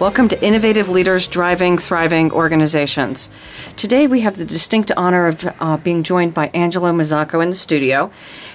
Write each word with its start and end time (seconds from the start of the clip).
Welcome 0.00 0.28
to 0.28 0.42
Innovative 0.42 0.88
Leaders 0.88 1.26
Driving 1.26 1.76
Thriving 1.76 2.32
Organizations. 2.32 3.28
Today 3.76 4.06
we 4.06 4.20
have 4.20 4.38
the 4.38 4.46
distinct 4.46 4.90
honor 4.96 5.26
of 5.26 5.46
uh, 5.60 5.76
being 5.76 6.04
joined 6.04 6.32
by 6.32 6.48
Angelo 6.54 6.90
Mazzacco 6.90 7.42
in 7.42 7.50
the 7.50 7.54
studio. 7.54 8.10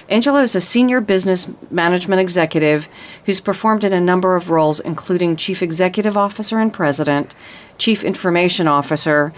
Angelo 0.08 0.40
is 0.40 0.56
a 0.56 0.60
senior 0.60 1.00
business 1.00 1.48
management 1.70 2.20
executive 2.20 2.88
who's 3.26 3.40
performed 3.40 3.84
in 3.84 3.92
a 3.92 4.00
number 4.00 4.34
of 4.34 4.50
roles, 4.50 4.80
including 4.80 5.36
Chief 5.36 5.62
Executive 5.62 6.16
Officer 6.16 6.58
and 6.58 6.72
President, 6.72 7.32
Chief 7.78 8.02
Information 8.02 8.66
Officer, 8.66 9.32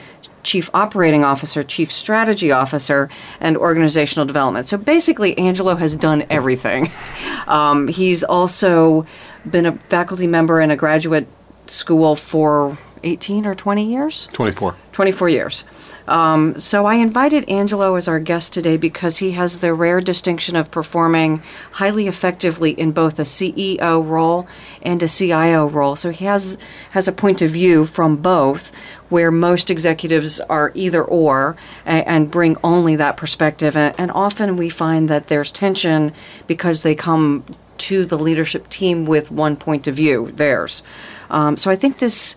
Chief 0.45 0.71
Operating 0.73 1.25
Officer, 1.25 1.63
Chief 1.63 1.93
Strategy 1.93 2.51
Officer, 2.51 3.11
and 3.39 3.55
Organizational 3.59 4.25
Development. 4.25 4.67
So 4.67 4.79
basically, 4.79 5.37
Angelo 5.37 5.75
has 5.75 5.95
done 5.95 6.25
everything. 6.31 6.91
Um, 7.49 7.89
he's 7.89 8.25
also 8.25 9.07
been 9.51 9.65
a 9.65 9.73
faculty 9.73 10.27
member 10.27 10.61
and 10.61 10.71
a 10.71 10.77
graduate 10.77 11.27
school 11.71 12.17
for 12.17 12.79
18 13.03 13.47
or 13.47 13.55
20 13.55 13.85
years? 13.85 14.29
24. 14.33 14.75
24 14.93 15.29
years. 15.29 15.65
Um, 16.09 16.59
so 16.59 16.87
I 16.87 16.95
invited 16.95 17.49
Angelo 17.49 17.95
as 17.95 18.09
our 18.09 18.19
guest 18.19 18.53
today 18.53 18.77
because 18.77 19.19
he 19.19 19.33
has 19.33 19.59
the 19.59 19.75
rare 19.75 20.01
distinction 20.01 20.57
of 20.57 20.71
performing 20.71 21.43
highly 21.73 22.09
effectively 22.09 22.71
in 22.71 22.93
both 22.93 23.19
a 23.19 23.23
CEO 23.23 24.09
role 24.09 24.49
and 24.83 25.03
a 25.03 25.09
CIO 25.09 25.69
role. 25.69 25.97
So 25.97 26.11
he 26.11 26.25
has 26.25 26.57
has 26.93 27.09
a 27.09 27.13
point 27.13 27.43
of 27.43 27.51
view 27.51 27.85
from 27.85 28.17
both, 28.17 28.73
where 29.11 29.31
most 29.31 29.71
executives 29.71 30.41
are 30.41 30.73
either 30.75 31.05
or 31.05 31.57
and, 31.85 32.07
and 32.07 32.31
bring 32.31 32.57
only 32.65 32.97
that 32.97 33.19
perspective. 33.19 33.77
And, 33.77 33.95
and 33.99 34.11
often 34.11 34.57
we 34.57 34.71
find 34.71 35.09
that 35.11 35.27
there's 35.27 35.53
tension 35.53 36.13
because 36.47 36.83
they 36.83 36.95
come 36.95 37.45
to 37.79 38.05
the 38.05 38.19
leadership 38.19 38.69
team 38.69 39.07
with 39.07 39.31
one 39.31 39.57
point 39.57 39.87
of 39.87 39.95
view, 39.95 40.33
theirs. 40.33 40.83
Um, 41.31 41.57
so 41.57 41.71
I 41.71 41.77
think 41.77 41.99
this, 41.99 42.37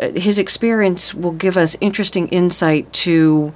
uh, 0.00 0.10
his 0.10 0.38
experience 0.38 1.14
will 1.14 1.32
give 1.32 1.56
us 1.56 1.76
interesting 1.80 2.28
insight 2.28 2.92
to 2.92 3.52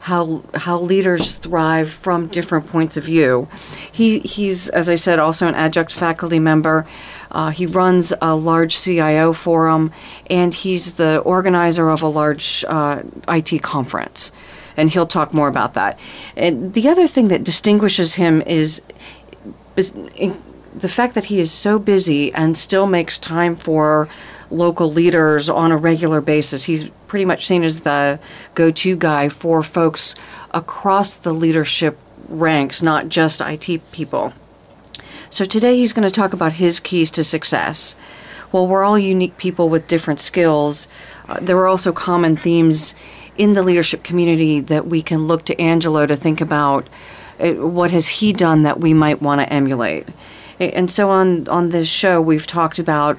how 0.00 0.42
how 0.54 0.80
leaders 0.80 1.34
thrive 1.34 1.90
from 1.90 2.26
different 2.28 2.66
points 2.66 2.96
of 2.96 3.04
view. 3.04 3.48
He 3.92 4.20
he's 4.20 4.70
as 4.70 4.88
I 4.88 4.94
said 4.94 5.18
also 5.18 5.46
an 5.46 5.54
adjunct 5.54 5.92
faculty 5.92 6.38
member. 6.38 6.86
Uh, 7.30 7.50
he 7.50 7.66
runs 7.66 8.12
a 8.20 8.34
large 8.34 8.78
CIO 8.78 9.32
forum, 9.32 9.92
and 10.28 10.52
he's 10.52 10.92
the 10.92 11.18
organizer 11.20 11.88
of 11.88 12.02
a 12.02 12.08
large 12.08 12.64
uh, 12.66 13.02
IT 13.28 13.62
conference. 13.62 14.32
And 14.76 14.90
he'll 14.90 15.06
talk 15.06 15.32
more 15.32 15.48
about 15.48 15.74
that. 15.74 15.98
And 16.36 16.72
the 16.74 16.88
other 16.88 17.06
thing 17.06 17.28
that 17.28 17.44
distinguishes 17.44 18.14
him 18.14 18.42
is, 18.42 18.82
is 19.76 19.92
the 20.74 20.88
fact 20.88 21.14
that 21.14 21.26
he 21.26 21.40
is 21.40 21.50
so 21.50 21.78
busy 21.78 22.32
and 22.32 22.56
still 22.56 22.86
makes 22.86 23.18
time 23.18 23.56
for 23.56 24.08
local 24.50 24.92
leaders 24.92 25.48
on 25.48 25.72
a 25.72 25.76
regular 25.76 26.20
basis. 26.20 26.64
He's 26.64 26.88
pretty 27.06 27.24
much 27.24 27.46
seen 27.46 27.62
as 27.62 27.80
the 27.80 28.18
go 28.54 28.70
to 28.70 28.96
guy 28.96 29.28
for 29.28 29.62
folks 29.62 30.14
across 30.52 31.16
the 31.16 31.32
leadership 31.32 31.98
ranks, 32.28 32.82
not 32.82 33.08
just 33.08 33.40
IT 33.40 33.80
people. 33.92 34.32
So 35.28 35.44
today 35.44 35.76
he's 35.76 35.92
going 35.92 36.08
to 36.08 36.14
talk 36.14 36.32
about 36.32 36.54
his 36.54 36.80
keys 36.80 37.10
to 37.12 37.24
success. 37.24 37.92
While 38.50 38.66
we're 38.66 38.82
all 38.82 38.98
unique 38.98 39.36
people 39.38 39.68
with 39.68 39.86
different 39.86 40.18
skills, 40.18 40.88
uh, 41.28 41.38
there 41.40 41.56
are 41.58 41.68
also 41.68 41.92
common 41.92 42.36
themes 42.36 42.94
in 43.38 43.52
the 43.52 43.62
leadership 43.62 44.02
community 44.02 44.60
that 44.60 44.86
we 44.86 45.02
can 45.02 45.26
look 45.26 45.44
to 45.44 45.60
Angelo 45.60 46.04
to 46.06 46.16
think 46.16 46.40
about 46.40 46.88
uh, 47.38 47.52
what 47.52 47.92
has 47.92 48.08
he 48.08 48.32
done 48.32 48.64
that 48.64 48.80
we 48.80 48.92
might 48.92 49.22
want 49.22 49.40
to 49.40 49.52
emulate. 49.52 50.06
And 50.60 50.90
so 50.90 51.08
on 51.10 51.48
on 51.48 51.70
this 51.70 51.88
show, 51.88 52.20
we've 52.20 52.46
talked 52.46 52.78
about 52.78 53.18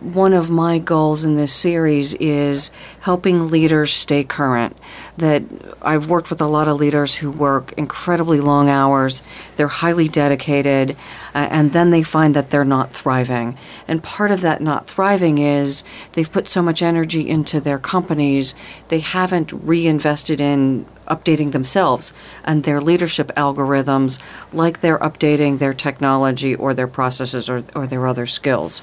one 0.00 0.34
of 0.34 0.50
my 0.50 0.78
goals 0.78 1.24
in 1.24 1.36
this 1.36 1.54
series 1.54 2.12
is 2.14 2.70
helping 3.00 3.48
leaders 3.48 3.94
stay 3.94 4.22
current. 4.22 4.76
That 5.16 5.42
I've 5.80 6.10
worked 6.10 6.28
with 6.28 6.42
a 6.42 6.46
lot 6.46 6.68
of 6.68 6.76
leaders 6.76 7.14
who 7.14 7.30
work 7.30 7.72
incredibly 7.78 8.38
long 8.38 8.68
hours, 8.68 9.22
they're 9.56 9.68
highly 9.68 10.06
dedicated, 10.06 10.90
uh, 11.34 11.48
and 11.50 11.72
then 11.72 11.92
they 11.92 12.02
find 12.02 12.34
that 12.34 12.50
they're 12.50 12.62
not 12.62 12.92
thriving. 12.92 13.56
And 13.88 14.02
part 14.02 14.30
of 14.30 14.42
that 14.42 14.60
not 14.60 14.86
thriving 14.86 15.38
is 15.38 15.82
they've 16.12 16.30
put 16.30 16.46
so 16.46 16.60
much 16.60 16.82
energy 16.82 17.26
into 17.26 17.58
their 17.58 17.78
companies, 17.78 18.54
they 18.88 19.00
haven't 19.00 19.50
reinvested 19.50 20.42
in 20.42 20.84
updating 21.06 21.52
themselves 21.52 22.12
and 22.44 22.64
their 22.64 22.80
leadership 22.80 23.32
algorithms 23.36 24.18
like 24.52 24.80
they're 24.80 24.98
updating 24.98 25.58
their 25.58 25.74
technology 25.74 26.54
or 26.54 26.74
their 26.74 26.88
processes 26.88 27.48
or, 27.48 27.64
or 27.74 27.86
their 27.86 28.06
other 28.06 28.26
skills. 28.26 28.82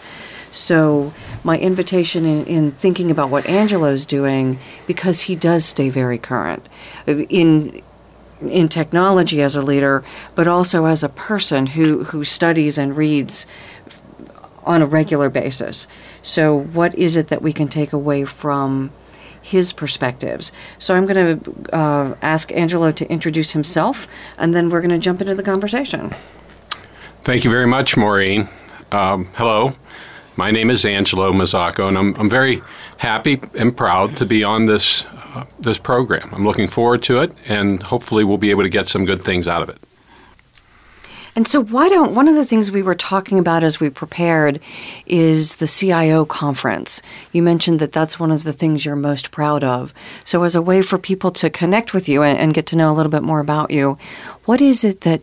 So, 0.52 1.14
my 1.44 1.58
invitation 1.58 2.26
in, 2.26 2.46
in 2.46 2.72
thinking 2.74 3.10
about 3.10 3.32
what 3.32 3.48
Angelo's 3.48 4.06
doing, 4.06 4.60
because 4.86 5.22
he 5.22 5.36
does 5.36 5.66
stay 5.66 5.90
very 5.90 6.20
current 6.20 6.68
in 7.08 7.82
in 8.50 8.68
technology 8.68 9.42
as 9.42 9.56
a 9.56 9.62
leader, 9.62 10.04
but 10.36 10.48
also 10.48 10.86
as 10.86 11.04
a 11.04 11.10
person 11.10 11.66
who, 11.68 12.04
who 12.06 12.24
studies 12.24 12.78
and 12.78 12.98
reads 12.98 13.48
on 14.64 14.82
a 14.82 14.86
regular 14.86 15.30
basis. 15.30 15.88
So, 16.22 16.56
what 16.56 16.96
is 16.96 17.16
it 17.16 17.28
that 17.28 17.42
we 17.42 17.54
can 17.54 17.68
take 17.68 17.94
away 17.94 18.26
from 18.26 18.92
his 19.44 19.72
perspectives? 19.72 20.52
So, 20.80 20.96
I'm 20.96 21.06
going 21.06 21.40
to 21.40 21.76
uh, 21.76 22.16
ask 22.24 22.52
Angelo 22.52 22.92
to 22.92 23.08
introduce 23.12 23.52
himself, 23.52 24.08
and 24.40 24.56
then 24.56 24.70
we're 24.70 24.82
going 24.82 24.90
to 24.90 24.98
jump 24.98 25.22
into 25.22 25.36
the 25.36 25.44
conversation. 25.44 26.16
Thank 27.24 27.44
you 27.44 27.52
very 27.52 27.68
much, 27.68 27.96
Maureen. 27.96 28.50
Um, 28.92 29.26
hello. 29.36 29.76
My 30.36 30.50
name 30.50 30.72
is 30.72 30.84
Angelo 30.84 31.32
Mazzacco, 31.32 31.88
and 31.88 31.98
I'm, 31.98 32.16
I'm 32.16 32.30
very 32.30 32.64
happy 32.98 33.40
and 33.54 33.76
proud 33.78 34.18
to 34.18 34.26
be 34.26 34.44
on 34.44 34.66
this 34.66 35.06
uh, 35.06 35.46
this 35.60 35.78
program. 35.78 36.30
I'm 36.34 36.44
looking 36.44 36.68
forward 36.68 37.04
to 37.04 37.22
it, 37.22 37.34
and 37.48 37.82
hopefully, 37.82 38.24
we'll 38.24 38.38
be 38.38 38.50
able 38.50 38.64
to 38.64 38.70
get 38.70 38.88
some 38.88 39.06
good 39.06 39.22
things 39.22 39.48
out 39.48 39.62
of 39.62 39.70
it. 39.70 39.78
And 41.36 41.48
so, 41.48 41.64
why 41.64 41.90
don't 41.90 42.14
one 42.14 42.28
of 42.28 42.36
the 42.36 42.46
things 42.46 42.72
we 42.72 42.84
were 42.84 42.96
talking 42.96 43.40
about 43.40 43.64
as 43.64 43.80
we 43.80 43.90
prepared 43.90 44.60
is 45.08 45.56
the 45.56 45.68
CIO 45.68 46.26
conference? 46.26 47.02
You 47.32 47.42
mentioned 47.42 47.80
that 47.80 47.92
that's 47.92 48.20
one 48.20 48.32
of 48.32 48.44
the 48.44 48.54
things 48.54 48.86
you're 48.86 48.96
most 48.96 49.32
proud 49.32 49.64
of. 49.64 49.94
So, 50.24 50.44
as 50.44 50.54
a 50.54 50.62
way 50.62 50.84
for 50.84 51.00
people 51.00 51.32
to 51.32 51.50
connect 51.50 51.94
with 51.94 52.08
you 52.08 52.22
and, 52.22 52.54
get 52.54 52.68
to 52.68 52.78
know 52.78 52.92
a 52.92 52.94
little 52.94 53.12
bit 53.12 53.24
more 53.24 53.40
about 53.40 53.72
you, 53.72 53.98
what 54.46 54.62
is 54.62 54.84
it 54.84 55.02
that 55.02 55.22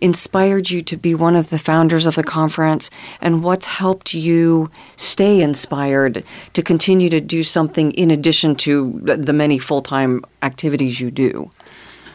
inspired 0.00 0.70
you 0.70 0.82
to 0.82 0.96
be 0.96 1.14
one 1.14 1.36
of 1.36 1.50
the 1.50 1.58
founders 1.58 2.04
of 2.04 2.16
the 2.16 2.24
conference 2.24 2.90
and 3.20 3.44
what's 3.44 3.66
helped 3.66 4.12
you 4.12 4.70
stay 4.96 5.40
inspired 5.40 6.24
to 6.52 6.62
continue 6.62 7.08
to 7.08 7.20
do 7.20 7.44
something 7.44 7.92
in 7.92 8.10
addition 8.10 8.56
to 8.56 9.00
the 9.04 9.32
many 9.32 9.58
full-time 9.58 10.22
activities 10.42 11.00
you 11.00 11.10
do 11.10 11.50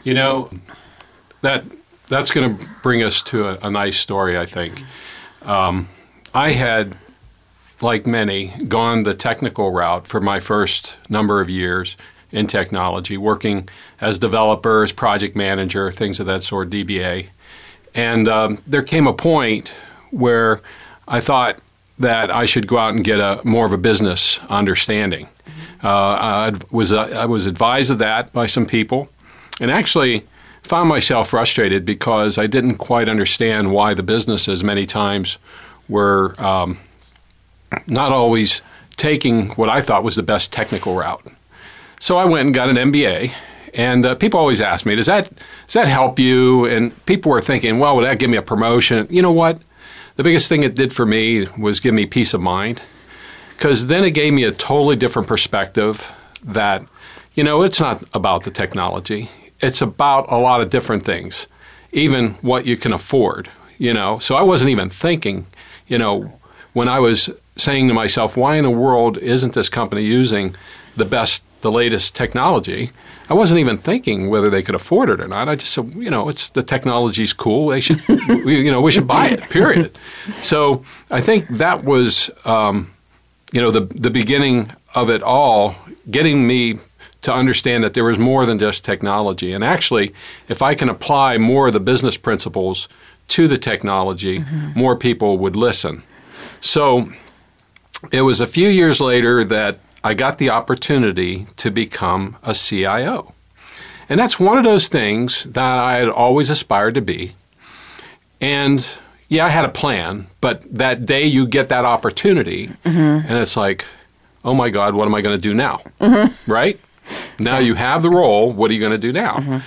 you 0.04 0.14
know 0.14 0.50
that 1.42 1.64
that's 2.10 2.32
going 2.32 2.58
to 2.58 2.70
bring 2.84 3.02
us 3.02 3.22
to 3.22 3.48
a, 3.48 3.68
a 3.68 3.70
nice 3.70 3.98
story 3.98 4.38
i 4.38 4.46
think 4.46 4.84
um, 5.44 5.88
i 6.34 6.52
had 6.52 6.96
like 7.82 8.06
many 8.06 8.48
gone 8.68 9.04
the 9.04 9.14
technical 9.14 9.72
route 9.72 10.08
for 10.08 10.20
my 10.20 10.40
first 10.40 10.98
number 11.08 11.40
of 11.40 11.50
years 11.50 11.96
in 12.32 12.48
technology, 12.48 13.18
working 13.18 13.68
as 14.00 14.20
developers, 14.20 14.92
project 14.92 15.36
manager, 15.36 15.92
things 15.92 16.20
of 16.20 16.26
that 16.28 16.44
sort, 16.44 16.70
DBA. 16.70 17.28
And 17.96 18.28
um, 18.28 18.62
there 18.68 18.84
came 18.84 19.08
a 19.08 19.14
point 19.14 19.74
where 20.12 20.62
I 21.08 21.20
thought 21.20 21.60
that 21.98 22.32
I 22.32 22.46
should 22.46 22.68
go 22.68 22.78
out 22.78 22.94
and 22.94 23.04
get 23.04 23.20
a 23.20 23.42
more 23.44 23.66
of 23.66 23.74
a 23.74 23.78
business 23.78 24.40
understanding. 24.50 25.28
Uh, 25.84 25.88
I 25.88 26.54
was 26.72 26.92
uh, 26.92 27.02
I 27.02 27.26
was 27.26 27.46
advised 27.46 27.90
of 27.90 28.00
that 28.00 28.32
by 28.32 28.46
some 28.46 28.66
people, 28.66 29.10
and 29.60 29.72
actually 29.72 30.26
found 30.62 30.90
myself 30.90 31.30
frustrated 31.30 31.86
because 31.86 32.38
I 32.38 32.48
didn't 32.48 32.76
quite 32.76 33.10
understand 33.10 33.72
why 33.72 33.94
the 33.94 34.04
businesses 34.04 34.64
many 34.64 34.86
times 34.86 35.40
were 35.88 36.36
um, 36.40 36.78
not 37.88 38.12
always 38.12 38.62
taking 38.98 39.50
what 39.52 39.70
I 39.70 39.82
thought 39.82 40.04
was 40.04 40.16
the 40.16 40.24
best 40.24 40.52
technical 40.52 40.96
route. 40.96 41.26
So 42.00 42.18
I 42.18 42.26
went 42.26 42.46
and 42.46 42.54
got 42.54 42.70
an 42.70 42.76
MBA, 42.76 43.34
and 43.74 44.06
uh, 44.06 44.16
people 44.16 44.40
always 44.40 44.62
ask 44.62 44.86
me, 44.86 44.96
"Does 44.96 45.08
that 45.08 45.30
does 45.66 45.74
that 45.74 45.88
help 45.88 46.20
you?" 46.20 46.66
And 46.66 47.06
people 47.06 47.32
were 47.32 47.42
thinking, 47.42 47.80
"Well, 47.80 47.96
would 47.96 48.06
that 48.06 48.20
give 48.20 48.30
me 48.30 48.38
a 48.38 48.42
promotion?" 48.42 49.08
You 49.10 49.22
know 49.22 49.32
what? 49.32 49.60
The 50.16 50.24
biggest 50.24 50.50
thing 50.50 50.64
it 50.64 50.76
did 50.76 50.92
for 50.94 51.06
me 51.06 51.48
was 51.58 51.80
give 51.80 51.94
me 51.94 52.06
peace 52.06 52.34
of 52.34 52.42
mind 52.42 52.82
because 53.60 53.88
then 53.88 54.06
it 54.06 54.12
gave 54.12 54.32
me 54.32 54.46
a 54.46 54.52
totally 54.52 54.96
different 54.96 55.28
perspective 55.28 56.14
that, 56.44 56.82
you 57.34 57.44
know, 57.44 57.62
it's 57.62 57.82
not 57.82 58.02
about 58.14 58.44
the 58.44 58.52
technology, 58.52 59.30
it's 59.62 59.82
about 59.82 60.32
a 60.32 60.38
lot 60.38 60.62
of 60.62 60.70
different 60.70 61.04
things, 61.04 61.48
even 61.92 62.32
what 62.42 62.66
you 62.66 62.78
can 62.78 62.94
afford, 62.94 63.50
you 63.78 63.94
know. 63.94 64.20
So 64.20 64.36
I 64.36 64.42
wasn't 64.42 64.72
even 64.72 64.90
thinking, 64.90 65.48
you 65.88 65.98
know, 65.98 66.40
when 66.74 66.88
I 66.88 67.00
was 67.00 67.30
saying 67.58 67.88
to 67.88 67.94
myself, 67.94 68.38
why 68.38 68.56
in 68.56 68.64
the 68.64 68.70
world 68.70 69.18
isn't 69.18 69.54
this 69.54 69.70
company 69.70 70.04
using 70.04 70.56
the 70.96 71.06
best, 71.06 71.44
the 71.62 71.72
latest 71.72 72.16
technology? 72.16 72.92
I 73.30 73.34
wasn't 73.34 73.60
even 73.60 73.78
thinking 73.78 74.30
whether 74.30 74.50
they 74.50 74.64
could 74.64 74.76
afford 74.76 75.10
it 75.10 75.20
or 75.20 75.28
not. 75.28 75.50
I 75.50 75.56
just 75.56 75.74
said, 75.74 75.94
you 75.94 76.10
know, 76.10 76.30
it's 76.30 76.50
the 76.50 76.64
technology's 76.64 77.34
cool. 77.34 77.68
They 77.68 77.80
should, 77.80 78.02
we, 78.46 78.64
you 78.64 78.72
know, 78.72 78.82
we 78.82 78.92
should 78.92 79.08
buy 79.08 79.30
it. 79.30 79.42
Period. 79.50 79.96
So 80.42 80.84
I 81.12 81.22
think 81.22 81.48
that 81.50 81.84
was 81.84 82.32
um, 82.46 82.92
you 83.52 83.62
know, 83.62 83.72
the 83.72 83.82
the 83.82 84.10
beginning 84.10 84.72
of 84.94 85.10
it 85.10 85.22
all, 85.22 85.76
getting 86.10 86.46
me 86.46 86.80
to 87.22 87.34
understand 87.34 87.84
that 87.84 87.94
there 87.94 88.04
was 88.04 88.18
more 88.18 88.46
than 88.46 88.60
just 88.60 88.86
technology. 88.86 89.54
And 89.54 89.64
actually, 89.64 90.14
if 90.48 90.62
I 90.62 90.74
can 90.74 90.90
apply 90.90 91.38
more 91.38 91.68
of 91.68 91.74
the 91.74 91.80
business 91.80 92.18
principles 92.18 92.88
to 93.30 93.48
the 93.48 93.58
technology, 93.58 94.40
mm-hmm. 94.40 94.80
more 94.80 94.96
people 94.96 95.38
would 95.38 95.56
listen. 95.56 96.04
So 96.62 97.10
it 98.12 98.22
was 98.22 98.40
a 98.40 98.48
few 98.48 98.70
years 98.70 99.02
later 99.02 99.44
that 99.44 99.80
I 100.04 100.14
got 100.14 100.38
the 100.38 100.50
opportunity 100.50 101.48
to 101.58 101.70
become 101.70 102.38
a 102.44 102.54
CIO. 102.54 103.34
And 104.08 104.20
that's 104.20 104.40
one 104.40 104.58
of 104.58 104.64
those 104.64 104.88
things 104.88 105.44
that 105.44 105.78
I 105.78 105.98
had 105.98 106.10
always 106.10 106.50
aspired 106.50 106.96
to 106.96 107.02
be. 107.02 107.34
And 108.42 108.88
yeah, 109.28 109.46
I 109.46 109.50
had 109.50 109.66
a 109.66 109.70
plan, 109.70 110.28
but 110.42 110.64
that 110.74 111.06
day 111.06 111.26
you 111.26 111.46
get 111.46 111.70
that 111.70 111.86
opportunity, 111.86 112.68
mm-hmm. 112.68 113.28
and 113.28 113.38
it's 113.38 113.56
like, 113.56 113.86
oh 114.44 114.54
my 114.54 114.70
God, 114.70 114.96
what 114.96 115.06
am 115.06 115.14
I 115.14 115.22
going 115.22 115.36
to 115.36 115.42
do 115.42 115.54
now? 115.54 115.82
Mm-hmm. 116.00 116.52
Right? 116.52 116.80
Now 117.40 117.58
you 117.60 117.76
have 117.76 118.02
the 118.02 118.10
role, 118.10 118.52
what 118.52 118.70
are 118.70 118.74
you 118.74 118.80
going 118.80 118.92
to 118.92 118.98
do 118.98 119.14
now? 119.14 119.38
Mm-hmm. 119.38 119.58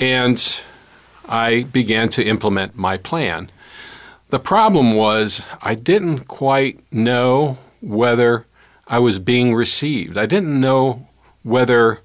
And 0.00 0.60
I 1.28 1.64
began 1.64 2.08
to 2.10 2.24
implement 2.24 2.76
my 2.76 2.96
plan. 2.96 3.50
The 4.30 4.38
problem 4.38 4.92
was 4.92 5.42
I 5.60 5.74
didn't 5.74 6.28
quite 6.28 6.80
know 6.92 7.58
whether 7.80 8.46
I 8.86 8.98
was 8.98 9.18
being 9.18 9.54
received. 9.54 10.16
I 10.16 10.26
didn't 10.26 10.60
know 10.60 11.06
whether 11.42 12.00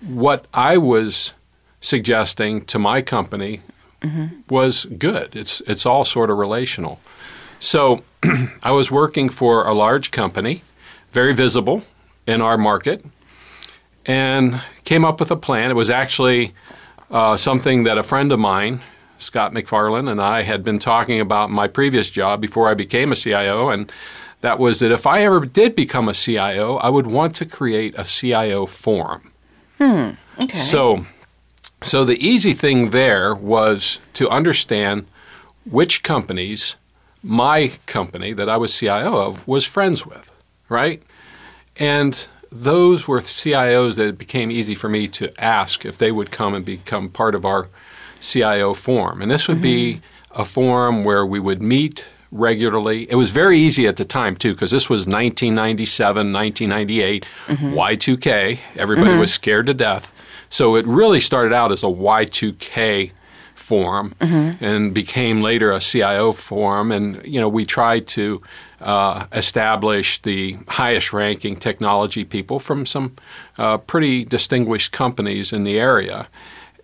what 0.00 0.46
I 0.52 0.76
was 0.76 1.34
suggesting 1.80 2.64
to 2.66 2.78
my 2.78 3.02
company 3.02 3.60
mm-hmm. 4.00 4.40
was 4.48 4.84
good. 4.84 5.34
It's 5.34 5.60
it's 5.66 5.86
all 5.86 6.04
sort 6.04 6.30
of 6.30 6.38
relational. 6.38 7.00
So 7.60 8.02
I 8.62 8.70
was 8.70 8.90
working 8.90 9.28
for 9.28 9.66
a 9.66 9.74
large 9.74 10.10
company, 10.10 10.62
very 11.12 11.34
visible 11.34 11.84
in 12.26 12.40
our 12.40 12.58
market, 12.58 13.04
and 14.08 14.60
came 14.84 15.04
up 15.04 15.20
with 15.20 15.30
a 15.30 15.36
plan. 15.36 15.70
It 15.70 15.74
was 15.74 15.90
actually 15.90 16.54
uh, 17.10 17.36
something 17.36 17.84
that 17.84 17.98
a 17.98 18.02
friend 18.02 18.32
of 18.32 18.40
mine, 18.40 18.80
Scott 19.18 19.52
McFarland, 19.52 20.10
and 20.10 20.20
I 20.20 20.42
had 20.42 20.64
been 20.64 20.78
talking 20.78 21.20
about 21.20 21.50
in 21.50 21.54
my 21.54 21.68
previous 21.68 22.10
job 22.10 22.40
before 22.40 22.68
I 22.68 22.74
became 22.74 23.12
a 23.12 23.16
CIO, 23.16 23.68
and 23.68 23.92
that 24.40 24.58
was 24.58 24.80
that 24.80 24.90
if 24.90 25.06
I 25.06 25.22
ever 25.22 25.40
did 25.40 25.74
become 25.74 26.08
a 26.08 26.14
CIO, 26.14 26.76
I 26.76 26.88
would 26.88 27.06
want 27.06 27.34
to 27.36 27.44
create 27.44 27.94
a 27.98 28.04
CIO 28.04 28.66
forum. 28.66 29.32
Hmm. 29.76 30.10
Okay. 30.40 30.58
So 30.58 31.04
so 31.82 32.04
the 32.04 32.16
easy 32.24 32.52
thing 32.52 32.90
there 32.90 33.34
was 33.34 34.00
to 34.14 34.28
understand 34.28 35.06
which 35.64 36.02
companies 36.02 36.76
my 37.22 37.72
company 37.86 38.32
that 38.32 38.48
I 38.48 38.56
was 38.56 38.76
CIO 38.76 39.16
of 39.16 39.46
was 39.46 39.64
friends 39.64 40.06
with, 40.06 40.32
right? 40.68 41.02
And 41.76 42.26
those 42.50 43.06
were 43.06 43.20
CIOs 43.20 43.96
that 43.96 44.06
it 44.06 44.18
became 44.18 44.50
easy 44.50 44.74
for 44.74 44.88
me 44.88 45.08
to 45.08 45.30
ask 45.42 45.84
if 45.84 45.98
they 45.98 46.12
would 46.12 46.30
come 46.30 46.54
and 46.54 46.64
become 46.64 47.08
part 47.08 47.34
of 47.34 47.44
our 47.44 47.68
CIO 48.20 48.74
forum. 48.74 49.22
And 49.22 49.30
this 49.30 49.48
would 49.48 49.58
mm-hmm. 49.58 49.62
be 49.62 50.00
a 50.30 50.44
forum 50.44 51.04
where 51.04 51.24
we 51.24 51.40
would 51.40 51.62
meet 51.62 52.06
regularly. 52.30 53.10
It 53.10 53.14
was 53.14 53.30
very 53.30 53.58
easy 53.58 53.86
at 53.86 53.96
the 53.96 54.04
time, 54.04 54.36
too, 54.36 54.52
because 54.52 54.70
this 54.70 54.88
was 54.88 55.06
1997, 55.06 56.32
1998, 56.32 57.26
mm-hmm. 57.46 57.74
Y2K. 57.74 58.58
Everybody 58.76 59.10
mm-hmm. 59.10 59.20
was 59.20 59.32
scared 59.32 59.66
to 59.66 59.74
death. 59.74 60.12
So 60.50 60.76
it 60.76 60.86
really 60.86 61.20
started 61.20 61.52
out 61.52 61.72
as 61.72 61.82
a 61.82 61.86
Y2K 61.86 63.12
forum 63.54 64.14
mm-hmm. 64.20 64.64
and 64.64 64.94
became 64.94 65.40
later 65.40 65.72
a 65.72 65.80
CIO 65.80 66.32
forum. 66.32 66.90
And, 66.90 67.24
you 67.26 67.40
know, 67.40 67.48
we 67.48 67.64
tried 67.64 68.06
to 68.08 68.42
uh, 68.80 69.26
establish 69.32 70.22
the 70.22 70.56
highest 70.68 71.12
ranking 71.12 71.56
technology 71.56 72.24
people 72.24 72.58
from 72.58 72.86
some 72.86 73.16
uh, 73.58 73.78
pretty 73.78 74.24
distinguished 74.24 74.92
companies 74.92 75.52
in 75.52 75.64
the 75.64 75.78
area 75.78 76.28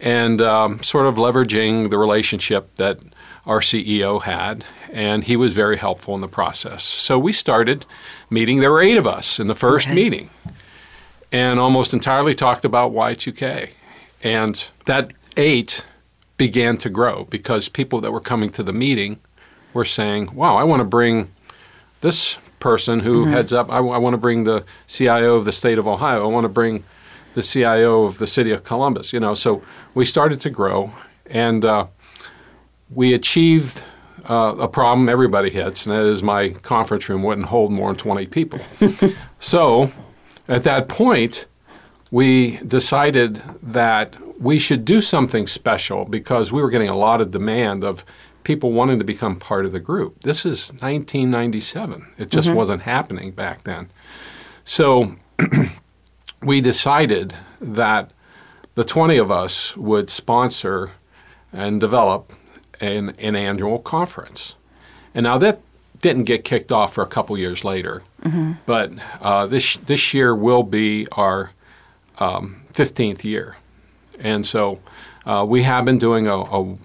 and 0.00 0.40
um, 0.40 0.82
sort 0.82 1.06
of 1.06 1.14
leveraging 1.14 1.90
the 1.90 1.98
relationship 1.98 2.74
that 2.76 2.98
our 3.46 3.60
CEO 3.60 4.22
had. 4.22 4.64
And 4.92 5.24
he 5.24 5.36
was 5.36 5.54
very 5.54 5.76
helpful 5.76 6.14
in 6.14 6.20
the 6.20 6.28
process. 6.28 6.84
So 6.84 7.18
we 7.18 7.32
started 7.32 7.86
meeting. 8.30 8.60
There 8.60 8.70
were 8.70 8.82
eight 8.82 8.96
of 8.96 9.06
us 9.06 9.38
in 9.38 9.46
the 9.46 9.54
first 9.54 9.86
okay. 9.86 9.94
meeting 9.94 10.30
and 11.32 11.58
almost 11.58 11.92
entirely 11.92 12.34
talked 12.34 12.64
about 12.64 12.92
Y2K. 12.92 13.70
And 14.22 14.64
that 14.86 15.12
eight 15.36 15.86
began 16.36 16.76
to 16.78 16.90
grow 16.90 17.24
because 17.24 17.68
people 17.68 18.00
that 18.00 18.12
were 18.12 18.20
coming 18.20 18.50
to 18.50 18.62
the 18.62 18.72
meeting 18.72 19.20
were 19.72 19.84
saying, 19.84 20.34
wow, 20.34 20.56
I 20.56 20.64
want 20.64 20.80
to 20.80 20.84
bring 20.84 21.32
this 22.04 22.36
person 22.60 23.00
who 23.00 23.24
mm-hmm. 23.24 23.32
heads 23.32 23.52
up, 23.52 23.70
I, 23.70 23.78
I 23.78 23.98
want 23.98 24.12
to 24.12 24.18
bring 24.18 24.44
the 24.44 24.62
CIO 24.86 25.36
of 25.36 25.46
the 25.46 25.52
state 25.52 25.78
of 25.78 25.88
Ohio, 25.88 26.22
I 26.22 26.26
want 26.26 26.44
to 26.44 26.50
bring 26.50 26.84
the 27.32 27.42
CIO 27.42 28.04
of 28.04 28.18
the 28.18 28.26
city 28.26 28.50
of 28.50 28.62
Columbus, 28.62 29.12
you 29.12 29.20
know. 29.20 29.32
So 29.32 29.62
we 29.94 30.04
started 30.04 30.40
to 30.42 30.50
grow 30.50 30.92
and 31.26 31.64
uh, 31.64 31.86
we 32.90 33.14
achieved 33.14 33.82
uh, 34.28 34.54
a 34.58 34.68
problem 34.68 35.08
everybody 35.08 35.48
hits, 35.48 35.86
and 35.86 35.94
that 35.94 36.04
is 36.04 36.22
my 36.22 36.50
conference 36.50 37.08
room 37.08 37.22
wouldn't 37.22 37.46
hold 37.46 37.72
more 37.72 37.88
than 37.88 37.96
20 37.96 38.26
people. 38.26 38.60
so 39.40 39.90
at 40.46 40.62
that 40.64 40.88
point, 40.88 41.46
we 42.10 42.58
decided 42.58 43.42
that 43.62 44.14
we 44.40 44.58
should 44.58 44.84
do 44.84 45.00
something 45.00 45.46
special 45.46 46.04
because 46.04 46.52
we 46.52 46.60
were 46.60 46.70
getting 46.70 46.90
a 46.90 46.96
lot 46.96 47.20
of 47.22 47.30
demand 47.30 47.82
of 47.82 48.04
people 48.44 48.72
wanting 48.72 48.98
to 48.98 49.04
become 49.04 49.36
part 49.36 49.64
of 49.64 49.72
the 49.72 49.80
group. 49.80 50.20
This 50.22 50.46
is 50.46 50.70
1997. 50.74 52.06
It 52.18 52.30
just 52.30 52.48
mm-hmm. 52.48 52.56
wasn't 52.56 52.82
happening 52.82 53.32
back 53.32 53.64
then. 53.64 53.90
So 54.64 55.16
we 56.42 56.60
decided 56.60 57.34
that 57.60 58.10
the 58.74 58.84
20 58.84 59.16
of 59.16 59.30
us 59.30 59.76
would 59.76 60.10
sponsor 60.10 60.92
and 61.52 61.80
develop 61.80 62.32
an, 62.80 63.14
an 63.18 63.36
annual 63.36 63.78
conference. 63.78 64.54
And 65.14 65.24
now 65.24 65.38
that 65.38 65.60
didn't 66.04 66.24
get 66.24 66.44
kicked 66.44 66.70
off 66.70 66.92
for 66.92 67.02
a 67.02 67.06
couple 67.06 67.38
years 67.38 67.64
later. 67.64 68.02
Mm-hmm. 68.22 68.52
But 68.66 68.92
uh, 69.22 69.46
this 69.46 69.76
this 69.76 70.12
year 70.12 70.34
will 70.34 70.62
be 70.62 71.06
our 71.12 71.52
um, 72.18 72.62
15th 72.74 73.24
year, 73.24 73.56
and 74.18 74.44
so 74.44 74.80
uh, 75.24 75.46
we 75.48 75.62
have 75.62 75.86
been 75.86 75.98
doing 75.98 76.26
a, 76.26 76.36
a, 76.36 76.76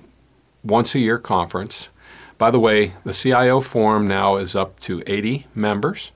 once 0.69 0.95
a 0.95 0.99
year 0.99 1.17
conference. 1.17 1.89
By 2.37 2.51
the 2.51 2.59
way, 2.59 2.93
the 3.03 3.13
CIO 3.13 3.59
Forum 3.59 4.07
now 4.07 4.37
is 4.37 4.55
up 4.55 4.79
to 4.81 5.03
80 5.05 5.47
members, 5.53 6.11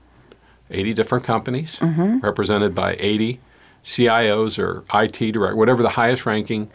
80 0.70 0.94
different 0.94 1.24
companies 1.24 1.76
mm-hmm. 1.76 2.20
represented 2.20 2.74
by 2.74 2.96
80 2.98 3.40
CIOs 3.84 4.58
or 4.58 4.84
IT 4.94 5.32
director, 5.32 5.56
whatever 5.56 5.82
the 5.82 5.90
highest 5.90 6.24
ranking 6.24 6.70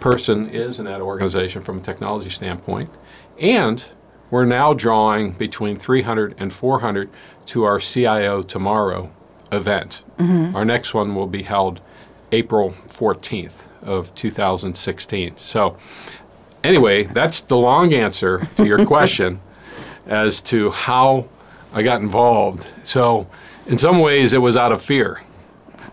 person 0.00 0.48
is 0.48 0.78
in 0.78 0.86
that 0.86 1.00
organization 1.00 1.60
from 1.60 1.78
a 1.78 1.80
technology 1.80 2.30
standpoint, 2.30 2.90
and 3.38 3.86
we're 4.30 4.44
now 4.44 4.72
drawing 4.72 5.32
between 5.32 5.76
300 5.76 6.34
and 6.38 6.52
400 6.52 7.10
to 7.46 7.64
our 7.64 7.78
CIO 7.78 8.42
Tomorrow 8.42 9.12
event. 9.52 10.02
Mm-hmm. 10.18 10.56
Our 10.56 10.64
next 10.64 10.94
one 10.94 11.14
will 11.14 11.26
be 11.26 11.42
held 11.42 11.80
April 12.32 12.74
14th 12.88 13.68
of 13.82 14.14
2016. 14.14 15.34
So, 15.36 15.76
anyway, 16.64 17.04
that's 17.04 17.42
the 17.42 17.56
long 17.56 17.92
answer 17.92 18.46
to 18.56 18.66
your 18.66 18.84
question 18.94 19.40
as 20.06 20.42
to 20.42 20.70
how 20.70 21.28
I 21.72 21.82
got 21.82 22.00
involved. 22.00 22.68
So, 22.82 23.28
in 23.66 23.78
some 23.78 24.00
ways, 24.00 24.32
it 24.32 24.38
was 24.38 24.56
out 24.56 24.72
of 24.72 24.82
fear. 24.82 25.20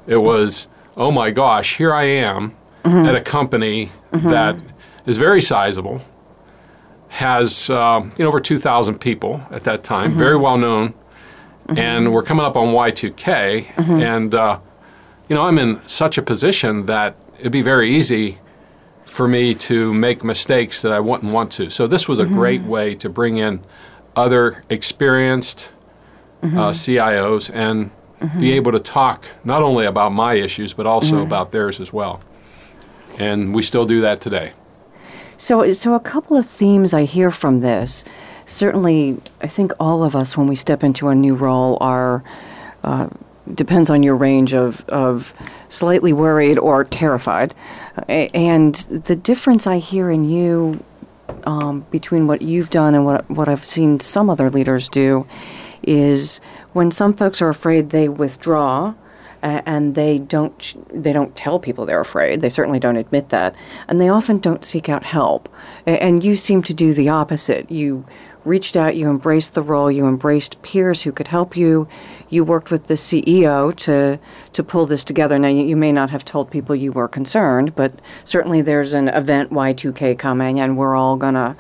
It 0.08 0.18
was, 0.18 0.68
oh 0.98 1.12
my 1.12 1.32
gosh, 1.32 1.78
here 1.78 1.94
I 1.94 2.04
am 2.04 2.56
mm-hmm. 2.84 3.06
at 3.06 3.16
a 3.16 3.22
company 3.22 3.92
mm-hmm. 4.12 4.30
that 4.30 4.58
is 5.06 5.18
very 5.18 5.42
sizable, 5.42 6.02
has 7.10 7.70
uh, 7.70 8.02
you 8.18 8.24
know 8.24 8.28
over 8.28 8.40
2,000 8.40 9.00
people 9.00 9.42
at 9.52 9.64
that 9.66 9.84
time, 9.84 10.12
mm-hmm. 10.12 10.20
very 10.20 10.38
well 10.38 10.58
known, 10.58 10.94
and 11.70 12.12
we're 12.12 12.24
coming 12.24 12.46
up 12.46 12.58
on 12.58 12.74
Y2K, 12.74 13.78
and 14.02 14.36
uh, 14.36 14.60
you 15.30 15.36
know 15.36 15.44
I'm 15.44 15.58
in 15.58 15.82
such 15.88 16.18
a 16.18 16.22
position 16.22 16.86
that 16.88 17.16
it'd 17.40 17.52
be 17.52 17.62
very 17.62 17.96
easy 17.96 18.38
for 19.12 19.28
me 19.28 19.54
to 19.54 19.94
make 19.94 20.24
mistakes 20.24 20.82
that 20.84 20.94
I 20.94 21.02
wouldn't 21.02 21.34
want 21.34 21.52
to. 21.54 21.70
So 21.70 21.86
this 21.86 22.08
was 22.08 22.18
a 22.20 22.26
great 22.26 22.62
way 22.62 22.96
to 22.96 23.10
bring 23.10 23.36
in 23.36 23.60
other 24.16 24.64
experienced 24.70 25.70
uh, 26.42 26.72
CIOs 26.72 27.54
and 27.54 27.92
be 28.40 28.54
able 28.54 28.72
to 28.72 28.80
talk 28.80 29.26
not 29.44 29.64
only 29.64 29.86
about 29.86 30.14
my 30.14 30.36
issues 30.36 30.72
but 30.72 30.86
also 30.86 31.22
about 31.22 31.52
theirs 31.52 31.82
as 31.82 31.92
well. 31.92 32.22
And 33.20 33.54
we 33.54 33.64
still 33.64 33.86
do 33.86 34.00
that 34.00 34.22
today. 34.22 34.54
So, 35.38 35.74
so 35.74 35.94
a 35.94 36.00
couple 36.00 36.38
of 36.38 36.48
themes 36.48 36.94
I 36.94 37.04
hear 37.04 37.32
from 37.32 37.60
this. 37.60 38.06
Certainly, 38.46 39.18
I 39.42 39.48
think 39.48 39.74
all 39.78 40.06
of 40.06 40.16
us, 40.16 40.38
when 40.38 40.48
we 40.48 40.56
step 40.56 40.86
into 40.86 41.10
a 41.10 41.16
new 41.16 41.36
role, 41.36 41.78
are 41.82 42.24
uh, 42.86 43.10
depends 43.54 43.90
on 43.90 44.04
your 44.04 44.16
range 44.16 44.54
of 44.54 44.88
of 44.88 45.34
slightly 45.70 46.14
worried 46.14 46.58
or 46.58 46.84
terrified. 46.86 47.54
And 48.08 48.76
the 48.76 49.16
difference 49.16 49.68
I 49.68 49.78
hear 49.78 50.10
in 50.10 50.24
you 50.24 50.84
um, 51.44 51.86
between 51.92 52.28
what 52.28 52.42
you've 52.42 52.70
done 52.70 52.96
and 52.96 53.06
what 53.06 53.30
what 53.30 53.48
I've 53.48 53.66
seen 53.66 54.00
some 54.00 54.30
other 54.30 54.50
leaders 54.50 54.90
do 54.90 55.26
is 55.84 56.40
when 56.74 56.92
some 56.92 57.14
folks 57.14 57.42
are 57.42 57.50
afraid, 57.50 57.90
they 57.90 58.08
withdraw 58.08 58.94
and 59.44 59.96
they 59.96 60.20
don't 60.20 60.76
they 60.94 61.12
don't 61.12 61.36
tell 61.36 61.60
people 61.60 61.86
they're 61.86 62.02
afraid. 62.02 62.42
They 62.42 62.50
certainly 62.50 62.80
don't 62.80 62.98
admit 62.98 63.30
that, 63.30 63.56
and 63.88 64.00
they 64.00 64.10
often 64.10 64.40
don't 64.40 64.64
seek 64.64 64.90
out 64.90 65.04
help. 65.04 65.50
And 65.86 66.24
you 66.24 66.36
seem 66.36 66.62
to 66.64 66.74
do 66.74 66.94
the 66.94 67.10
opposite. 67.10 67.72
You 67.72 68.06
reached 68.46 68.76
out, 68.76 68.96
you 68.96 69.10
embraced 69.10 69.54
the 69.54 69.62
role, 69.62 69.92
you 69.92 70.08
embraced 70.08 70.62
peers 70.62 71.02
who 71.02 71.12
could 71.12 71.28
help 71.28 71.56
you. 71.56 71.88
You 72.32 72.44
worked 72.44 72.72
with 72.72 72.88
the 72.88 72.96
CEO 72.96 73.76
to 73.76 74.20
to 74.54 74.64
pull 74.64 74.88
this 74.88 75.04
together. 75.04 75.38
Now 75.38 75.50
you, 75.50 75.64
you 75.64 75.76
may 75.76 75.92
not 75.92 76.10
have 76.10 76.26
told 76.26 76.50
people 76.50 76.76
you 76.76 76.92
were 76.92 77.08
concerned, 77.08 77.76
but 77.76 77.94
certainly 78.24 78.62
there's 78.62 78.94
an 78.94 79.10
event 79.10 79.52
Y2K 79.52 80.18
coming, 80.18 80.60
and 80.60 80.78
we're 80.78 80.96
all 80.96 81.18
gonna 81.18 81.56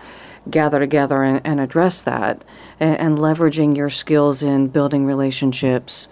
gather 0.49 0.79
together 0.79 1.21
and, 1.21 1.41
and 1.45 1.59
address 1.59 2.01
that, 2.01 2.43
and, 2.79 2.97
and 2.99 3.17
leveraging 3.19 3.77
your 3.77 3.89
skills 3.89 4.41
in 4.41 4.67
building 4.69 5.05
relationships 5.05 6.07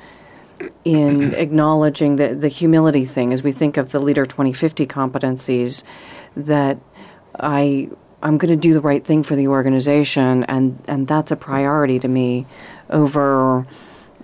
in 0.84 1.34
acknowledging 1.36 2.18
the, 2.18 2.36
the 2.36 2.50
humility 2.50 3.06
thing 3.06 3.34
as 3.34 3.42
we 3.42 3.52
think 3.52 3.78
of 3.78 3.92
the 3.92 4.00
leader 4.00 4.26
2050 4.26 4.86
competencies 4.88 5.84
that 6.36 6.78
i 7.40 7.90
i'm 8.22 8.38
going 8.38 8.52
to 8.52 8.58
do 8.58 8.74
the 8.74 8.82
right 8.82 9.06
thing 9.06 9.24
for 9.24 9.36
the 9.36 9.48
organization 9.48 10.44
and 10.46 10.78
and 10.88 11.08
that's 11.08 11.32
a 11.32 11.36
priority 11.36 11.98
to 11.98 12.08
me 12.08 12.46
over 12.90 13.66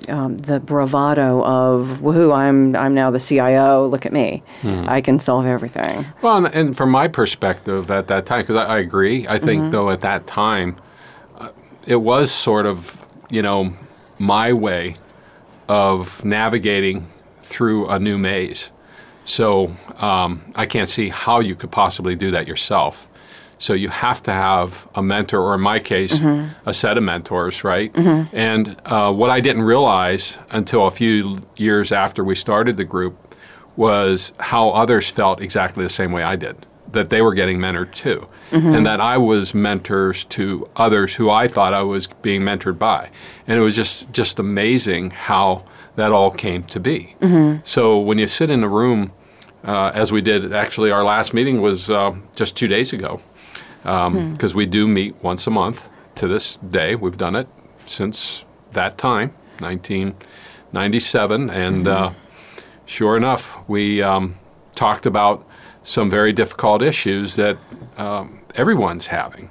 um, 0.09 0.37
the 0.37 0.59
bravado 0.59 1.43
of 1.43 1.99
woohoo 2.01 2.35
i'm 2.35 2.75
i'm 2.75 2.93
now 2.93 3.11
the 3.11 3.19
cio 3.19 3.87
look 3.87 4.05
at 4.05 4.13
me. 4.13 4.43
I 4.63 5.01
can 5.01 5.19
solve 5.19 5.45
everything. 5.45 6.05
Well, 6.21 6.37
and, 6.37 6.47
and 6.47 6.77
from 6.77 6.89
my 6.91 7.07
perspective 7.07 7.91
at 7.91 8.07
that 8.07 8.25
time, 8.25 8.41
because 8.41 8.55
I, 8.55 8.63
I 8.63 8.79
agree, 8.79 9.27
I 9.27 9.39
think 9.39 9.71
though 9.71 9.89
at 9.89 10.01
that 10.01 10.27
time, 10.27 10.77
uh, 11.37 11.49
it 11.85 11.97
was 11.97 12.31
sort 12.31 12.65
of 12.65 12.99
you 13.29 13.41
know 13.41 13.73
my 14.19 14.53
way 14.53 14.97
of 15.67 16.23
navigating 16.23 17.07
through 17.41 17.87
a 17.89 17.99
new 17.99 18.17
maze. 18.17 18.71
So 19.25 19.75
um, 19.97 20.41
I 20.55 20.65
can't 20.65 20.89
see 20.89 21.09
how 21.09 21.39
you 21.39 21.55
could 21.55 21.71
possibly 21.71 22.15
do 22.15 22.31
that 22.31 22.47
yourself. 22.47 23.07
So 23.57 23.73
you 23.73 23.89
have 23.89 24.21
to 24.23 24.31
have 24.31 24.87
a 24.95 25.01
mentor, 25.01 25.39
or 25.41 25.55
in 25.55 25.61
my 25.61 25.79
case, 25.79 26.19
a 26.65 26.73
set 26.73 26.97
of 26.97 27.03
mentors, 27.03 27.63
right? 27.63 27.91
And 28.33 28.75
uh, 28.85 29.13
what 29.13 29.29
I 29.29 29.39
didn't 29.39 29.63
realize 29.63 30.37
until 30.49 30.87
a 30.87 30.91
few 30.91 31.41
years 31.55 31.91
after 31.91 32.23
we 32.23 32.35
started 32.35 32.75
the 32.77 32.83
group 32.83 33.15
was 33.77 34.33
how 34.39 34.69
others 34.69 35.09
felt 35.09 35.41
exactly 35.41 35.83
the 35.83 35.89
same 35.89 36.11
way 36.11 36.23
I 36.23 36.35
did, 36.35 36.65
that 36.91 37.09
they 37.09 37.21
were 37.21 37.33
getting 37.33 37.57
mentored 37.59 37.91
too, 37.93 38.27
and 38.51 38.85
that 38.85 39.01
I 39.01 39.17
was 39.17 39.53
mentors 39.53 40.23
to 40.25 40.69
others 40.75 41.15
who 41.15 41.29
I 41.29 41.47
thought 41.47 41.73
I 41.73 41.81
was 41.83 42.07
being 42.21 42.41
mentored 42.41 42.77
by, 42.79 43.09
and 43.47 43.57
it 43.57 43.61
was 43.61 43.75
just 43.75 44.11
just 44.13 44.39
amazing 44.39 45.11
how 45.11 45.63
that 45.95 46.11
all 46.11 46.31
came 46.31 46.63
to 46.63 46.79
be. 46.79 47.15
So 47.63 47.99
when 47.99 48.17
you 48.17 48.27
sit 48.27 48.49
in 48.49 48.63
a 48.63 48.69
room, 48.69 49.11
uh, 49.65 49.91
as 49.93 50.11
we 50.11 50.21
did, 50.21 50.53
actually, 50.53 50.91
our 50.91 51.03
last 51.03 51.33
meeting 51.33 51.61
was 51.61 51.89
uh, 51.89 52.13
just 52.35 52.55
two 52.55 52.67
days 52.67 52.93
ago, 52.93 53.19
because 53.85 54.53
we 54.55 54.65
do 54.65 54.87
meet 54.87 55.15
once 55.23 55.45
a 55.47 55.51
month 55.51 55.89
to 56.15 56.27
this 56.27 56.55
day. 56.57 56.95
We've 56.95 57.17
done 57.17 57.35
it 57.35 57.47
since 57.85 58.43
that 58.73 58.97
time, 58.97 59.33
1997, 59.59 61.49
and. 61.49 61.87
Uh, 61.87 62.11
sure 62.87 63.17
enough, 63.17 63.57
we 63.67 63.99
um, 64.03 64.35
talked 64.75 65.07
about 65.07 65.43
some 65.81 66.07
very 66.07 66.31
difficult 66.31 66.83
issues 66.83 67.35
that 67.35 67.57
um, 67.97 68.39
everyone's 68.53 69.07
having. 69.07 69.49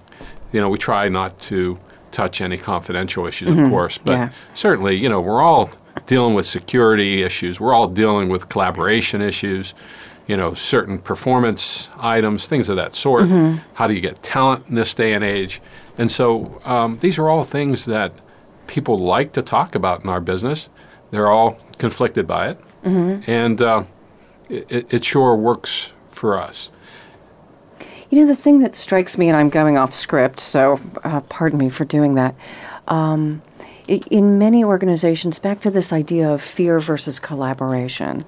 You 0.52 0.60
know, 0.60 0.68
we 0.68 0.78
try 0.78 1.08
not 1.08 1.40
to 1.50 1.76
touch 2.12 2.40
any 2.40 2.56
confidential 2.56 3.26
issues, 3.26 3.50
of 3.50 3.68
course, 3.68 3.98
but 3.98 4.12
Yeah. 4.12 4.30
certainly, 4.54 4.94
you 4.94 5.08
know, 5.08 5.20
we're 5.20 5.42
all 5.42 5.72
dealing 6.06 6.34
with 6.34 6.46
security 6.46 7.22
issues. 7.24 7.58
We're 7.58 7.72
all 7.74 7.88
dealing 7.88 8.28
with 8.28 8.48
collaboration 8.48 9.20
issues. 9.20 9.74
You 10.26 10.36
know, 10.36 10.54
certain 10.54 10.98
performance 10.98 11.90
items, 11.98 12.48
things 12.48 12.68
of 12.68 12.76
that 12.76 12.94
sort. 12.94 13.28
How 13.74 13.86
do 13.86 13.94
you 13.94 14.00
get 14.00 14.22
talent 14.22 14.66
in 14.68 14.74
this 14.74 14.94
day 14.94 15.12
and 15.12 15.22
age? 15.22 15.60
And 15.98 16.10
so, 16.10 16.60
um, 16.64 16.96
these 16.98 17.18
are 17.18 17.28
all 17.28 17.44
things 17.44 17.84
that 17.84 18.12
people 18.66 18.98
like 18.98 19.32
to 19.32 19.42
talk 19.42 19.74
about 19.74 20.02
in 20.02 20.08
our 20.08 20.20
business. 20.20 20.68
They're 21.10 21.30
all 21.30 21.58
conflicted 21.78 22.26
by 22.26 22.48
it 22.50 22.58
and 23.26 23.60
uh, 23.62 23.84
it, 24.48 24.92
it 24.92 25.04
sure 25.04 25.34
works 25.34 25.92
for 26.10 26.38
us. 26.38 26.70
You 28.10 28.20
know, 28.20 28.26
the 28.26 28.36
thing 28.36 28.60
that 28.60 28.76
strikes 28.76 29.18
me, 29.18 29.28
and 29.28 29.36
I'm 29.36 29.48
going 29.48 29.76
off 29.76 29.94
script, 29.94 30.38
so 30.38 30.80
uh, 31.02 31.20
pardon 31.22 31.58
me 31.58 31.68
for 31.68 31.84
doing 31.84 32.14
that. 32.14 32.34
Um, 32.86 33.42
in 33.88 34.38
many 34.38 34.62
organizations, 34.62 35.38
back 35.38 35.60
to 35.62 35.70
this 35.70 35.92
idea 35.92 36.30
of 36.30 36.42
fear 36.42 36.80
versus 36.80 37.18
collaboration, 37.18 38.24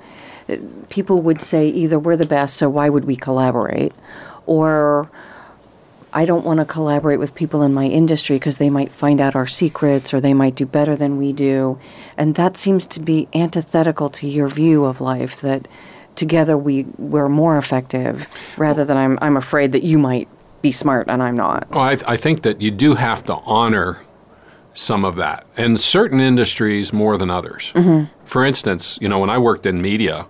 people 0.88 1.22
would 1.22 1.40
say 1.40 1.68
either 1.68 1.98
we're 1.98 2.16
the 2.16 2.26
best, 2.26 2.56
so 2.56 2.68
why 2.68 2.88
would 2.88 3.04
we 3.04 3.16
collaborate? 3.16 3.92
Or 4.46 5.10
I 6.12 6.24
don't 6.24 6.44
want 6.44 6.60
to 6.60 6.64
collaborate 6.64 7.18
with 7.18 7.34
people 7.34 7.62
in 7.62 7.74
my 7.74 7.86
industry 7.86 8.36
because 8.36 8.56
they 8.56 8.70
might 8.70 8.92
find 8.92 9.20
out 9.20 9.34
our 9.34 9.46
secrets 9.46 10.14
or 10.14 10.20
they 10.20 10.34
might 10.34 10.54
do 10.54 10.64
better 10.64 10.96
than 10.96 11.18
we 11.18 11.32
do. 11.32 11.78
And 12.16 12.36
that 12.36 12.56
seems 12.56 12.86
to 12.86 13.00
be 13.00 13.28
antithetical 13.34 14.08
to 14.10 14.28
your 14.28 14.48
view 14.48 14.84
of 14.84 15.00
life 15.00 15.40
that 15.40 15.68
together 16.14 16.56
we, 16.56 16.84
we're 16.96 17.28
more 17.28 17.58
effective 17.58 18.26
rather 18.56 18.84
than 18.84 18.96
I'm, 18.96 19.18
I'm 19.20 19.36
afraid 19.36 19.72
that 19.72 19.82
you 19.82 19.98
might 19.98 20.28
be 20.62 20.72
smart 20.72 21.08
and 21.08 21.22
I'm 21.22 21.36
not. 21.36 21.68
Well, 21.70 21.80
I, 21.80 21.98
I 22.06 22.16
think 22.16 22.42
that 22.42 22.62
you 22.62 22.70
do 22.70 22.94
have 22.94 23.24
to 23.24 23.34
honor 23.34 24.00
some 24.72 25.04
of 25.06 25.16
that, 25.16 25.46
and 25.56 25.80
certain 25.80 26.20
industries 26.20 26.92
more 26.92 27.16
than 27.16 27.30
others. 27.30 27.72
Mm-hmm. 27.74 28.12
For 28.26 28.44
instance, 28.44 28.98
you 29.00 29.08
know, 29.08 29.18
when 29.18 29.30
I 29.30 29.38
worked 29.38 29.64
in 29.64 29.80
media, 29.80 30.26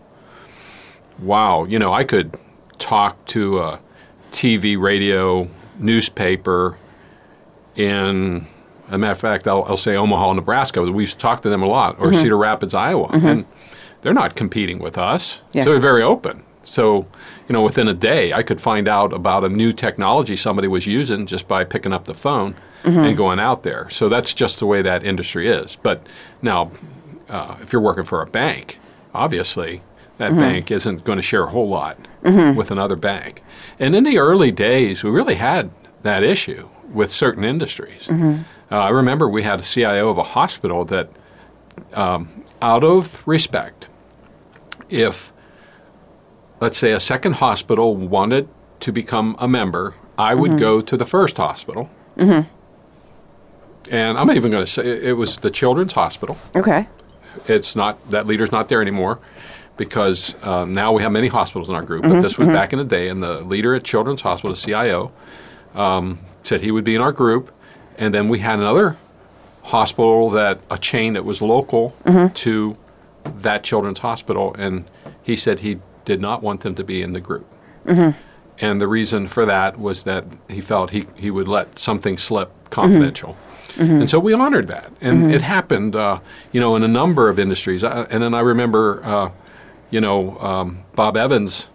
wow, 1.19 1.65
you 1.65 1.79
know, 1.79 1.93
I 1.93 2.05
could 2.05 2.39
talk 2.79 3.25
to 3.27 3.61
a 3.61 3.81
TV, 4.33 4.79
radio, 4.79 5.49
newspaper 5.79 6.77
in, 7.75 8.47
as 8.89 8.95
a 8.95 8.99
matter 8.99 9.13
of 9.13 9.19
fact, 9.19 9.47
I'll, 9.47 9.65
I'll 9.65 9.77
say 9.77 9.97
Omaha, 9.97 10.35
Nebraska. 10.35 10.83
We 10.83 11.03
used 11.03 11.15
to 11.15 11.19
talk 11.19 11.43
to 11.43 11.49
them 11.49 11.63
a 11.63 11.67
lot, 11.67 11.99
or 11.99 12.07
mm-hmm. 12.07 12.23
Cedar 12.23 12.39
Rapids, 12.39 12.75
Iowa, 12.75 13.09
mm-hmm. 13.09 13.27
and 13.27 13.45
they're 14.01 14.15
not 14.15 14.37
competing 14.37 14.79
with 14.79 14.99
us. 14.99 15.41
Yeah. 15.53 15.65
So 15.65 15.71
they're 15.71 15.79
very 15.79 16.03
open. 16.03 16.43
So, 16.65 17.07
you 17.49 17.53
know, 17.53 17.63
within 17.63 17.87
a 17.87 17.95
day, 17.95 18.33
I 18.33 18.43
could 18.43 18.61
find 18.61 18.89
out 18.89 19.13
about 19.13 19.45
a 19.45 19.49
new 19.49 19.73
technology 19.73 20.37
somebody 20.37 20.67
was 20.67 20.87
using 20.87 21.27
just 21.27 21.47
by 21.47 21.65
picking 21.65 21.93
up 21.93 22.07
the 22.07 22.15
phone 22.15 22.57
mm-hmm. 22.83 22.99
and 22.99 23.17
going 23.17 23.39
out 23.39 23.63
there. 23.63 23.89
So 23.91 24.09
that's 24.09 24.35
just 24.35 24.59
the 24.59 24.67
way 24.67 24.83
that 24.83 25.05
industry 25.05 25.49
is. 25.49 25.77
But 25.77 26.05
now, 26.43 26.73
uh, 27.29 27.57
if 27.61 27.73
you're 27.73 27.83
working 27.83 28.05
for 28.05 28.21
a 28.21 28.27
bank, 28.27 28.81
obviously 29.15 29.83
that 30.19 30.31
mm-hmm. 30.31 30.41
bank 30.41 30.71
isn't 30.71 31.05
going 31.05 31.17
to 31.17 31.23
share 31.23 31.45
a 31.45 31.51
whole 31.51 31.69
lot 31.69 31.99
mm-hmm. 32.23 32.57
with 32.57 32.71
another 32.71 32.97
bank. 32.97 33.43
And 33.79 33.95
in 33.95 34.05
the 34.05 34.19
early 34.19 34.51
days, 34.51 35.05
we 35.05 35.11
really 35.11 35.35
had 35.35 35.71
that 36.03 36.23
issue 36.23 36.69
with 36.93 37.11
certain 37.11 37.45
industries. 37.45 38.07
Mm-hmm. 38.07 38.43
Uh, 38.73 38.77
I 38.77 38.89
remember 38.91 39.29
we 39.29 39.43
had 39.43 39.61
a 39.61 39.63
CIO 39.63 40.09
of 40.09 40.19
a 40.19 40.23
hospital 40.23 40.85
that, 40.87 41.11
um, 41.93 42.45
out 42.63 42.83
of 42.83 43.27
respect, 43.27 43.89
if 44.89 45.33
let's 46.61 46.79
say 46.79 46.93
a 46.93 47.01
second 47.01 47.35
hospital 47.35 47.95
wanted 47.95 48.49
to 48.81 48.93
become 48.93 49.37
a 49.39 49.47
member, 49.47 49.95
I 50.19 50.35
would 50.35 50.59
go 50.59 50.81
to 50.81 50.97
the 50.97 51.05
first 51.05 51.37
hospital. 51.37 51.91
And 53.91 54.19
I'm 54.19 54.31
even 54.31 54.51
going 54.51 54.65
to 54.65 54.71
say 54.71 54.85
it 54.85 55.13
was 55.13 55.39
the 55.39 55.51
Children's 55.51 55.93
Hospital. 55.93 56.37
Okay. 56.57 56.89
It's 57.47 57.77
not 57.77 58.11
that 58.11 58.27
leader's 58.27 58.51
not 58.51 58.69
there 58.69 58.81
anymore 58.81 59.21
because 59.77 60.35
uh, 60.43 60.65
now 60.65 60.93
we 60.93 61.03
have 61.03 61.13
many 61.13 61.29
hospitals 61.29 61.69
in 61.69 61.75
our 61.75 61.83
group. 61.83 62.03
But 62.03 62.21
this 62.23 62.39
was 62.39 62.49
back 62.49 62.73
in 62.73 62.79
the 62.79 62.85
day, 62.85 63.09
and 63.09 63.23
the 63.23 63.41
leader 63.43 63.75
at 63.75 63.85
Children's 63.85 64.23
Hospital, 64.23 64.55
the 64.55 64.61
CIO, 64.61 65.13
um, 65.75 66.19
said 66.43 66.61
he 66.61 66.71
would 66.71 66.85
be 66.85 66.95
in 66.95 67.01
our 67.03 67.13
group, 67.13 67.53
and 67.99 68.15
then 68.15 68.29
we 68.29 68.39
had 68.39 68.59
another 68.59 68.97
hospital 69.63 70.31
that 70.31 70.61
a 70.71 70.79
chain 70.79 71.15
that 71.15 71.25
was 71.25 71.43
local 71.43 71.95
to 72.35 72.77
that 73.41 73.65
children's 73.65 73.99
hospital, 73.99 74.55
and 74.59 74.85
he 75.23 75.35
said 75.37 75.61
he 75.61 75.79
did 76.05 76.21
not 76.21 76.43
want 76.43 76.61
them 76.61 76.75
to 76.77 76.85
be 76.85 77.03
in 77.03 77.13
the 77.13 77.21
group. 77.21 77.45
And 78.59 78.81
the 78.81 78.89
reason 78.89 79.27
for 79.29 79.45
that 79.45 79.79
was 79.79 80.05
that 80.05 80.25
he 80.49 80.61
felt 80.63 80.91
he, 80.91 81.05
he 81.17 81.31
would 81.31 81.49
let 81.49 81.79
something 81.79 82.17
slip 82.17 82.51
confidential. 82.71 83.37
And 83.79 84.09
so 84.09 84.19
we 84.19 84.33
honored 84.33 84.69
that. 84.69 84.91
And 85.03 85.31
it 85.35 85.43
happened, 85.43 85.95
uh, 85.95 86.21
you 86.53 86.61
know, 86.61 86.77
in 86.77 86.83
a 86.83 86.89
number 86.89 87.29
of 87.29 87.39
industries. 87.39 87.85
Uh, 87.85 88.07
and 88.09 88.23
then 88.23 88.33
I 88.33 88.41
remember, 88.41 89.05
uh, 89.05 89.31
you 89.91 90.01
know, 90.01 90.39
um, 90.39 90.85
Bob 90.95 91.17
Evans' 91.17 91.69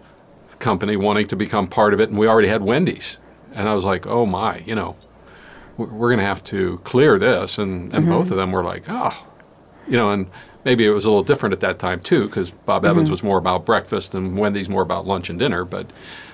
company 0.58 0.96
wanting 0.96 1.26
to 1.28 1.36
become 1.36 1.66
part 1.66 1.92
of 1.94 2.00
it, 2.00 2.08
and 2.08 2.18
we 2.18 2.26
already 2.26 2.48
had 2.48 2.62
Wendy's. 2.62 3.18
And 3.54 3.68
I 3.68 3.74
was 3.74 3.84
like, 3.84 4.06
oh 4.06 4.24
my, 4.26 4.58
you 4.60 4.74
know, 4.74 4.96
we're 5.76 6.08
going 6.08 6.18
to 6.18 6.24
have 6.24 6.42
to 6.44 6.80
clear 6.84 7.18
this. 7.18 7.58
And, 7.58 7.92
and 7.92 8.06
both 8.08 8.30
of 8.30 8.36
them 8.36 8.52
were 8.52 8.64
like, 8.64 8.84
oh, 8.88 9.26
you 9.86 9.96
know, 9.96 10.10
and 10.10 10.30
maybe 10.64 10.86
it 10.86 10.90
was 10.90 11.04
a 11.04 11.08
little 11.10 11.24
different 11.24 11.52
at 11.52 11.60
that 11.60 11.78
time 11.78 12.00
too, 12.00 12.26
because 12.26 12.50
Bob 12.50 12.84
Evans 12.84 13.10
was 13.10 13.22
more 13.22 13.36
about 13.38 13.66
breakfast 13.66 14.14
and 14.14 14.38
Wendy's 14.38 14.68
more 14.68 14.82
about 14.82 15.06
lunch 15.06 15.28
and 15.28 15.38
dinner. 15.38 15.64
But 15.64 15.90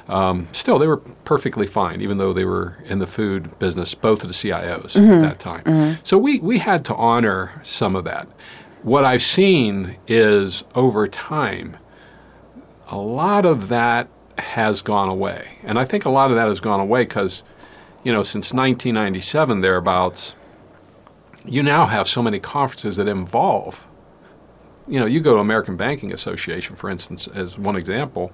um, 0.08 0.48
still, 0.52 0.78
they 0.78 0.86
were 0.86 0.98
perfectly 0.98 1.66
fine, 1.66 2.00
even 2.00 2.18
though 2.18 2.32
they 2.32 2.44
were 2.44 2.76
in 2.86 2.98
the 2.98 3.06
food 3.06 3.58
business, 3.58 3.94
both 3.94 4.22
of 4.22 4.28
the 4.28 4.34
CIOs 4.34 4.96
at 4.96 5.20
that 5.22 5.38
time. 5.38 5.62
So 6.04 6.16
we, 6.18 6.38
we 6.38 6.58
had 6.58 6.84
to 6.86 6.94
honor 6.94 7.60
some 7.64 7.96
of 7.96 8.04
that. 8.04 8.28
What 8.82 9.04
I've 9.04 9.22
seen 9.22 9.96
is 10.06 10.64
over 10.74 11.08
time, 11.08 11.76
a 12.88 12.96
lot 12.96 13.44
of 13.44 13.68
that 13.68 14.08
has 14.38 14.82
gone 14.82 15.08
away. 15.08 15.58
And 15.64 15.78
I 15.78 15.84
think 15.84 16.04
a 16.04 16.10
lot 16.10 16.30
of 16.30 16.36
that 16.36 16.46
has 16.46 16.60
gone 16.60 16.80
away 16.80 17.02
because, 17.02 17.42
you 18.04 18.12
know, 18.12 18.22
since 18.22 18.52
1997, 18.52 19.60
thereabouts, 19.60 20.34
you 21.44 21.62
now 21.62 21.86
have 21.86 22.08
so 22.08 22.22
many 22.22 22.38
conferences 22.38 22.96
that 22.96 23.08
involve, 23.08 23.86
you 24.86 24.98
know, 24.98 25.06
you 25.06 25.20
go 25.20 25.34
to 25.34 25.40
American 25.40 25.76
Banking 25.76 26.12
Association, 26.12 26.76
for 26.76 26.88
instance, 26.88 27.26
as 27.28 27.58
one 27.58 27.76
example, 27.76 28.32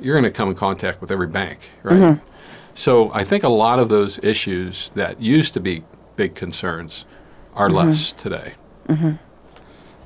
you're 0.00 0.14
going 0.14 0.30
to 0.30 0.36
come 0.36 0.48
in 0.48 0.54
contact 0.54 1.00
with 1.00 1.10
every 1.10 1.26
bank, 1.26 1.60
right? 1.82 1.94
Mm-hmm. 1.94 2.26
So 2.74 3.12
I 3.12 3.24
think 3.24 3.44
a 3.44 3.48
lot 3.48 3.78
of 3.78 3.88
those 3.88 4.18
issues 4.22 4.90
that 4.94 5.20
used 5.20 5.54
to 5.54 5.60
be 5.60 5.84
big 6.16 6.34
concerns 6.34 7.04
are 7.54 7.68
mm-hmm. 7.68 7.76
less 7.76 8.12
today. 8.12 8.54
Mm-hmm. 8.88 9.12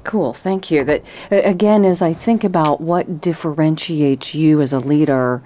Cool, 0.04 0.32
thank 0.32 0.70
you. 0.70 0.84
That 0.84 1.02
again, 1.30 1.84
as 1.84 2.02
I 2.02 2.12
think 2.12 2.44
about 2.44 2.80
what 2.80 3.20
differentiates 3.20 4.34
you 4.34 4.60
as 4.60 4.72
a 4.72 4.78
leader, 4.78 5.42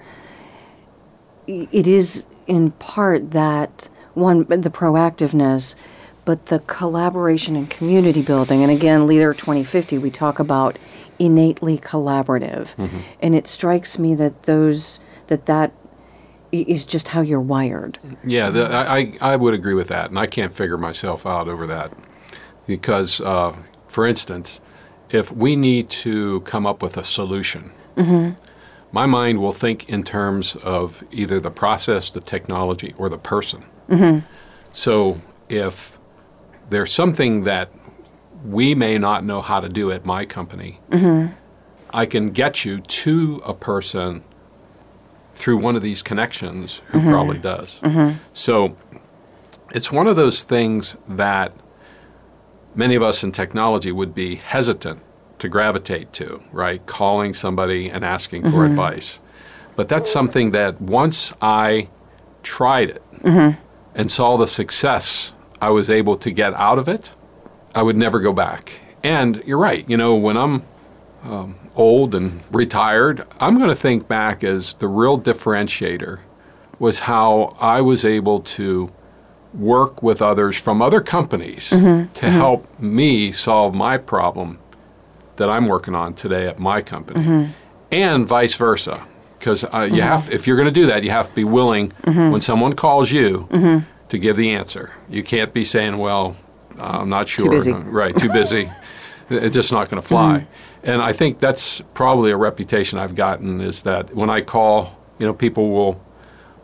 it 1.47 1.87
is 1.87 2.25
in 2.47 2.71
part 2.71 3.31
that 3.31 3.89
one 4.13 4.45
the 4.45 4.69
proactiveness, 4.69 5.75
but 6.25 6.47
the 6.47 6.59
collaboration 6.59 7.55
and 7.55 7.69
community 7.69 8.21
building. 8.21 8.61
And 8.61 8.71
again, 8.71 9.07
Leader 9.07 9.33
2050, 9.33 9.97
we 9.97 10.11
talk 10.11 10.39
about 10.39 10.77
innately 11.17 11.77
collaborative, 11.77 12.69
and 13.21 13.35
it 13.35 13.47
strikes 13.47 13.97
me 13.97 14.13
that 14.15 14.43
those 14.43 14.99
that 15.27 15.45
that 15.45 15.71
is 16.51 16.83
just 16.83 17.09
how 17.09 17.21
you're 17.21 17.39
wired. 17.39 17.99
Yeah, 18.25 18.49
the, 18.49 18.69
I, 18.69 18.97
I 18.97 19.13
I 19.21 19.35
would 19.35 19.53
agree 19.53 19.73
with 19.73 19.87
that, 19.87 20.09
and 20.09 20.19
I 20.19 20.27
can't 20.27 20.53
figure 20.53 20.77
myself 20.77 21.25
out 21.25 21.47
over 21.47 21.65
that 21.67 21.93
because, 22.67 23.19
uh, 23.21 23.55
for 23.99 24.07
instance, 24.07 24.61
if 25.09 25.29
we 25.29 25.57
need 25.57 25.89
to 25.89 26.39
come 26.51 26.65
up 26.65 26.81
with 26.81 26.95
a 26.95 27.03
solution, 27.03 27.73
mm-hmm. 27.97 28.41
my 28.93 29.05
mind 29.05 29.41
will 29.41 29.51
think 29.51 29.89
in 29.89 30.03
terms 30.03 30.55
of 30.63 31.03
either 31.11 31.37
the 31.41 31.51
process, 31.51 32.09
the 32.09 32.21
technology, 32.21 32.93
or 32.97 33.09
the 33.09 33.17
person. 33.17 33.65
Mm-hmm. 33.89 34.25
So 34.71 35.19
if 35.49 35.99
there's 36.69 36.93
something 36.93 37.43
that 37.43 37.73
we 38.45 38.73
may 38.73 38.97
not 38.97 39.25
know 39.25 39.41
how 39.41 39.59
to 39.59 39.67
do 39.67 39.91
at 39.91 40.05
my 40.05 40.23
company, 40.23 40.79
mm-hmm. 40.91 41.33
I 41.89 42.05
can 42.05 42.29
get 42.29 42.63
you 42.63 42.79
to 42.79 43.41
a 43.43 43.53
person 43.53 44.23
through 45.35 45.57
one 45.57 45.75
of 45.75 45.81
these 45.81 46.01
connections 46.01 46.81
who 46.91 47.01
probably 47.01 47.39
does. 47.39 47.81
So 48.31 48.77
it's 49.71 49.91
one 49.91 50.07
of 50.07 50.15
those 50.15 50.45
things 50.45 50.95
that 51.05 51.51
many 52.79 52.95
of 52.95 53.03
us 53.03 53.23
in 53.23 53.31
technology 53.31 53.91
would 53.91 54.15
be 54.15 54.35
hesitant 54.35 55.01
to 55.37 55.49
gravitate 55.49 56.11
to, 56.13 56.41
right? 56.51 56.83
Calling 56.85 57.33
somebody 57.33 57.89
and 57.89 58.03
asking 58.05 58.49
for 58.49 58.65
advice. 58.65 59.19
But 59.75 59.89
that's 59.89 60.11
something 60.11 60.51
that 60.51 60.81
once 60.81 61.33
I 61.41 61.89
tried 62.41 62.89
it 62.89 63.03
and 63.95 64.09
saw 64.09 64.37
the 64.37 64.47
success 64.47 65.33
I 65.61 65.69
was 65.71 65.89
able 65.89 66.15
to 66.17 66.31
get 66.31 66.53
out 66.53 66.79
of 66.79 66.87
it, 66.87 67.11
I 67.75 67.83
would 67.83 67.97
never 67.97 68.19
go 68.19 68.33
back. 68.33 68.79
And 69.03 69.43
you're 69.45 69.57
right, 69.57 69.87
you 69.89 69.97
know, 69.97 70.15
when 70.15 70.37
I'm 70.37 70.63
um, 71.23 71.55
old 71.75 72.15
and 72.15 72.41
retired, 72.51 73.25
I'm 73.39 73.57
going 73.57 73.69
to 73.69 73.75
think 73.75 74.07
back 74.07 74.43
as 74.43 74.73
the 74.75 74.87
real 74.87 75.19
differentiator 75.19 76.19
was 76.79 76.99
how 76.99 77.57
I 77.59 77.81
was 77.81 78.05
able 78.05 78.39
to 78.41 78.91
work 79.53 80.03
with 80.03 80.21
others 80.21 80.57
from 80.57 80.81
other 80.81 81.01
companies 81.01 81.69
mm-hmm. 81.69 82.11
to 82.13 82.25
mm-hmm. 82.25 82.35
help 82.35 82.79
me 82.79 83.31
solve 83.31 83.73
my 83.73 83.97
problem 83.97 84.59
that 85.37 85.49
I'm 85.49 85.67
working 85.67 85.95
on 85.95 86.13
today 86.13 86.47
at 86.47 86.59
my 86.59 86.81
company, 86.81 87.21
mm-hmm. 87.21 87.51
and 87.91 88.27
vice 88.27 88.55
versa. 88.55 89.05
Because 89.37 89.63
uh, 89.63 89.87
you 89.89 90.01
have, 90.01 90.29
if 90.33 90.45
you're 90.45 90.57
going 90.57 90.67
to 90.67 90.71
do 90.71 90.87
that, 90.87 91.05
you 91.05 91.11
have 91.11 91.29
to 91.29 91.33
be 91.33 91.45
willing 91.45 91.93
when 92.03 92.41
someone 92.41 92.73
calls 92.73 93.09
you 93.09 93.47
to 94.09 94.17
give 94.17 94.35
the 94.35 94.51
answer. 94.51 94.93
You 95.07 95.23
can't 95.23 95.53
be 95.53 95.63
saying, 95.63 95.97
"Well, 95.97 96.35
I'm 96.77 97.09
not 97.09 97.29
sure." 97.29 97.49
busy. 97.49 97.71
Right? 97.85 98.13
Too 98.17 98.29
busy. 98.31 98.69
it's 99.29 99.53
just 99.53 99.71
not 99.71 99.89
going 99.89 100.01
to 100.01 100.07
fly. 100.07 100.45
And 100.83 101.01
I 101.01 101.13
think 101.13 101.39
that's 101.39 101.81
probably 101.93 102.31
a 102.31 102.37
reputation 102.37 102.99
I've 102.99 103.15
gotten 103.15 103.61
is 103.61 103.83
that 103.83 104.15
when 104.15 104.29
I 104.29 104.41
call, 104.41 104.97
you 105.19 105.25
know, 105.25 105.33
people 105.33 105.69
will 105.69 106.01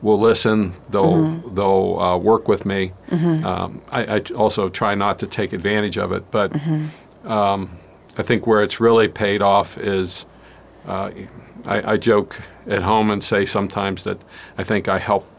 will 0.01 0.19
listen. 0.19 0.73
They'll 0.89 1.39
they'll 1.53 1.99
uh, 1.99 2.17
work 2.17 2.47
with 2.47 2.65
me. 2.65 2.91
Um, 3.45 3.81
I, 3.91 4.17
I 4.17 4.19
also 4.35 4.69
try 4.69 4.95
not 4.95 5.19
to 5.19 5.27
take 5.27 5.53
advantage 5.53 5.97
of 5.97 6.11
it, 6.11 6.29
but 6.31 6.51
um, 7.25 7.77
I 8.17 8.23
think 8.23 8.45
where 8.47 8.61
it's 8.63 8.79
really 8.79 9.07
paid 9.07 9.41
off 9.41 9.77
is 9.77 10.25
uh, 10.87 11.11
I, 11.65 11.93
I 11.93 11.97
joke 11.97 12.41
at 12.67 12.81
home 12.83 13.09
and 13.09 13.23
say 13.23 13.45
sometimes 13.45 14.03
that 14.03 14.19
I 14.57 14.63
think 14.63 14.87
I 14.87 14.99
helped 14.99 15.31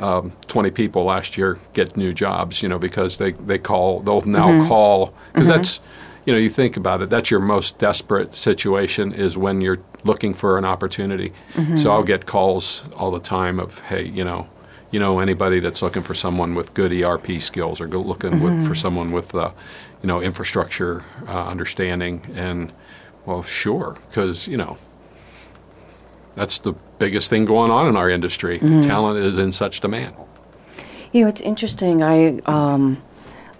um, 0.00 0.32
20 0.48 0.70
people 0.70 1.04
last 1.04 1.38
year 1.38 1.58
get 1.72 1.96
new 1.96 2.12
jobs, 2.12 2.62
you 2.62 2.68
know, 2.68 2.78
because 2.78 3.18
they, 3.18 3.32
they 3.32 3.58
call, 3.58 4.00
they'll 4.00 4.20
now 4.22 4.66
call, 4.68 5.14
because 5.32 5.48
that's, 5.48 5.80
you 6.26 6.32
know, 6.32 6.38
you 6.38 6.50
think 6.50 6.76
about 6.76 7.00
it, 7.00 7.10
that's 7.10 7.30
your 7.30 7.40
most 7.40 7.78
desperate 7.78 8.34
situation 8.34 9.12
is 9.12 9.36
when 9.36 9.60
you're 9.60 9.78
looking 10.04 10.34
for 10.34 10.58
an 10.58 10.64
opportunity. 10.64 11.32
So 11.78 11.90
I'll 11.90 12.04
get 12.04 12.26
calls 12.26 12.82
all 12.96 13.10
the 13.10 13.20
time 13.20 13.58
of, 13.58 13.80
hey, 13.80 14.04
you 14.04 14.24
know, 14.24 14.48
you 14.90 15.00
know 15.00 15.18
anybody 15.18 15.58
that's 15.58 15.82
looking 15.82 16.02
for 16.02 16.14
someone 16.14 16.54
with 16.54 16.72
good 16.74 16.92
ERP 16.92 17.40
skills 17.40 17.80
or 17.80 17.86
go 17.86 18.00
looking 18.00 18.40
with, 18.40 18.66
for 18.66 18.74
someone 18.74 19.10
with, 19.10 19.34
uh, 19.34 19.50
you 20.02 20.06
know, 20.06 20.20
infrastructure 20.20 21.02
uh, 21.26 21.46
understanding. 21.46 22.22
And, 22.34 22.72
well, 23.26 23.42
sure, 23.42 23.96
because, 24.08 24.46
you 24.46 24.56
know, 24.56 24.78
that's 26.36 26.58
the 26.58 26.74
biggest 26.98 27.30
thing 27.30 27.44
going 27.44 27.70
on 27.70 27.88
in 27.88 27.96
our 27.96 28.10
industry. 28.10 28.58
Talent 28.58 29.18
is 29.18 29.38
in 29.38 29.52
such 29.52 29.80
demand. 29.80 30.14
You 31.12 31.22
know, 31.22 31.28
it's 31.28 31.40
interesting. 31.40 32.02
I 32.02 32.38
um, 32.46 33.02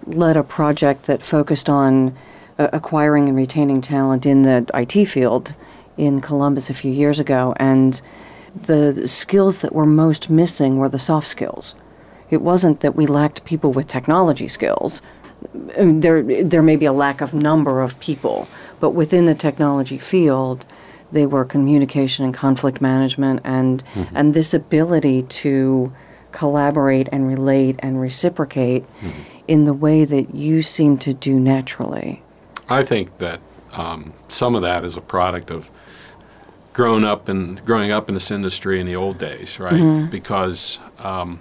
led 0.07 0.37
a 0.37 0.43
project 0.43 1.07
that 1.07 1.23
focused 1.23 1.69
on 1.69 2.17
uh, 2.59 2.69
acquiring 2.73 3.29
and 3.29 3.37
retaining 3.37 3.81
talent 3.81 4.27
in 4.27 4.43
the 4.43 4.67
IT 4.75 5.07
field 5.07 5.55
in 5.97 6.21
Columbus 6.21 6.71
a 6.71 6.75
few 6.75 6.93
years 6.93 7.19
ago, 7.19 7.55
and 7.57 8.01
the 8.55 9.07
skills 9.09 9.61
that 9.61 9.75
were 9.75 9.87
most 9.87 10.31
missing 10.31 10.79
were 10.79 10.89
the 10.89 10.99
soft 10.99 11.27
skills. 11.27 11.75
It 12.31 12.41
wasn't 12.41 12.81
that 12.81 12.95
we 12.95 13.07
lacked 13.07 13.45
people 13.45 13.73
with 13.73 13.87
technology 13.89 14.49
skills. 14.49 15.03
Um, 15.77 16.01
there, 16.01 16.23
there 16.43 16.63
may 16.63 16.77
be 16.77 16.87
a 16.87 16.93
lack 16.93 17.21
of 17.21 17.35
number 17.35 17.81
of 17.81 17.99
people, 18.01 18.49
but 18.81 18.91
within 18.91 19.27
the 19.27 19.35
technology 19.35 19.99
field, 19.99 20.67
they 21.13 21.27
were 21.27 21.45
communication 21.45 22.25
and 22.25 22.35
conflict 22.35 22.81
management, 22.81 23.41
and 23.45 23.85
mm-hmm. 23.95 24.17
and 24.17 24.35
this 24.35 24.55
ability 24.55 25.23
to 25.23 25.93
collaborate 26.33 27.09
and 27.13 27.29
relate 27.29 27.77
and 27.79 28.01
reciprocate 28.01 28.83
mm-hmm. 28.83 29.11
in 29.47 29.65
the 29.65 29.73
way 29.73 30.05
that 30.05 30.35
you 30.35 30.63
seem 30.63 30.99
to 30.99 31.15
do 31.15 31.39
naturally. 31.39 32.21
I 32.69 32.83
think 32.83 33.19
that 33.19 33.41
um, 33.73 34.13
some 34.29 34.57
of 34.57 34.63
that 34.63 34.85
is 34.85 34.97
a 34.97 35.01
product 35.01 35.51
of 35.51 35.71
grown 36.75 37.05
up 37.05 37.29
and 37.29 37.65
growing 37.65 37.91
up 37.91 38.09
in 38.11 38.15
this 38.15 38.31
industry 38.31 38.81
in 38.81 38.87
the 38.87 38.97
old 38.97 39.17
days, 39.17 39.59
right? 39.59 39.73
Mm-hmm. 39.73 40.11
Because 40.11 40.79
um, 40.99 41.39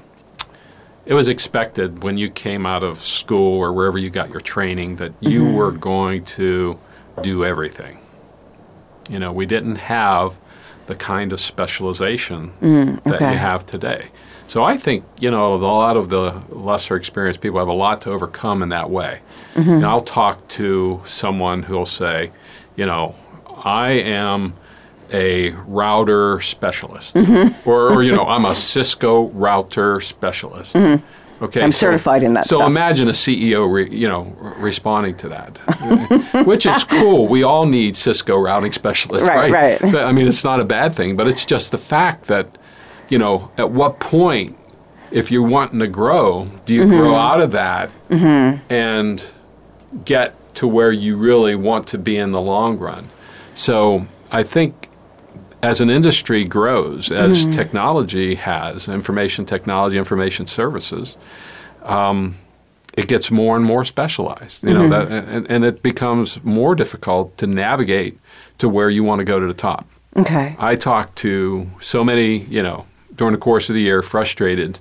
it 1.06 1.14
was 1.14 1.28
expected 1.28 2.04
when 2.04 2.18
you 2.18 2.30
came 2.30 2.66
out 2.66 2.84
of 2.84 3.00
school 3.00 3.58
or 3.58 3.74
wherever 3.74 3.98
you 3.98 4.10
got 4.10 4.30
your 4.30 4.40
training 4.40 4.96
that 4.98 5.12
you 5.20 5.42
mm-hmm. 5.42 5.56
were 5.56 5.72
going 5.72 6.24
to 6.24 6.80
do 7.22 7.44
everything. 7.44 8.00
You 9.10 9.20
know, 9.20 9.34
we 9.34 9.46
didn't 9.46 9.76
have 9.76 10.38
the 10.86 10.96
kind 10.96 11.34
of 11.34 11.42
specialization 11.42 12.54
mm, 12.62 13.04
that 13.04 13.16
okay. 13.16 13.32
you 13.32 13.38
have 13.38 13.66
today. 13.66 14.10
So 14.48 14.64
I 14.64 14.78
think, 14.78 15.04
you 15.20 15.32
know, 15.32 15.54
a 15.54 15.56
lot 15.56 15.98
of 15.98 16.10
the 16.10 16.44
lesser 16.50 16.96
experienced 16.96 17.42
people 17.42 17.60
have 17.60 17.68
a 17.68 17.74
lot 17.74 18.02
to 18.02 18.12
overcome 18.12 18.62
in 18.62 18.70
that 18.70 18.90
way. 18.90 19.22
Mm-hmm. 19.56 19.70
And 19.70 19.86
I'll 19.86 20.02
talk 20.02 20.48
to 20.50 21.02
someone 21.06 21.64
who'll 21.64 21.86
say, 21.86 22.32
you 22.76 22.86
know, 22.86 23.16
I 23.64 23.92
am 23.92 24.54
a 25.14 25.52
router 25.68 26.42
specialist, 26.42 27.16
mm-hmm. 27.16 27.70
or, 27.70 27.94
or, 27.94 28.04
you 28.04 28.12
know, 28.12 28.26
I'm 28.28 28.46
a 28.46 28.56
Cisco 28.56 29.30
router 29.30 30.02
specialist. 30.02 30.76
Mm-hmm. 30.76 31.06
Okay, 31.44 31.62
I'm 31.62 31.72
certified 31.74 32.24
in 32.24 32.34
that 32.34 32.46
So 32.46 32.58
stuff. 32.58 32.68
imagine 32.68 33.10
a 33.10 33.12
CEO, 33.12 33.72
re, 33.72 33.90
you 33.90 34.08
know, 34.08 34.34
responding 34.58 35.16
to 35.18 35.30
that, 35.30 35.58
which 36.46 36.66
is 36.66 36.84
cool. 36.86 37.28
We 37.28 37.44
all 37.44 37.66
need 37.66 37.98
Cisco 37.98 38.38
routing 38.38 38.72
specialists, 38.72 39.28
Right, 39.28 39.52
right? 39.52 39.82
right. 39.82 39.92
But, 39.92 40.04
I 40.04 40.14
mean, 40.14 40.28
it's 40.28 40.44
not 40.44 40.62
a 40.62 40.64
bad 40.64 40.94
thing, 40.94 41.18
but 41.18 41.28
it's 41.28 41.46
just 41.46 41.72
the 41.72 41.78
fact 41.78 42.28
that, 42.28 42.58
you 43.10 43.18
know, 43.18 43.52
at 43.58 43.72
what 43.72 44.00
point, 44.00 44.58
if 45.12 45.32
you're 45.32 45.48
wanting 45.48 45.80
to 45.80 45.88
grow, 45.88 46.48
do 46.66 46.74
you 46.74 46.86
grow 46.86 47.12
mm-hmm. 47.12 47.16
out 47.16 47.42
of 47.42 47.52
that 47.52 47.92
and 48.70 49.24
get 50.06 50.56
to 50.56 50.68
where 50.68 50.92
you 50.92 51.18
really 51.18 51.56
want 51.56 51.88
to 51.88 51.98
be 51.98 52.16
in 52.16 52.32
the 52.32 52.42
long 52.42 52.78
run? 52.78 53.10
So 53.54 54.08
I 54.32 54.44
think 54.44 54.83
as 55.64 55.80
an 55.80 55.90
industry 55.90 56.44
grows, 56.44 57.10
as 57.10 57.46
technology 57.48 58.36
has, 58.36 58.90
information 58.90 59.46
technology, 59.46 59.98
information 59.98 60.46
services, 60.46 61.18
um, 61.84 62.36
it 62.96 63.08
gets 63.08 63.32
more 63.32 63.56
and 63.56 63.66
more 63.66 63.86
specialized. 63.86 64.64
You 64.64 64.74
know, 64.74 64.90
that, 64.90 65.10
and, 65.10 65.50
and 65.50 65.66
it 65.66 65.82
becomes 65.82 66.44
more 66.44 66.76
difficult 66.76 67.38
to 67.38 67.48
navigate 67.48 68.20
to 68.58 68.68
where 68.68 68.90
you 68.90 69.04
want 69.06 69.20
to 69.20 69.26
go 69.26 69.40
to 69.40 69.48
the 69.48 69.54
top. 69.54 69.88
Okay. 70.18 70.56
I 70.60 70.76
talk 70.76 71.16
to 71.16 71.72
so 71.80 72.04
many, 72.04 72.40
you 72.44 72.62
know, 72.62 72.86
during 73.16 73.34
the 73.34 73.40
course 73.40 73.70
of 73.70 73.74
the 73.74 73.82
year, 73.82 74.02
frustrated 74.02 74.80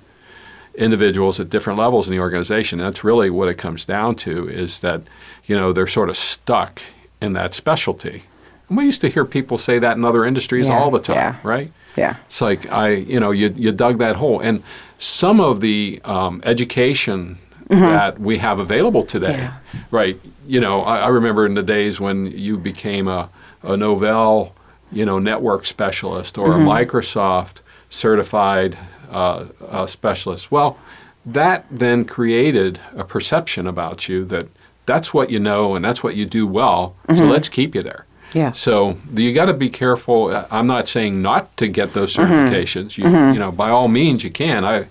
individuals 0.75 1.39
at 1.39 1.49
different 1.49 1.79
levels 1.79 2.07
in 2.07 2.13
the 2.13 2.19
organization. 2.19 2.77
That's 2.77 3.03
really 3.03 3.29
what 3.29 3.47
it 3.47 3.55
comes 3.55 3.85
down 3.85 4.15
to 4.17 4.49
is 4.49 4.81
that, 4.81 5.01
you 5.45 5.55
know, 5.55 5.71
they're 5.71 5.87
sort 5.87 6.09
of 6.09 6.17
stuck 6.17 6.81
in 7.21 7.33
that 7.33 7.53
specialty. 7.53 8.23
And 8.69 8.77
we 8.77 8.85
used 8.85 9.01
to 9.01 9.09
hear 9.09 9.25
people 9.25 9.57
say 9.57 9.79
that 9.79 9.97
in 9.97 10.05
other 10.05 10.25
industries 10.25 10.67
Yeah, 10.67 10.77
all 10.77 10.91
the 10.91 10.99
time, 10.99 11.15
yeah. 11.15 11.35
right? 11.43 11.71
Yeah. 11.95 12.15
It's 12.25 12.41
like 12.41 12.69
I, 12.71 12.89
you 12.89 13.19
know, 13.19 13.31
you 13.31 13.53
you 13.55 13.71
dug 13.71 13.99
that 13.99 14.15
hole, 14.15 14.39
and 14.39 14.63
some 14.97 15.39
of 15.39 15.61
the 15.61 15.99
um, 16.05 16.41
education 16.45 17.37
that 17.69 18.19
we 18.19 18.37
have 18.37 18.59
available 18.59 19.03
today, 19.03 19.33
Yeah. 19.37 19.53
right? 19.89 20.19
You 20.47 20.59
know, 20.59 20.81
I, 20.81 20.99
I 20.99 21.07
remember 21.07 21.45
in 21.45 21.55
the 21.55 21.63
days 21.63 21.99
when 21.99 22.27
you 22.27 22.57
became 22.57 23.07
a 23.07 23.29
a 23.63 23.75
Novell, 23.75 24.51
you 24.91 25.05
know, 25.05 25.19
network 25.19 25.65
specialist 25.65 26.37
or 26.37 26.53
a 26.53 26.57
Microsoft 26.57 27.57
certified 27.89 28.77
uh, 29.11 29.45
uh, 29.69 29.87
specialist. 29.87 30.51
Well, 30.51 30.77
that 31.25 31.65
then 31.71 32.03
created 32.05 32.79
a 32.95 33.03
perception 33.03 33.67
about 33.67 34.09
you 34.09 34.25
that 34.25 34.47
that's 34.85 35.13
what 35.13 35.29
you 35.31 35.39
know 35.39 35.75
and 35.75 35.85
that's 35.85 36.03
what 36.03 36.15
you 36.15 36.25
do 36.25 36.45
well. 36.45 36.95
So 37.15 37.23
let's 37.25 37.47
keep 37.49 37.73
you 37.75 37.81
there. 37.81 38.05
Yeah. 38.33 38.51
So 38.51 38.97
you 39.13 39.33
got 39.33 39.45
to 39.45 39.53
be 39.53 39.69
careful. 39.69 40.27
Uh, 40.27 40.47
I'm 40.51 40.65
not 40.67 40.87
saying 40.87 41.21
not 41.21 41.55
to 41.57 41.67
get 41.67 41.93
those 41.93 42.15
Mm-hmm. 42.15 42.31
certifications. 42.33 42.97
You, 42.97 43.05
you 43.33 43.39
know, 43.39 43.51
by 43.51 43.69
all 43.69 43.87
means 43.87 44.23
you 44.23 44.31
can. 44.31 44.65
I, 44.65 44.87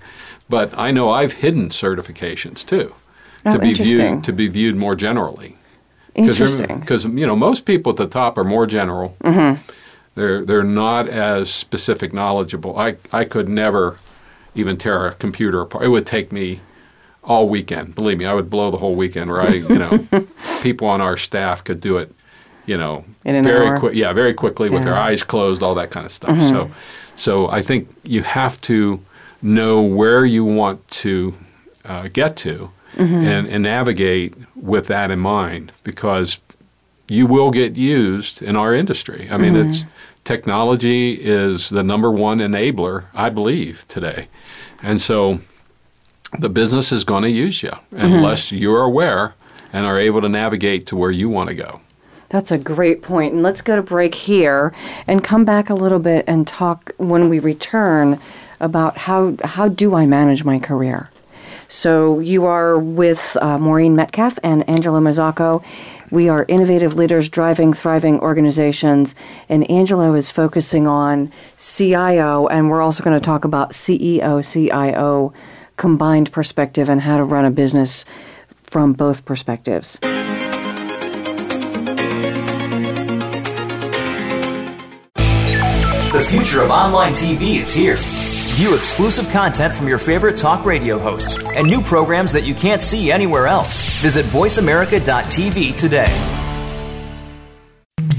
but 0.49 0.77
I 0.79 0.91
know 0.91 1.11
I've 1.11 1.33
hidden 1.35 1.69
certifications 1.71 2.65
too, 2.65 2.95
Oh, 3.45 3.53
to 3.53 3.59
be 3.59 3.73
viewed 3.75 4.23
to 4.25 4.33
be 4.33 4.47
viewed 4.49 4.77
more 4.77 4.95
generally. 4.95 5.57
Interesting. 6.15 6.81
Because 6.81 7.05
you 7.05 7.27
know 7.27 7.35
most 7.37 7.65
people 7.65 7.91
at 7.91 7.97
the 7.97 8.07
top 8.07 8.37
are 8.39 8.45
more 8.45 8.67
general. 8.67 9.17
Mm-hmm. 9.25 9.61
They're 10.15 10.45
they're 10.45 10.63
not 10.63 11.09
as 11.09 11.51
specific 11.53 12.13
knowledgeable. 12.13 12.79
I 12.79 12.97
I 13.13 13.25
could 13.25 13.49
never 13.49 13.97
even 14.55 14.77
tear 14.77 15.07
a 15.07 15.15
computer 15.15 15.63
apart. 15.63 15.85
It 15.85 15.89
would 15.89 16.05
take 16.07 16.31
me 16.33 16.61
all 17.25 17.49
weekend. 17.49 17.95
Believe 17.95 18.19
me, 18.19 18.27
I 18.27 18.35
would 18.35 18.51
blow 18.51 18.71
the 18.71 18.77
whole 18.77 18.95
weekend. 18.95 19.31
Where 19.31 19.41
I 19.41 19.55
you 19.55 19.79
know 19.79 20.07
people 20.63 20.87
on 20.87 21.01
our 21.01 21.17
staff 21.17 21.65
could 21.65 21.81
do 21.81 21.97
it. 21.97 22.15
You 22.67 22.79
know, 22.79 23.05
very 23.25 23.79
quick. 23.79 23.95
Yeah, 23.95 24.13
very 24.13 24.35
quickly 24.35 24.71
with 24.71 24.85
their 24.85 24.97
eyes 24.97 25.23
closed, 25.23 25.63
all 25.63 25.75
that 25.75 25.91
kind 25.91 26.07
of 26.07 26.13
stuff. 26.13 26.37
Mm-hmm. 26.37 26.49
So, 26.49 26.71
so 27.17 27.49
I 27.51 27.63
think 27.63 27.89
you 28.05 28.23
have 28.23 28.61
to 28.63 29.01
know 29.41 29.83
where 29.83 30.25
you 30.25 30.45
want 30.45 30.89
to 30.91 31.35
uh, 31.85 32.09
get 32.09 32.37
to 32.39 32.71
Mm-hmm. 32.97 33.25
and, 33.25 33.49
and 33.49 33.63
navigate 33.63 34.35
with 34.55 34.87
that 34.89 35.11
in 35.11 35.19
mind 35.19 35.73
because 35.83 36.37
you 37.09 37.27
will 37.27 37.51
get 37.51 37.75
used 37.75 38.43
in 38.43 38.55
our 38.55 38.75
industry. 38.75 39.29
I 39.31 39.39
mean, 39.39 39.57
it's 39.57 39.87
technology 40.25 41.15
is 41.15 41.71
the 41.71 41.83
number 41.83 42.11
one 42.11 42.39
enabler, 42.41 43.05
I 43.15 43.31
believe, 43.31 43.87
today, 43.89 44.29
and 44.83 45.01
so 45.01 45.41
the 46.39 46.51
business 46.51 46.93
is 46.93 47.03
going 47.03 47.23
to 47.23 47.31
use 47.31 47.63
you 47.63 47.73
unless 47.93 48.53
you're 48.53 48.83
aware 48.83 49.35
and 49.73 49.87
are 49.87 49.99
able 49.99 50.21
to 50.21 50.29
navigate 50.29 50.87
to 50.89 50.97
where 50.97 51.11
you 51.11 51.31
want 51.31 51.49
to 51.49 51.55
go. 51.55 51.81
That's 52.33 52.51
a 52.51 52.57
great 52.57 53.03
point. 53.03 53.35
And 53.35 53.43
let's 53.43 53.61
go 53.61 53.77
to 53.77 53.83
break 53.83 54.15
here 54.15 54.75
and 55.07 55.23
come 55.23 55.45
back 55.45 55.69
a 55.69 55.75
little 55.75 55.99
bit 55.99 56.25
and 56.27 56.47
talk 56.47 56.93
when 56.97 57.29
we 57.29 57.39
return 57.39 58.19
about 58.59 58.97
how 58.97 59.37
how 59.45 59.69
do 59.69 59.95
I 59.95 60.07
manage 60.07 60.43
my 60.43 60.59
career. 60.59 61.11
So 61.69 62.21
you 62.21 62.47
are 62.47 62.79
with 62.79 63.37
uh, 63.41 63.59
Maureen 63.59 63.95
Metcalf 63.95 64.39
and 64.43 64.67
Angelo 64.69 64.99
Mazzacco. 64.99 65.63
We 66.11 66.31
are 66.31 66.47
innovative 66.49 66.95
leaders 66.95 67.29
driving 67.29 67.75
thriving 67.75 68.19
organizations, 68.21 69.15
and 69.51 69.71
Angelo 69.71 70.15
is 70.15 70.31
focusing 70.31 70.87
on 70.87 71.31
CIO, 71.59 72.47
and 72.47 72.71
we're 72.71 72.83
also 72.83 73.05
going 73.05 73.19
to 73.19 73.25
talk 73.25 73.45
about 73.45 73.73
CEO, 73.73 74.43
CIO 74.43 75.35
combined 75.77 76.33
perspective 76.33 76.89
and 76.89 77.03
how 77.03 77.19
to 77.19 77.25
run 77.25 77.45
a 77.45 77.51
business 77.51 78.07
from 78.63 78.95
both 78.95 79.27
perspectives. 79.27 79.99
Future 86.33 86.63
of 86.63 86.71
online 86.71 87.13
TV 87.13 87.61
is 87.61 87.75
here. 87.75 87.95
View 87.99 88.75
exclusive 88.75 89.29
content 89.29 89.75
from 89.75 89.87
your 89.87 89.99
favorite 89.99 90.35
talk 90.35 90.65
radio 90.65 90.99
hosts 90.99 91.39
and 91.45 91.67
new 91.67 91.83
programs 91.83 92.33
that 92.33 92.45
you 92.45 92.55
can't 92.55 92.81
see 92.81 93.13
anywhere 93.13 93.47
else. 93.47 94.01
Visit 94.01 94.25
VoiceAmerica.tv 94.25 95.77
today. 95.77 96.39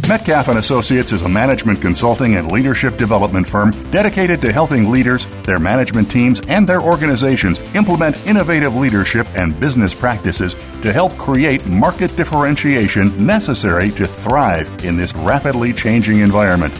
Metcalf 0.07 0.47
and 0.47 0.59
Associates 0.59 1.11
is 1.11 1.23
a 1.23 1.27
management 1.27 1.81
consulting 1.81 2.35
and 2.35 2.51
leadership 2.51 2.97
development 2.97 3.47
firm 3.47 3.71
dedicated 3.89 4.41
to 4.41 4.53
helping 4.53 4.91
leaders, 4.91 5.25
their 5.41 5.57
management 5.57 6.11
teams, 6.11 6.39
and 6.47 6.69
their 6.69 6.81
organizations 6.81 7.57
implement 7.73 8.23
innovative 8.27 8.75
leadership 8.75 9.25
and 9.35 9.59
business 9.59 9.95
practices 9.95 10.53
to 10.83 10.93
help 10.93 11.13
create 11.13 11.65
market 11.65 12.15
differentiation 12.15 13.25
necessary 13.25 13.89
to 13.89 14.05
thrive 14.05 14.67
in 14.85 14.97
this 14.97 15.15
rapidly 15.15 15.73
changing 15.73 16.19
environment. 16.19 16.79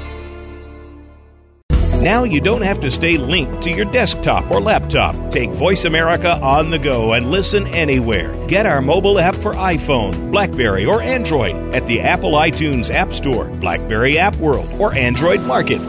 Now 2.01 2.23
you 2.23 2.41
don't 2.41 2.63
have 2.63 2.79
to 2.79 2.89
stay 2.89 3.17
linked 3.17 3.61
to 3.61 3.71
your 3.71 3.85
desktop 3.85 4.49
or 4.49 4.59
laptop. 4.59 5.15
Take 5.31 5.51
Voice 5.51 5.85
America 5.85 6.31
on 6.41 6.71
the 6.71 6.79
go 6.79 7.13
and 7.13 7.29
listen 7.29 7.67
anywhere. 7.67 8.33
Get 8.47 8.65
our 8.65 8.81
mobile 8.81 9.19
app 9.19 9.35
for 9.35 9.53
iPhone, 9.53 10.31
Blackberry, 10.31 10.83
or 10.83 11.03
Android 11.03 11.75
at 11.75 11.85
the 11.85 12.01
Apple 12.01 12.31
iTunes 12.31 12.89
App 12.89 13.13
Store, 13.13 13.45
Blackberry 13.45 14.17
App 14.17 14.35
World, 14.37 14.67
or 14.79 14.95
Android 14.95 15.41
Market. 15.41 15.79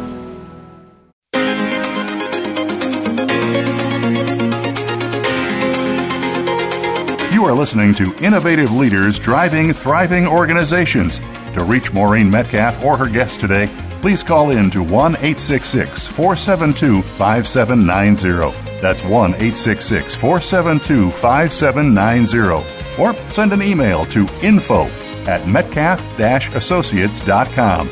You 7.33 7.47
are 7.47 7.55
listening 7.55 7.95
to 7.95 8.15
Innovative 8.23 8.71
Leaders 8.71 9.19
Driving 9.19 9.73
Thriving 9.73 10.27
Organizations. 10.27 11.21
To 11.55 11.65
reach 11.65 11.91
Maureen 11.93 12.31
Metcalf 12.31 12.85
or 12.85 12.99
her 12.99 13.09
guest 13.09 13.41
today, 13.41 13.71
please 14.03 14.23
call 14.23 14.51
in 14.51 14.71
to 14.73 14.83
1 14.83 15.15
866 15.15 16.07
472 16.09 17.03
5790. 17.03 18.81
That's 18.83 19.03
1 19.05 19.11
866 19.35 20.15
472 20.17 21.11
5790. 21.13 23.01
Or 23.01 23.15
send 23.31 23.53
an 23.53 23.63
email 23.63 24.05
to 24.07 24.27
info 24.43 24.87
at 25.27 25.47
metcalf 25.47 26.03
associates.com. 26.19 27.89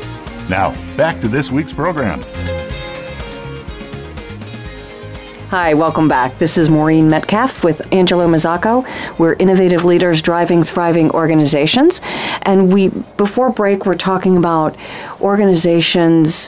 Now, 0.49 0.95
back 0.97 1.21
to 1.21 1.29
this 1.29 1.49
week's 1.49 1.73
program. 1.73 2.21
Hi, 5.51 5.73
welcome 5.73 6.07
back. 6.07 6.37
This 6.37 6.57
is 6.57 6.69
Maureen 6.69 7.09
Metcalf 7.09 7.61
with 7.61 7.85
Angelo 7.93 8.25
Mazzacco. 8.25 8.87
We're 9.19 9.33
innovative 9.33 9.83
leaders 9.83 10.21
driving 10.21 10.63
thriving 10.63 11.11
organizations. 11.11 11.99
And 12.43 12.71
we 12.71 12.87
before 13.17 13.49
break 13.49 13.85
we're 13.85 13.95
talking 13.95 14.37
about 14.37 14.77
organizations 15.19 16.47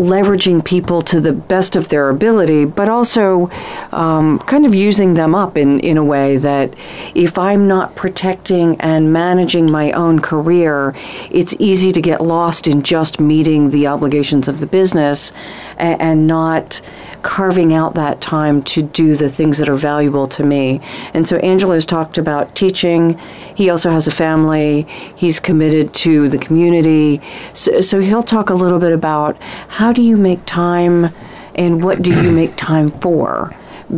leveraging 0.00 0.64
people 0.64 1.02
to 1.02 1.20
the 1.20 1.32
best 1.32 1.76
of 1.76 1.90
their 1.90 2.08
ability, 2.08 2.64
but 2.64 2.88
also 2.88 3.50
um, 3.92 4.38
kind 4.40 4.64
of 4.64 4.74
using 4.74 5.14
them 5.14 5.34
up 5.34 5.58
in, 5.58 5.78
in 5.80 5.98
a 5.98 6.04
way 6.04 6.38
that 6.38 6.74
if 7.14 7.36
I'm 7.36 7.68
not 7.68 7.96
protecting 7.96 8.80
and 8.80 9.12
managing 9.12 9.70
my 9.70 9.92
own 9.92 10.20
career, 10.20 10.94
it's 11.30 11.54
easy 11.58 11.92
to 11.92 12.00
get 12.00 12.22
lost 12.22 12.66
in 12.66 12.82
just 12.82 13.20
meeting 13.20 13.70
the 13.70 13.88
obligations 13.88 14.48
of 14.48 14.60
the 14.60 14.66
business 14.66 15.32
and, 15.80 16.00
and 16.00 16.26
not 16.26 16.80
carving 17.22 17.74
out 17.74 17.94
that 17.94 18.20
time 18.20 18.62
to 18.62 18.82
do 18.82 19.16
the 19.16 19.28
things 19.28 19.58
that 19.58 19.68
are 19.68 19.76
valuable 19.76 20.26
to 20.26 20.42
me. 20.42 20.80
And 21.12 21.26
so 21.26 21.36
Angelo's 21.38 21.84
talked 21.84 22.18
about 22.18 22.54
teaching. 22.54 23.18
He 23.54 23.68
also 23.68 23.90
has 23.90 24.06
a 24.06 24.10
family. 24.10 24.82
He's 25.16 25.38
committed 25.40 25.92
to 25.94 26.28
the 26.28 26.38
community. 26.38 27.20
So, 27.52 27.80
so 27.80 28.00
he'll 28.00 28.22
talk 28.22 28.50
a 28.50 28.54
little 28.54 28.78
bit 28.78 28.92
about 28.92 29.36
how 29.68 29.92
do 29.92 30.02
you 30.02 30.16
make 30.16 30.44
time 30.46 31.14
and 31.54 31.82
what 31.82 32.02
do 32.02 32.10
you 32.22 32.32
make 32.32 32.56
time 32.56 32.90
for 32.90 33.54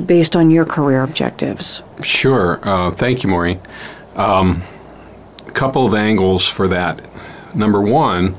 based 0.07 0.35
on 0.35 0.51
your 0.51 0.65
career 0.65 1.03
objectives. 1.03 1.83
Sure. 2.03 2.61
Uh, 2.67 2.91
thank 2.91 3.23
you, 3.23 3.29
Maureen. 3.29 3.61
Um, 4.17 4.63
a 5.47 5.51
couple 5.51 5.87
of 5.87 5.95
angles 5.95 6.47
for 6.47 6.67
that. 6.69 7.01
Number 7.55 7.81
one, 7.81 8.35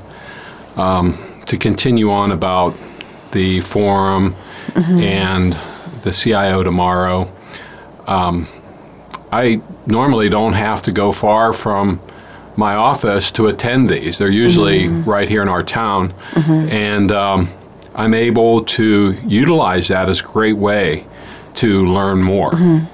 um, 0.76 1.18
to 1.46 1.56
continue 1.56 2.10
on 2.10 2.32
about 2.32 2.76
the 3.34 3.60
forum 3.60 4.34
mm-hmm. 4.68 4.98
and 5.00 5.58
the 6.02 6.10
CIO 6.10 6.62
tomorrow. 6.62 7.30
Um, 8.06 8.48
I 9.30 9.60
normally 9.86 10.28
don't 10.28 10.54
have 10.54 10.82
to 10.82 10.92
go 10.92 11.12
far 11.12 11.52
from 11.52 12.00
my 12.56 12.74
office 12.74 13.30
to 13.32 13.48
attend 13.48 13.88
these. 13.88 14.18
They're 14.18 14.30
usually 14.30 14.84
mm-hmm. 14.84 15.10
right 15.10 15.28
here 15.28 15.42
in 15.42 15.48
our 15.48 15.62
town, 15.62 16.12
mm-hmm. 16.30 16.68
and 16.70 17.12
um, 17.12 17.50
I'm 17.94 18.14
able 18.14 18.64
to 18.64 19.16
utilize 19.26 19.88
that 19.88 20.08
as 20.08 20.20
a 20.20 20.22
great 20.22 20.56
way 20.56 21.04
to 21.56 21.84
learn 21.86 22.22
more. 22.22 22.52
Mm-hmm. 22.52 22.90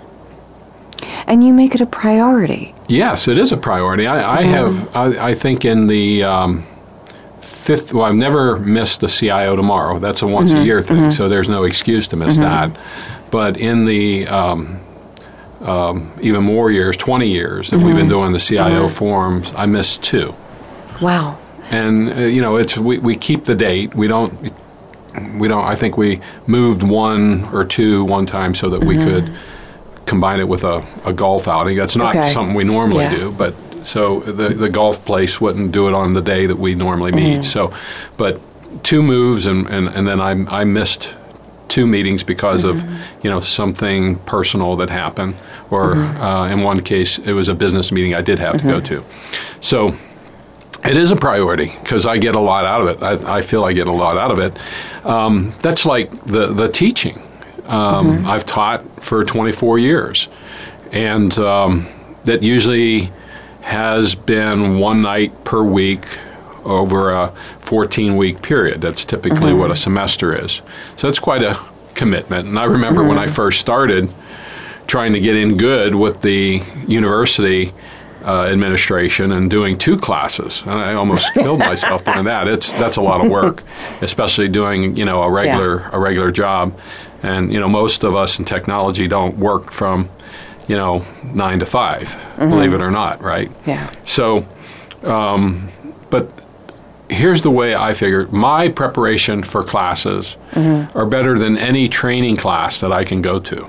And 1.26 1.44
you 1.44 1.53
make 1.53 1.74
it 1.74 1.81
a 1.81 1.87
priority. 1.87 2.74
Yes, 2.88 3.29
it 3.29 3.38
is 3.38 3.53
a 3.53 3.57
priority. 3.57 4.07
I, 4.07 4.40
I 4.40 4.42
mm-hmm. 4.42 4.53
have, 4.53 4.96
I, 4.96 5.29
I, 5.29 5.35
think, 5.35 5.64
in 5.64 5.87
the 5.87 6.24
um, 6.24 6.66
fifth. 7.76 7.92
Well, 7.92 8.04
I've 8.04 8.14
never 8.14 8.56
missed 8.59 9.00
the 9.00 9.09
CIO 9.09 9.54
tomorrow. 9.54 9.98
That's 9.98 10.22
a 10.22 10.26
once 10.26 10.50
mm-hmm, 10.50 10.62
a 10.62 10.64
year 10.64 10.83
thing, 10.83 10.96
mm-hmm. 10.96 11.11
so 11.11 11.28
there's 11.28 11.48
no 11.48 11.64
excuse 11.64 12.09
to 12.09 12.16
miss 12.16 12.37
mm-hmm. 12.37 12.72
that. 12.72 13.30
But 13.30 13.59
in 13.59 13.85
the 13.85 14.26
um, 14.26 14.80
um, 15.61 16.12
even 16.20 16.42
more 16.42 16.70
years, 16.70 16.96
20 16.96 17.28
years 17.28 17.70
that 17.70 17.76
we've 17.78 17.94
been 17.94 18.06
mm-hmm. 18.06 18.09
doing 18.09 18.33
the 18.33 18.40
CIO 18.40 18.87
mm-hmm. 18.87 18.94
forums, 18.94 19.52
I 19.54 19.66
missed 19.66 20.02
two. 20.02 20.35
Wow. 21.00 21.38
And 21.70 22.11
uh, 22.11 22.16
you 22.22 22.42
know, 22.42 22.56
it's 22.56 22.76
we, 22.76 22.98
we 22.98 23.16
keep 23.16 23.44
the 23.44 23.54
date. 23.54 23.94
We 23.94 24.09
don't 24.09 24.52
we 25.38 25.46
don't. 25.46 25.64
I 25.64 25.76
think 25.76 25.96
we 25.96 26.20
moved 26.46 26.83
one 26.83 27.44
or 27.52 27.64
two 27.64 28.04
one 28.04 28.26
time 28.26 28.54
so 28.54 28.68
that 28.70 28.83
we 28.83 28.96
mm-hmm. 28.96 29.26
could 29.26 29.37
combine 30.06 30.40
it 30.40 30.48
with 30.48 30.64
a, 30.64 30.85
a 31.04 31.12
golf 31.12 31.46
outing. 31.46 31.76
That's 31.76 31.94
not 31.94 32.16
okay. 32.16 32.30
something 32.30 32.56
we 32.56 32.64
normally 32.64 33.04
yeah. 33.04 33.16
do, 33.16 33.30
but 33.30 33.54
so 33.83 34.21
the 34.21 34.51
the 34.51 34.69
golf 34.69 35.05
place 35.05 35.40
wouldn't 35.40 35.73
do 35.73 35.88
it 35.88 35.95
on 35.95 36.14
the 36.14 36.23
day 36.23 36.47
that 36.47 36.59
we 36.59 36.75
normally 36.75 37.12
meet. 37.12 37.40
Mm-hmm. 37.40 37.43
So, 37.43 37.75
but 38.16 38.40
two 38.83 39.03
moves 39.03 39.47
and, 39.47 39.66
and, 39.69 39.88
and 39.88 40.07
then 40.07 40.21
I 40.21 40.61
I 40.61 40.64
missed 40.64 41.14
two 41.71 41.87
meetings 41.87 42.23
because 42.23 42.64
mm-hmm. 42.64 42.95
of 42.95 43.25
you 43.25 43.31
know 43.31 43.40
something 43.40 44.16
personal 44.21 44.77
that 44.77 44.90
happened, 44.90 45.37
or 45.71 45.95
mm-hmm. 45.95 46.23
uh, 46.23 46.49
in 46.49 46.62
one 46.62 46.81
case 46.83 47.19
it 47.19 47.33
was 47.33 47.49
a 47.49 47.55
business 47.55 47.90
meeting 47.90 48.14
I 48.14 48.21
did 48.21 48.38
have 48.38 48.59
to 48.59 48.64
go 48.64 48.81
mm-hmm. 48.81 49.03
to. 49.03 49.05
So 49.61 49.97
it 50.85 50.97
is 50.97 51.11
a 51.11 51.16
priority 51.16 51.73
because 51.81 52.07
I 52.07 52.19
get 52.19 52.35
a 52.35 52.40
lot 52.40 52.64
out 52.64 52.81
of 52.83 52.88
it. 52.88 53.03
I, 53.03 53.37
I, 53.37 53.43
feel 53.43 53.64
I 53.64 53.73
get 53.73 53.87
a 53.87 53.93
lot 53.93 54.16
out 54.16 54.33
of 54.33 54.38
it. 54.40 54.59
Um, 55.07 55.53
that's 55.62 55.87
like 55.87 56.11
the 56.25 56.53
the 56.53 56.69
teaching. 56.69 57.23
Um, 57.66 58.19
mm-hmm. 58.19 58.27
I've 58.27 58.45
taught 58.45 58.85
for 59.03 59.23
24 59.23 59.79
years, 59.79 60.29
and 60.90 61.37
um, 61.38 61.87
that 62.25 62.43
usually 62.43 63.12
has 63.62 64.14
been 64.14 64.79
one 64.79 65.03
night 65.03 65.44
per 65.44 65.62
week 65.62 66.18
over 66.64 67.11
a 67.11 67.33
14 67.61 68.16
week 68.16 68.42
period. 68.42 68.81
That's 68.81 69.05
typically 69.05 69.51
mm-hmm. 69.51 69.61
what 69.61 69.70
a 69.70 69.77
semester 69.77 70.35
is. 70.35 70.62
So 70.96 71.09
it's 71.09 71.18
quite 71.18 71.42
a 71.42 71.59
commitment. 71.94 72.49
And 72.49 72.59
I 72.59 72.64
remember 72.64 73.01
mm-hmm. 73.01 73.11
when 73.11 73.18
I 73.18 73.27
mm-hmm. 73.27 73.35
first 73.35 73.61
started 73.61 74.11
trying 74.87 75.12
to 75.12 75.20
get 75.20 75.37
in 75.37 75.57
good 75.57 75.94
with 75.94 76.23
the 76.23 76.62
university 76.88 77.73
uh, 78.25 78.46
administration 78.46 79.33
and 79.33 79.49
doing 79.49 79.79
two 79.79 79.96
classes. 79.96 80.62
And 80.62 80.73
I 80.73 80.94
almost 80.94 81.33
killed 81.35 81.61
myself 81.61 82.05
doing 82.05 82.25
that. 82.25 82.49
It's 82.49 82.73
that's 82.73 82.96
a 82.96 83.03
lot 83.03 83.25
of 83.25 83.31
work, 83.31 83.62
especially 84.03 84.49
doing 84.49 84.96
you 84.96 85.05
know 85.05 85.23
a 85.23 85.31
regular 85.31 85.81
yeah. 85.81 85.90
a 85.92 85.99
regular 85.99 86.31
job. 86.31 86.79
And 87.23 87.53
you 87.53 87.61
know 87.61 87.68
most 87.68 88.05
of 88.05 88.16
us 88.16 88.38
in 88.38 88.44
technology 88.44 89.07
don't 89.09 89.38
work 89.38 89.70
from 89.70 90.11
you 90.70 90.76
know, 90.76 91.04
nine 91.24 91.59
to 91.59 91.66
5 91.66 92.02
mm-hmm. 92.04 92.48
believe 92.48 92.72
it 92.72 92.80
or 92.80 92.92
not, 92.92 93.20
right? 93.20 93.50
Yeah. 93.66 93.92
So, 94.04 94.46
um, 95.02 95.68
but 96.11 96.30
here's 97.09 97.42
the 97.42 97.50
way 97.50 97.74
I 97.74 97.92
figure 97.92 98.28
my 98.28 98.68
preparation 98.68 99.42
for 99.42 99.64
classes 99.64 100.37
mm-hmm. 100.52 100.96
are 100.96 101.06
better 101.06 101.37
than 101.40 101.59
any 101.59 101.88
training 101.88 102.37
class 102.37 102.80
that 102.83 102.92
I 102.92 103.02
can 103.02 103.20
go 103.20 103.40
to. 103.40 103.66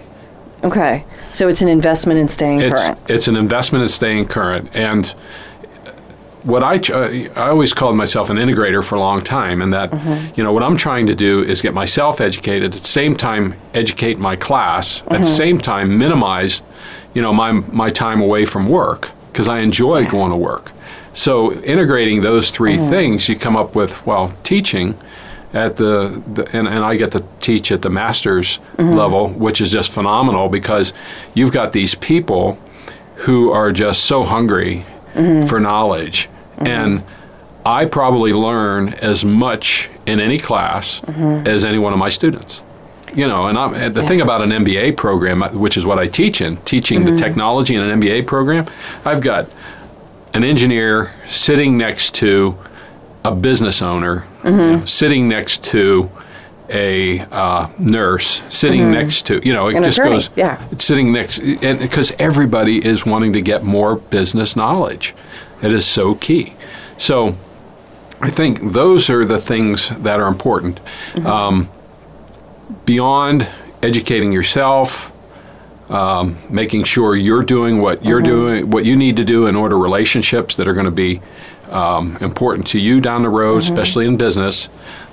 Okay. 0.63 1.03
So 1.33 1.47
it's 1.47 1.63
an 1.63 1.69
investment 1.69 2.19
in 2.19 2.27
staying 2.27 2.61
it's, 2.61 2.85
current. 2.85 2.99
It's 3.07 3.27
an 3.27 3.35
investment 3.35 3.81
in 3.81 3.89
staying 3.89 4.27
current. 4.27 4.69
And 4.75 5.11
what 6.43 6.63
I, 6.63 6.79
I 7.35 7.49
always 7.49 7.73
called 7.73 7.95
myself 7.95 8.29
an 8.29 8.37
integrator 8.37 8.83
for 8.83 8.95
a 8.95 8.99
long 8.99 9.23
time, 9.23 9.61
and 9.61 9.73
that, 9.73 9.91
mm-hmm. 9.91 10.33
you 10.35 10.43
know, 10.43 10.51
what 10.51 10.63
I'm 10.63 10.77
trying 10.77 11.07
to 11.07 11.15
do 11.15 11.43
is 11.43 11.61
get 11.61 11.73
myself 11.73 12.19
educated, 12.19 12.75
at 12.75 12.81
the 12.81 12.87
same 12.87 13.15
time, 13.15 13.55
educate 13.73 14.17
my 14.17 14.35
class, 14.35 14.99
mm-hmm. 14.99 15.13
at 15.13 15.21
the 15.21 15.27
mm-hmm. 15.27 15.35
same 15.35 15.57
time, 15.57 15.97
minimize, 15.97 16.61
you 17.13 17.21
know, 17.21 17.33
my, 17.33 17.51
my 17.51 17.89
time 17.89 18.21
away 18.21 18.45
from 18.45 18.67
work, 18.67 19.11
because 19.31 19.47
I 19.47 19.59
enjoy 19.59 19.99
yeah. 19.99 20.09
going 20.09 20.31
to 20.31 20.37
work. 20.37 20.71
So, 21.13 21.53
integrating 21.53 22.21
those 22.21 22.49
3 22.51 22.77
mm-hmm. 22.77 22.89
things, 22.89 23.29
you 23.29 23.35
come 23.35 23.57
up 23.57 23.75
with, 23.75 24.05
well, 24.05 24.33
teaching 24.43 24.97
at 25.53 25.75
the, 25.77 26.23
the 26.33 26.47
and, 26.57 26.67
and, 26.67 26.79
I 26.79 26.95
get 26.95 27.11
to 27.11 27.25
teach 27.41 27.71
at 27.73 27.81
the 27.81 27.89
master's 27.89 28.59
mm-hmm. 28.77 28.93
level, 28.93 29.29
which 29.29 29.59
is 29.59 29.69
just 29.69 29.91
phenomenal 29.91 30.47
because 30.47 30.93
you've 31.33 31.51
got 31.51 31.73
these 31.73 31.93
people 31.93 32.57
who 33.15 33.51
are 33.51 33.73
just 33.73 34.05
so 34.05 34.23
hungry 34.23 34.85
mm-hmm. 35.13 35.45
for 35.45 35.59
knowledge. 35.59 36.29
Mm-hmm. 36.63 36.67
And 36.67 37.03
I 37.65 37.85
probably 37.85 38.33
learn 38.33 38.89
as 38.95 39.23
much 39.23 39.89
in 40.05 40.19
any 40.19 40.39
class 40.39 40.99
mm-hmm. 41.01 41.47
as 41.47 41.63
any 41.63 41.77
one 41.77 41.93
of 41.93 41.99
my 41.99 42.09
students. 42.09 42.63
You 43.13 43.27
know, 43.27 43.47
and 43.47 43.57
I'm, 43.57 43.93
the 43.93 44.01
yeah. 44.01 44.07
thing 44.07 44.21
about 44.21 44.41
an 44.41 44.51
MBA 44.51 44.95
program, 44.95 45.41
which 45.59 45.75
is 45.75 45.85
what 45.85 45.99
I 45.99 46.07
teach 46.07 46.39
in, 46.39 46.57
teaching 46.57 47.03
the 47.03 47.11
mm-hmm. 47.11 47.17
technology 47.17 47.75
in 47.75 47.83
an 47.83 47.99
MBA 47.99 48.25
program, 48.25 48.67
I've 49.03 49.21
got 49.21 49.49
an 50.33 50.45
engineer 50.45 51.11
sitting 51.27 51.77
next 51.77 52.15
to 52.15 52.57
a 53.25 53.35
business 53.35 53.81
owner, 53.81 54.25
you 54.43 54.51
know, 54.51 54.57
mm-hmm. 54.57 54.85
sitting 54.85 55.27
next 55.27 55.63
to 55.65 56.09
a 56.71 57.19
uh, 57.19 57.69
nurse 57.77 58.41
sitting 58.49 58.81
mm-hmm. 58.81 58.91
next 58.91 59.27
to 59.27 59.45
you 59.45 59.53
know 59.53 59.67
it 59.67 59.75
An 59.75 59.83
just 59.83 59.99
attorney. 59.99 60.15
goes 60.15 60.29
yeah 60.35 60.61
sitting 60.77 61.11
next 61.11 61.39
and 61.39 61.79
because 61.79 62.13
everybody 62.17 62.83
is 62.83 63.05
wanting 63.05 63.33
to 63.33 63.41
get 63.41 63.63
more 63.63 63.95
business 63.97 64.55
knowledge 64.55 65.13
it 65.61 65.71
is 65.71 65.85
so 65.85 66.15
key 66.15 66.53
so 66.97 67.35
i 68.21 68.29
think 68.29 68.71
those 68.71 69.09
are 69.09 69.25
the 69.25 69.39
things 69.39 69.89
that 69.89 70.19
are 70.19 70.27
important 70.27 70.79
mm-hmm. 71.13 71.25
um, 71.25 71.69
beyond 72.85 73.47
educating 73.81 74.31
yourself 74.31 75.11
um, 75.89 76.37
making 76.49 76.85
sure 76.85 77.17
you're 77.17 77.43
doing 77.43 77.81
what 77.81 78.03
you're 78.05 78.19
mm-hmm. 78.19 78.27
doing 78.27 78.69
what 78.69 78.85
you 78.85 78.95
need 78.95 79.17
to 79.17 79.25
do 79.25 79.47
in 79.47 79.55
order 79.55 79.77
relationships 79.77 80.55
that 80.55 80.67
are 80.67 80.73
going 80.73 80.85
to 80.85 80.91
be 80.91 81.21
um, 81.71 82.17
important 82.17 82.67
to 82.67 82.79
you 82.79 82.99
down 82.99 83.23
the 83.23 83.29
road, 83.29 83.63
mm-hmm. 83.63 83.73
especially 83.73 84.05
in 84.05 84.17
business, 84.17 84.69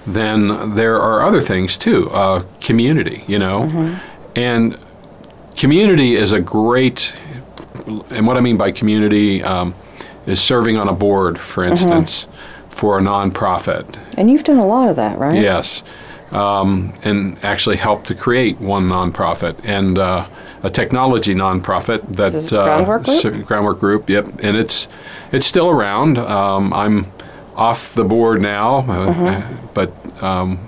then 0.07 0.75
there 0.75 1.01
are 1.01 1.25
other 1.25 1.41
things 1.41 1.79
too. 1.79 2.11
Uh, 2.11 2.45
community, 2.61 3.25
you 3.27 3.39
know, 3.39 3.63
mm-hmm. 3.63 4.39
and 4.39 4.79
community 5.57 6.15
is 6.15 6.33
a 6.33 6.41
great 6.41 7.15
and 8.11 8.27
what 8.27 8.37
I 8.37 8.41
mean 8.41 8.59
by 8.59 8.71
community 8.71 9.43
um, 9.43 9.75
is 10.29 10.41
serving 10.41 10.77
on 10.77 10.89
a 10.89 10.93
board, 10.93 11.39
for 11.39 11.65
instance, 11.65 12.27
for 12.69 12.99
a 12.99 13.01
nonprofit. 13.01 13.99
And 14.19 14.31
you've 14.31 14.45
done 14.45 14.59
a 14.59 14.67
lot 14.67 14.89
of 14.89 14.97
that, 14.97 15.19
right? 15.19 15.41
Yes, 15.43 15.83
um, 16.31 16.93
and 17.03 17.37
actually 17.43 17.77
helped 17.77 18.07
to 18.09 18.15
create 18.15 18.61
one 18.61 18.85
nonprofit 18.87 19.57
and 19.65 19.99
uh, 19.99 20.27
a 20.63 20.71
technology 20.71 21.35
nonprofit 21.35 22.03
that 22.17 22.33
This 22.33 22.45
is 22.45 22.51
Groundwork 22.53 23.05
Group? 23.05 23.47
Groundwork 23.47 23.81
Group. 23.81 24.11
Yep, 24.11 24.27
and 24.43 24.57
it's 24.57 24.87
it's 25.33 25.47
still 25.47 25.69
around. 25.71 26.19
Um, 26.19 26.73
I'm 26.73 27.07
off 27.57 27.95
the 27.95 28.05
board 28.05 28.41
now, 28.43 28.79
uh, 28.79 29.13
Mm-hmm. 29.15 29.67
but 29.75 29.91
um, 30.23 30.59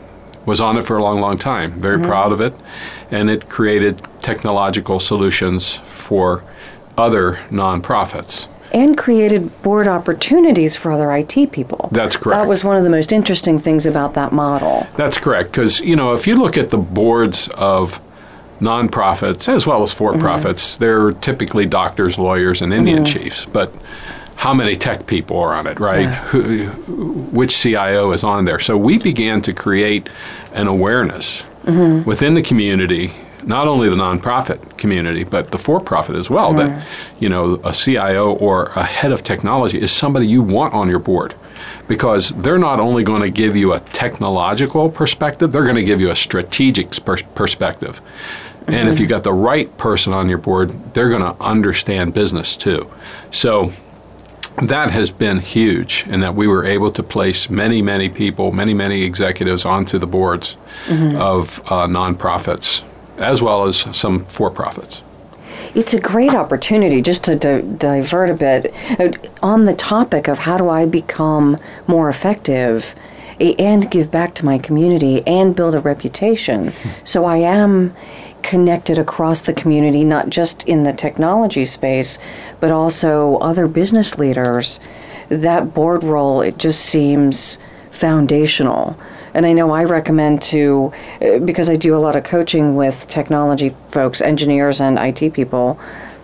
was 0.47 0.61
on 0.61 0.79
it 0.79 0.85
for 0.85 0.97
a 0.97 1.03
long, 1.03 1.21
long 1.21 1.37
time. 1.39 1.73
Very 1.81 1.99
Mm-hmm. 1.99 2.07
proud 2.09 2.33
of 2.33 2.41
it, 2.41 2.55
and 3.11 3.29
it 3.31 3.49
created 3.49 4.01
technological 4.21 4.99
solutions 5.01 5.77
for 5.85 6.43
other 6.97 7.35
nonprofits. 7.51 8.49
And 8.73 8.97
created 8.97 9.63
board 9.63 9.89
opportunities 9.89 10.77
for 10.77 10.93
other 10.93 11.13
IT 11.13 11.53
people. 11.53 11.89
That's 11.91 12.17
correct. 12.17 12.43
That 12.43 12.49
was 12.49 12.63
one 12.63 12.77
of 12.77 12.85
the 12.85 12.91
most 12.91 13.13
interesting 13.13 13.59
things 13.59 13.85
about 13.85 14.15
that 14.15 14.33
model. 14.33 14.87
That's 14.97 15.19
correct. 15.19 15.51
Because, 15.51 15.81
you 15.81 15.97
know, 15.97 16.13
if 16.13 16.27
you 16.27 16.37
look 16.37 16.57
at 16.57 16.71
the 16.71 16.79
boards 16.79 17.49
of 17.55 18.01
nonprofits 18.61 19.49
as 19.49 19.67
well 19.67 19.83
as 19.83 19.93
for 19.93 20.17
profits, 20.19 20.75
mm-hmm. 20.75 20.85
they're 20.85 21.13
typically 21.13 21.67
doctors, 21.67 22.19
lawyers, 22.19 22.63
and 22.63 22.73
Indian 22.73 23.05
mm-hmm. 23.05 23.19
chiefs. 23.19 23.47
But 23.47 23.75
how 24.37 24.55
many 24.55 24.75
tech 24.75 25.07
people 25.07 25.39
are 25.39 25.55
on 25.55 25.67
it, 25.67 25.79
right? 25.81 26.07
Who, 26.29 26.67
which 27.31 27.55
CIO 27.55 28.13
is 28.13 28.25
on 28.25 28.47
there? 28.47 28.59
So 28.59 28.77
we 28.77 28.99
began 28.99 29.43
to 29.43 29.53
create 29.53 30.09
an 30.53 30.67
awareness 30.67 31.43
mm-hmm. 31.65 32.09
within 32.09 32.35
the 32.35 32.43
community. 32.43 33.13
Not 33.45 33.67
only 33.69 33.89
the 33.89 33.97
nonprofit 33.97 34.77
community, 34.79 35.25
but 35.25 35.51
the 35.51 35.59
for-profit 35.59 36.17
as 36.17 36.29
well. 36.31 36.53
That 36.55 36.87
you 37.19 37.29
know, 37.29 37.61
a 37.65 37.73
CIO 37.73 38.33
or 38.35 38.67
a 38.77 38.85
head 38.85 39.13
of 39.13 39.23
technology 39.23 39.81
is 39.81 39.91
somebody 39.93 40.27
you 40.27 40.43
want 40.43 40.75
on 40.75 40.89
your 40.89 40.99
board 40.99 41.35
because 41.89 42.31
they're 42.31 42.59
not 42.59 42.81
only 42.81 43.03
going 43.05 43.23
to 43.23 43.31
give 43.31 43.57
you 43.57 43.73
a 43.73 43.81
technological 43.81 44.89
perspective, 44.91 45.53
they're 45.53 45.65
going 45.65 45.77
to 45.77 45.85
give 45.85 46.01
you 46.01 46.11
a 46.11 46.17
strategic 46.17 46.91
pers- 47.05 47.23
perspective. 47.35 48.01
And 48.67 48.89
if 48.89 49.01
you 49.01 49.07
got 49.07 49.25
the 49.25 49.33
right 49.33 49.77
person 49.79 50.13
on 50.13 50.29
your 50.29 50.39
board, 50.39 50.95
they're 50.95 51.09
going 51.09 51.23
to 51.23 51.35
understand 51.43 52.15
business 52.15 52.57
too. 52.57 52.89
So 53.33 53.73
that 54.63 54.91
has 54.91 55.11
been 55.11 55.39
huge, 55.41 56.05
in 56.09 56.21
that 56.21 56.35
we 56.35 56.47
were 56.47 56.65
able 56.65 56.91
to 56.91 57.03
place 57.03 57.51
many, 57.51 57.83
many 57.83 58.09
people, 58.09 58.53
many, 58.53 58.75
many 58.75 59.03
executives 59.03 59.65
onto 59.65 59.99
the 59.99 60.07
boards 60.07 60.57
of 61.17 61.61
uh, 61.67 61.87
nonprofits, 61.87 62.83
as 63.21 63.43
well 63.43 63.65
as 63.65 63.87
some 63.97 64.25
for 64.27 64.51
profits. 64.51 65.03
It's 65.75 65.95
a 65.95 66.01
great 66.01 66.35
opportunity 66.35 67.01
just 67.01 67.25
to 67.25 67.37
di- 67.37 67.61
divert 67.61 68.31
a 68.31 68.35
bit 68.35 68.75
uh, 68.99 69.13
on 69.43 69.67
the 69.67 69.75
topic 69.75 70.27
of 70.27 70.41
how 70.41 70.59
do 70.59 70.69
I 70.69 70.87
become 70.87 71.59
more 71.87 72.09
effective 72.09 72.95
and 73.41 73.91
give 73.91 74.11
back 74.11 74.35
to 74.35 74.45
my 74.45 74.59
community 74.59 75.27
and 75.27 75.57
build 75.57 75.75
a 75.75 75.81
reputation. 75.81 76.73
So 77.05 77.25
I 77.25 77.39
am 77.39 77.95
connected 78.43 78.99
across 78.99 79.43
the 79.43 79.53
community, 79.53 80.05
not 80.05 80.29
just 80.29 80.65
in 80.65 80.83
the 80.83 80.93
technology 80.93 81.65
space, 81.65 82.19
but 82.59 82.71
also 82.71 83.37
other 83.37 83.67
business 83.69 84.19
leaders. 84.19 84.81
That 85.29 85.73
board 85.73 86.03
role, 86.05 86.41
it 86.41 86.59
just 86.59 86.81
seems 86.81 87.59
foundational. 87.91 88.99
And 89.35 89.47
I 89.47 89.53
know 89.53 89.71
I 89.71 89.85
recommend 89.85 90.43
to, 90.43 90.93
uh, 91.23 91.39
because 91.39 91.69
I 91.69 91.77
do 91.77 91.95
a 91.95 91.99
lot 91.99 92.17
of 92.17 92.25
coaching 92.25 92.77
with 92.77 93.07
technology 93.07 93.75
folks, 93.91 94.21
engineers, 94.21 94.81
and 94.81 94.99
IT 94.99 95.33
people, 95.33 95.79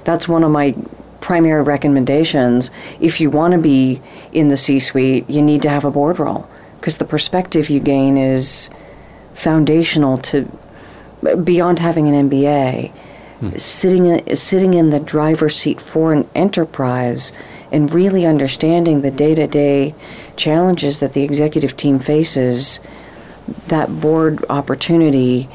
that's 0.04 0.28
one 0.28 0.44
of 0.44 0.50
my 0.50 0.74
primary 1.20 1.62
recommendations. 1.62 2.70
If 3.00 3.20
you 3.20 3.30
want 3.30 3.52
to 3.52 3.58
be 3.58 4.00
in 4.32 4.48
the 4.48 4.56
C 4.56 4.78
suite, 4.78 5.28
you 5.28 5.42
need 5.42 5.62
to 5.62 5.68
have 5.68 5.84
a 5.84 5.90
board 5.90 6.18
role 6.18 6.48
because 6.80 6.98
the 6.98 7.04
perspective 7.04 7.68
you 7.68 7.80
gain 7.80 8.16
is 8.16 8.70
foundational 9.34 10.18
to 10.18 10.48
beyond 11.42 11.78
having 11.78 12.08
an 12.08 12.30
MBA. 12.30 12.92
Sitting 13.58 14.06
in, 14.06 14.36
sitting 14.36 14.72
in 14.74 14.90
the 14.90 15.00
driver's 15.00 15.56
seat 15.56 15.78
for 15.78 16.14
an 16.14 16.26
enterprise 16.34 17.32
and 17.70 17.92
really 17.92 18.24
understanding 18.24 19.00
the 19.00 19.10
day 19.10 19.34
to 19.34 19.46
day 19.46 19.94
challenges 20.36 21.00
that 21.00 21.12
the 21.12 21.22
executive 21.22 21.76
team 21.76 21.98
faces, 21.98 22.80
that 23.68 24.00
board 24.00 24.44
opportunity 24.48 25.48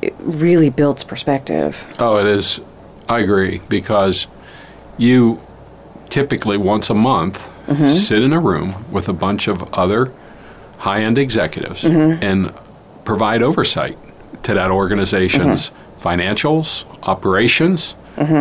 it 0.00 0.14
really 0.20 0.70
builds 0.70 1.02
perspective. 1.02 1.84
Oh, 1.98 2.18
it 2.18 2.26
is. 2.26 2.60
I 3.08 3.20
agree 3.20 3.60
because 3.68 4.26
you 4.96 5.40
typically 6.08 6.56
once 6.56 6.90
a 6.90 6.94
month 6.94 7.38
mm-hmm. 7.66 7.88
sit 7.88 8.22
in 8.22 8.32
a 8.32 8.40
room 8.40 8.84
with 8.92 9.08
a 9.08 9.12
bunch 9.12 9.48
of 9.48 9.72
other 9.74 10.12
high-end 10.78 11.18
executives 11.18 11.82
mm-hmm. 11.82 12.22
and 12.22 12.54
provide 13.04 13.42
oversight 13.42 13.98
to 14.44 14.54
that 14.54 14.70
organization's 14.70 15.70
mm-hmm. 15.70 16.08
financials, 16.08 16.84
operations, 17.02 17.94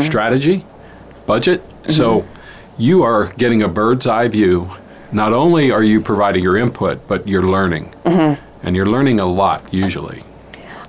strategy, 0.03 0.65
budget. 1.25 1.63
So 1.87 2.25
you 2.77 3.03
are 3.03 3.31
getting 3.33 3.61
a 3.61 3.67
bird's 3.67 4.07
eye 4.07 4.27
view. 4.27 4.69
Not 5.11 5.33
only 5.33 5.71
are 5.71 5.83
you 5.83 6.01
providing 6.01 6.43
your 6.43 6.57
input, 6.57 7.07
but 7.07 7.27
you're 7.27 7.43
learning. 7.43 7.93
And 8.63 8.75
you're 8.75 8.85
learning 8.85 9.19
a 9.19 9.25
lot 9.25 9.73
usually. 9.73 10.23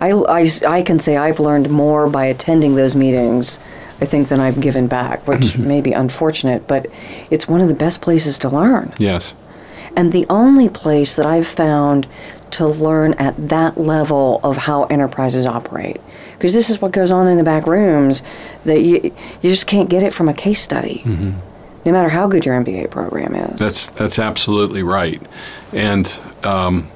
I, 0.01 0.13
I, 0.13 0.51
I 0.67 0.83
can 0.83 1.01
say 1.01 1.17
I've 1.17 1.41
learned 1.41 1.71
more 1.71 2.09
by 2.09 2.27
attending 2.27 2.77
those 2.77 2.95
meetings, 2.95 3.59
I 4.01 4.07
think, 4.07 4.29
than 4.29 4.41
I've 4.41 4.61
given 4.61 4.87
back, 4.87 5.27
which 5.27 5.57
may 5.59 5.81
be 5.81 5.93
unfortunate, 5.93 6.67
but 6.67 6.87
it's 7.31 7.49
one 7.49 7.61
of 7.61 7.69
the 7.69 7.75
best 7.75 8.01
places 8.01 8.39
to 8.41 8.49
learn. 8.49 8.95
Yes. 8.99 9.35
And 9.97 10.13
the 10.13 10.27
only 10.31 10.69
place 10.69 11.17
that 11.17 11.27
I've 11.27 11.49
found 11.49 12.07
to 12.53 12.67
learn 12.67 13.15
at 13.15 13.49
that 13.49 13.79
level 13.79 14.41
of 14.43 14.57
how 14.57 14.85
enterprises 14.85 15.45
operate. 15.47 16.01
Because 16.35 16.55
this 16.55 16.71
is 16.71 16.81
what 16.81 16.93
goes 16.93 17.11
on 17.11 17.27
in 17.27 17.37
the 17.37 17.43
back 17.43 17.67
rooms 17.67 18.23
that 18.65 18.81
you, 18.81 19.13
you 19.43 19.51
just 19.51 19.67
can't 19.67 19.91
get 19.91 20.03
it 20.03 20.15
from 20.15 20.29
a 20.29 20.35
case 20.35 20.63
study, 20.63 21.03
no 21.05 21.93
matter 21.93 22.09
how 22.09 22.29
good 22.29 22.47
your 22.47 22.55
MBA 22.63 22.91
program 22.91 23.35
is. 23.35 23.59
That's 23.59 23.87
that's 23.91 24.19
absolutely 24.21 24.85
right, 24.85 25.21
and 25.73 26.07
um, 26.45 26.89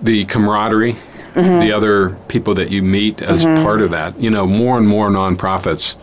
the 0.00 0.24
camaraderie, 0.26 0.96
the 1.34 1.72
other 1.72 2.16
people 2.28 2.54
that 2.54 2.70
you 2.70 2.82
meet 2.82 3.20
as 3.20 3.44
part 3.44 3.80
of 3.80 3.90
that. 3.90 4.18
You 4.18 4.30
know, 4.30 4.46
more 4.46 4.78
and 4.78 4.88
more 4.88 5.10
nonprofits, 5.10 5.94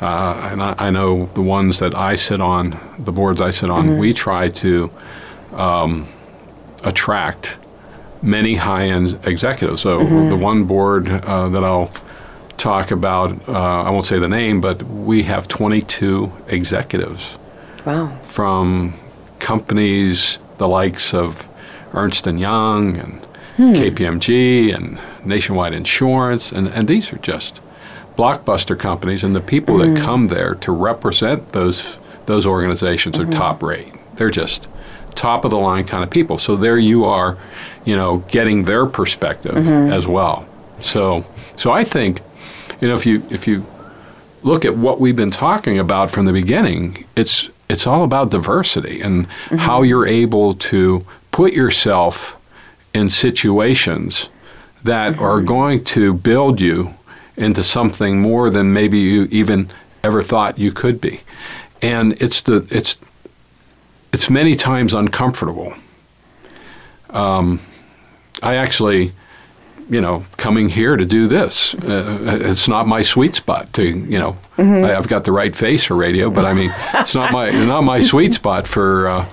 uh, 0.00 0.50
and 0.52 0.62
I, 0.62 0.74
I 0.78 0.90
know 0.90 1.26
the 1.34 1.42
ones 1.42 1.78
that 1.78 1.94
I 1.94 2.14
sit 2.14 2.40
on, 2.40 2.78
the 2.98 3.12
boards 3.12 3.40
I 3.40 3.50
sit 3.50 3.70
on, 3.70 3.98
we 3.98 4.12
try 4.12 4.48
to 4.48 4.90
um, 5.52 6.06
attract 6.84 7.56
many 8.22 8.56
high-end 8.56 9.18
executives. 9.24 9.82
So 9.82 9.98
the 10.28 10.36
one 10.36 10.64
board 10.64 11.08
uh, 11.08 11.48
that 11.48 11.64
I'll 11.64 11.90
talk 12.56 12.90
about, 12.90 13.48
uh, 13.48 13.52
I 13.52 13.90
won't 13.90 14.06
say 14.06 14.18
the 14.18 14.28
name, 14.28 14.60
but 14.60 14.82
we 14.82 15.22
have 15.24 15.48
22 15.48 16.32
executives 16.48 17.36
wow. 17.84 18.16
from 18.22 18.94
companies 19.38 20.38
the 20.58 20.68
likes 20.68 21.12
of 21.12 21.46
Ernst 21.92 22.26
and 22.26 22.40
Young 22.40 22.96
and 22.96 23.25
KPMG 23.56 24.74
and 24.74 24.98
Nationwide 25.24 25.72
Insurance, 25.72 26.52
and, 26.52 26.68
and 26.68 26.86
these 26.88 27.12
are 27.12 27.18
just 27.18 27.60
blockbuster 28.16 28.78
companies, 28.78 29.24
and 29.24 29.34
the 29.34 29.40
people 29.40 29.78
that 29.78 29.88
mm. 29.88 30.00
come 30.00 30.28
there 30.28 30.54
to 30.56 30.72
represent 30.72 31.50
those 31.50 31.98
those 32.26 32.44
organizations 32.44 33.18
are 33.18 33.22
mm-hmm. 33.22 33.32
top 33.32 33.62
rate. 33.62 33.94
They're 34.16 34.30
just 34.30 34.68
top 35.14 35.44
of 35.44 35.50
the 35.50 35.58
line 35.58 35.84
kind 35.84 36.02
of 36.02 36.10
people. 36.10 36.38
So 36.38 36.56
there 36.56 36.78
you 36.78 37.04
are, 37.04 37.38
you 37.84 37.96
know, 37.96 38.18
getting 38.28 38.64
their 38.64 38.84
perspective 38.86 39.54
mm-hmm. 39.54 39.92
as 39.92 40.06
well. 40.06 40.46
So 40.80 41.24
so 41.56 41.72
I 41.72 41.84
think, 41.84 42.20
you 42.80 42.88
know, 42.88 42.94
if 42.94 43.06
you 43.06 43.22
if 43.30 43.46
you 43.46 43.64
look 44.42 44.64
at 44.64 44.76
what 44.76 45.00
we've 45.00 45.16
been 45.16 45.30
talking 45.30 45.78
about 45.78 46.10
from 46.10 46.24
the 46.26 46.32
beginning, 46.32 47.04
it's 47.16 47.48
it's 47.68 47.86
all 47.86 48.04
about 48.04 48.30
diversity 48.30 49.00
and 49.00 49.26
mm-hmm. 49.26 49.56
how 49.56 49.82
you're 49.82 50.06
able 50.06 50.54
to 50.54 51.04
put 51.32 51.52
yourself 51.52 52.36
in 52.96 53.08
situations 53.10 54.30
that 54.82 55.18
are 55.18 55.40
going 55.42 55.84
to 55.84 56.14
build 56.14 56.60
you 56.60 56.94
into 57.36 57.62
something 57.62 58.20
more 58.20 58.48
than 58.48 58.72
maybe 58.72 58.98
you 58.98 59.24
even 59.30 59.68
ever 60.02 60.22
thought 60.22 60.58
you 60.58 60.72
could 60.72 61.00
be. 61.00 61.20
And 61.82 62.14
it's 62.22 62.40
the 62.40 62.66
it's 62.70 62.98
it's 64.12 64.30
many 64.30 64.54
times 64.54 64.94
uncomfortable. 64.94 65.74
Um, 67.10 67.60
I 68.42 68.56
actually 68.56 69.12
you 69.88 70.00
know, 70.00 70.24
coming 70.36 70.68
here 70.68 70.96
to 70.96 71.04
do 71.04 71.28
this. 71.28 71.74
Uh, 71.74 72.38
it's 72.42 72.66
not 72.66 72.88
my 72.88 73.02
sweet 73.02 73.36
spot. 73.36 73.72
To 73.74 73.84
you 73.84 74.18
know, 74.18 74.36
I, 74.84 74.96
I've 74.96 75.06
got 75.06 75.24
the 75.24 75.32
right 75.32 75.54
face 75.54 75.84
for 75.84 75.94
radio, 75.94 76.28
but 76.30 76.44
I 76.44 76.54
mean, 76.54 76.74
it's 76.94 77.14
not 77.14 77.32
my 77.32 77.50
not 77.50 77.84
my 77.84 78.00
sweet 78.02 78.34
spot 78.34 78.66
for 78.66 79.08
uh, 79.08 79.26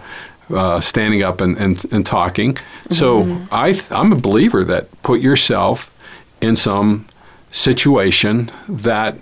uh, 0.53 0.81
standing 0.81 1.23
up 1.23 1.41
and, 1.41 1.57
and, 1.57 1.85
and 1.91 2.05
talking. 2.05 2.57
So 2.91 3.21
mm-hmm. 3.21 3.45
I 3.51 3.71
th- 3.71 3.91
I'm 3.91 4.11
a 4.11 4.15
believer 4.15 4.63
that 4.65 4.89
put 5.03 5.21
yourself 5.21 5.89
in 6.41 6.55
some 6.55 7.05
situation 7.51 8.51
that 8.67 9.17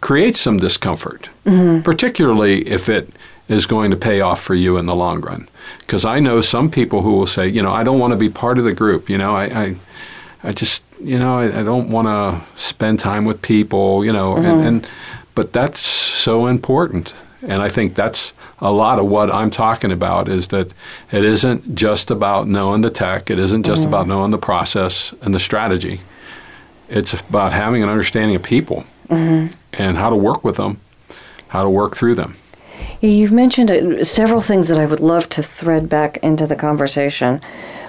creates 0.00 0.40
some 0.40 0.58
discomfort, 0.58 1.30
mm-hmm. 1.44 1.82
particularly 1.82 2.66
if 2.68 2.88
it 2.88 3.10
is 3.48 3.66
going 3.66 3.90
to 3.90 3.96
pay 3.96 4.20
off 4.20 4.40
for 4.40 4.54
you 4.54 4.76
in 4.76 4.86
the 4.86 4.94
long 4.94 5.20
run. 5.20 5.48
Because 5.80 6.04
I 6.04 6.20
know 6.20 6.40
some 6.40 6.70
people 6.70 7.02
who 7.02 7.12
will 7.12 7.26
say, 7.26 7.48
you 7.48 7.62
know, 7.62 7.72
I 7.72 7.82
don't 7.82 7.98
want 7.98 8.12
to 8.12 8.16
be 8.16 8.28
part 8.28 8.58
of 8.58 8.64
the 8.64 8.72
group. 8.72 9.08
You 9.08 9.18
know, 9.18 9.34
I, 9.34 9.44
I, 9.44 9.76
I 10.42 10.52
just, 10.52 10.84
you 11.00 11.18
know, 11.18 11.38
I, 11.38 11.60
I 11.60 11.62
don't 11.62 11.90
want 11.90 12.08
to 12.08 12.60
spend 12.60 12.98
time 12.98 13.24
with 13.24 13.42
people. 13.42 14.04
You 14.04 14.12
know, 14.12 14.36
and, 14.36 14.44
mm-hmm. 14.46 14.66
and 14.66 14.88
but 15.34 15.52
that's 15.52 15.80
so 15.80 16.46
important. 16.46 17.14
And 17.42 17.62
I 17.62 17.68
think 17.68 17.94
that's 17.94 18.32
a 18.58 18.72
lot 18.72 18.98
of 18.98 19.06
what 19.06 19.30
I'm 19.30 19.50
talking 19.50 19.92
about 19.92 20.28
is 20.28 20.48
that 20.48 20.72
it 21.12 21.24
isn't 21.24 21.74
just 21.74 22.10
about 22.10 22.48
knowing 22.48 22.80
the 22.80 22.90
tech, 22.90 23.30
it 23.30 23.38
isn't 23.38 23.64
just 23.64 23.84
about 23.84 24.06
knowing 24.06 24.30
the 24.30 24.38
process 24.38 25.12
and 25.22 25.34
the 25.34 25.38
strategy. 25.38 26.00
It's 26.88 27.12
about 27.12 27.52
having 27.52 27.82
an 27.82 27.88
understanding 27.88 28.36
of 28.36 28.42
people 28.42 28.84
and 29.10 29.96
how 29.96 30.08
to 30.08 30.16
work 30.16 30.42
with 30.44 30.56
them, 30.56 30.80
how 31.48 31.62
to 31.62 31.68
work 31.68 31.96
through 31.96 32.14
them. 32.14 32.36
You've 33.00 33.32
mentioned 33.32 33.70
uh, 33.70 34.04
several 34.04 34.40
things 34.40 34.68
that 34.68 34.78
I 34.78 34.86
would 34.86 35.00
love 35.00 35.28
to 35.30 35.42
thread 35.42 35.88
back 35.88 36.16
into 36.18 36.46
the 36.46 36.56
conversation. 36.56 37.40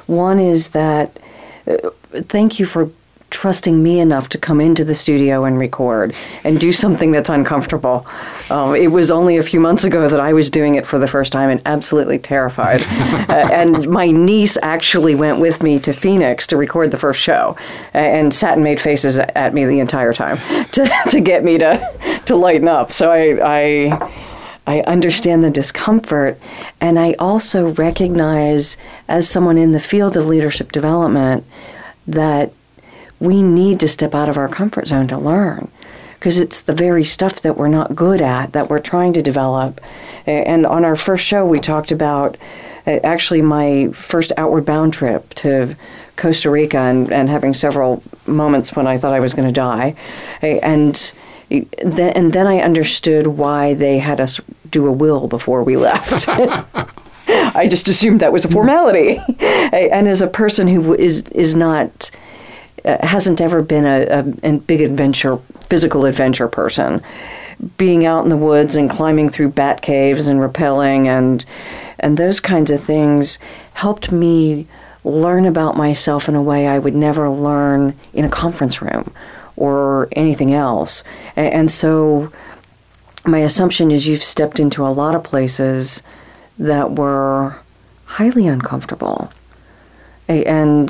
One 0.05 0.39
is 0.39 0.69
that 0.69 1.17
uh, 1.65 1.89
thank 2.11 2.59
you 2.59 2.65
for 2.65 2.91
trusting 3.29 3.83
me 3.83 3.99
enough 3.99 4.29
to 4.29 4.37
come 4.37 4.61
into 4.61 4.85
the 4.85 4.95
studio 4.95 5.43
and 5.43 5.59
record 5.59 6.15
and 6.43 6.59
do 6.59 6.71
something 6.71 7.11
that's 7.11 7.29
uncomfortable. 7.29 8.05
Um, 8.49 8.75
it 8.75 8.91
was 8.91 9.11
only 9.11 9.37
a 9.37 9.43
few 9.43 9.59
months 9.59 9.83
ago 9.83 10.07
that 10.07 10.19
I 10.19 10.33
was 10.33 10.49
doing 10.49 10.75
it 10.75 10.87
for 10.87 10.97
the 10.97 11.07
first 11.07 11.33
time 11.33 11.49
and 11.49 11.61
absolutely 11.65 12.19
terrified. 12.19 12.81
uh, 13.29 13.49
and 13.51 13.87
my 13.89 14.09
niece 14.11 14.57
actually 14.61 15.15
went 15.15 15.39
with 15.39 15.61
me 15.61 15.77
to 15.79 15.93
Phoenix 15.93 16.47
to 16.47 16.57
record 16.57 16.91
the 16.91 16.97
first 16.97 17.19
show 17.19 17.57
uh, 17.93 17.97
and 17.97 18.33
sat 18.33 18.53
and 18.53 18.63
made 18.63 18.79
faces 18.79 19.17
at 19.17 19.53
me 19.53 19.65
the 19.65 19.79
entire 19.79 20.13
time 20.13 20.37
to, 20.71 20.89
to 21.09 21.19
get 21.19 21.43
me 21.43 21.57
to, 21.57 22.21
to 22.25 22.35
lighten 22.35 22.67
up. 22.67 22.91
So 22.91 23.11
I, 23.11 23.89
I 23.89 24.11
I 24.67 24.81
understand 24.81 25.45
the 25.45 25.49
discomfort, 25.49 26.37
and 26.81 26.99
I 26.99 27.13
also 27.13 27.71
recognize, 27.71 28.75
as 29.07 29.29
someone 29.29 29.57
in 29.57 29.71
the 29.71 29.79
field 29.79 30.17
of 30.17 30.25
leadership 30.27 30.73
development, 30.73 31.45
that 32.05 32.51
we 33.19 33.41
need 33.41 33.79
to 33.79 33.87
step 33.87 34.13
out 34.13 34.29
of 34.29 34.37
our 34.37 34.47
comfort 34.47 34.87
zone 34.87 35.07
to 35.07 35.17
learn. 35.17 35.69
Because 36.15 36.39
it's 36.39 36.61
the 36.61 36.73
very 36.73 37.03
stuff 37.03 37.41
that 37.41 37.57
we're 37.57 37.67
not 37.67 37.95
good 37.95 38.21
at 38.21 38.53
that 38.53 38.69
we're 38.69 38.79
trying 38.79 39.13
to 39.13 39.21
develop. 39.21 39.79
And 40.25 40.65
on 40.65 40.83
our 40.83 40.95
first 40.95 41.23
show, 41.23 41.45
we 41.45 41.59
talked 41.59 41.91
about 41.91 42.37
uh, 42.87 42.99
actually 43.03 43.41
my 43.41 43.89
first 43.89 44.31
outward 44.35 44.65
bound 44.65 44.93
trip 44.93 45.31
to 45.35 45.75
Costa 46.15 46.49
Rica 46.49 46.79
and, 46.79 47.11
and 47.11 47.29
having 47.29 47.53
several 47.53 48.01
moments 48.25 48.75
when 48.75 48.87
I 48.87 48.97
thought 48.97 49.13
I 49.13 49.19
was 49.19 49.33
going 49.33 49.47
to 49.47 49.53
die. 49.53 49.95
And 50.41 51.13
then, 51.49 52.13
and 52.13 52.33
then 52.33 52.47
I 52.47 52.59
understood 52.59 53.27
why 53.27 53.75
they 53.75 53.99
had 53.99 54.19
us 54.19 54.41
do 54.69 54.87
a 54.87 54.91
will 54.91 55.27
before 55.27 55.63
we 55.63 55.77
left. 55.77 56.27
I 57.27 57.67
just 57.69 57.87
assumed 57.87 58.19
that 58.21 58.33
was 58.33 58.45
a 58.45 58.49
formality. 58.49 59.21
and 59.39 60.07
as 60.07 60.21
a 60.21 60.27
person 60.27 60.67
who 60.67 60.95
is 60.95 61.21
is 61.29 61.55
not 61.55 62.09
uh, 62.87 63.05
hasn't 63.05 63.41
ever 63.41 63.61
been 63.61 63.85
a, 63.85 64.05
a, 64.43 64.49
a 64.49 64.57
big 64.59 64.81
adventure, 64.81 65.37
physical 65.61 66.05
adventure 66.05 66.47
person, 66.47 67.01
being 67.77 68.05
out 68.05 68.23
in 68.23 68.29
the 68.29 68.37
woods 68.37 68.75
and 68.75 68.89
climbing 68.89 69.29
through 69.29 69.49
bat 69.49 69.81
caves 69.81 70.27
and 70.27 70.39
rappelling 70.39 71.07
and 71.07 71.45
and 71.99 72.17
those 72.17 72.39
kinds 72.39 72.69
of 72.69 72.83
things 72.83 73.39
helped 73.73 74.11
me 74.11 74.67
learn 75.03 75.45
about 75.45 75.75
myself 75.75 76.29
in 76.29 76.35
a 76.35 76.41
way 76.41 76.67
I 76.67 76.79
would 76.79 76.95
never 76.95 77.29
learn 77.29 77.97
in 78.13 78.25
a 78.25 78.29
conference 78.29 78.81
room 78.81 79.11
or 79.55 80.07
anything 80.11 80.53
else. 80.53 81.03
And, 81.35 81.53
and 81.53 81.71
so 81.71 82.31
my 83.25 83.39
assumption 83.39 83.89
is 83.91 84.07
you've 84.07 84.23
stepped 84.23 84.59
into 84.59 84.85
a 84.85 84.89
lot 84.89 85.15
of 85.15 85.23
places 85.23 86.03
that 86.59 86.91
were 86.91 87.57
highly 88.05 88.47
uncomfortable. 88.47 89.31
And 90.27 90.89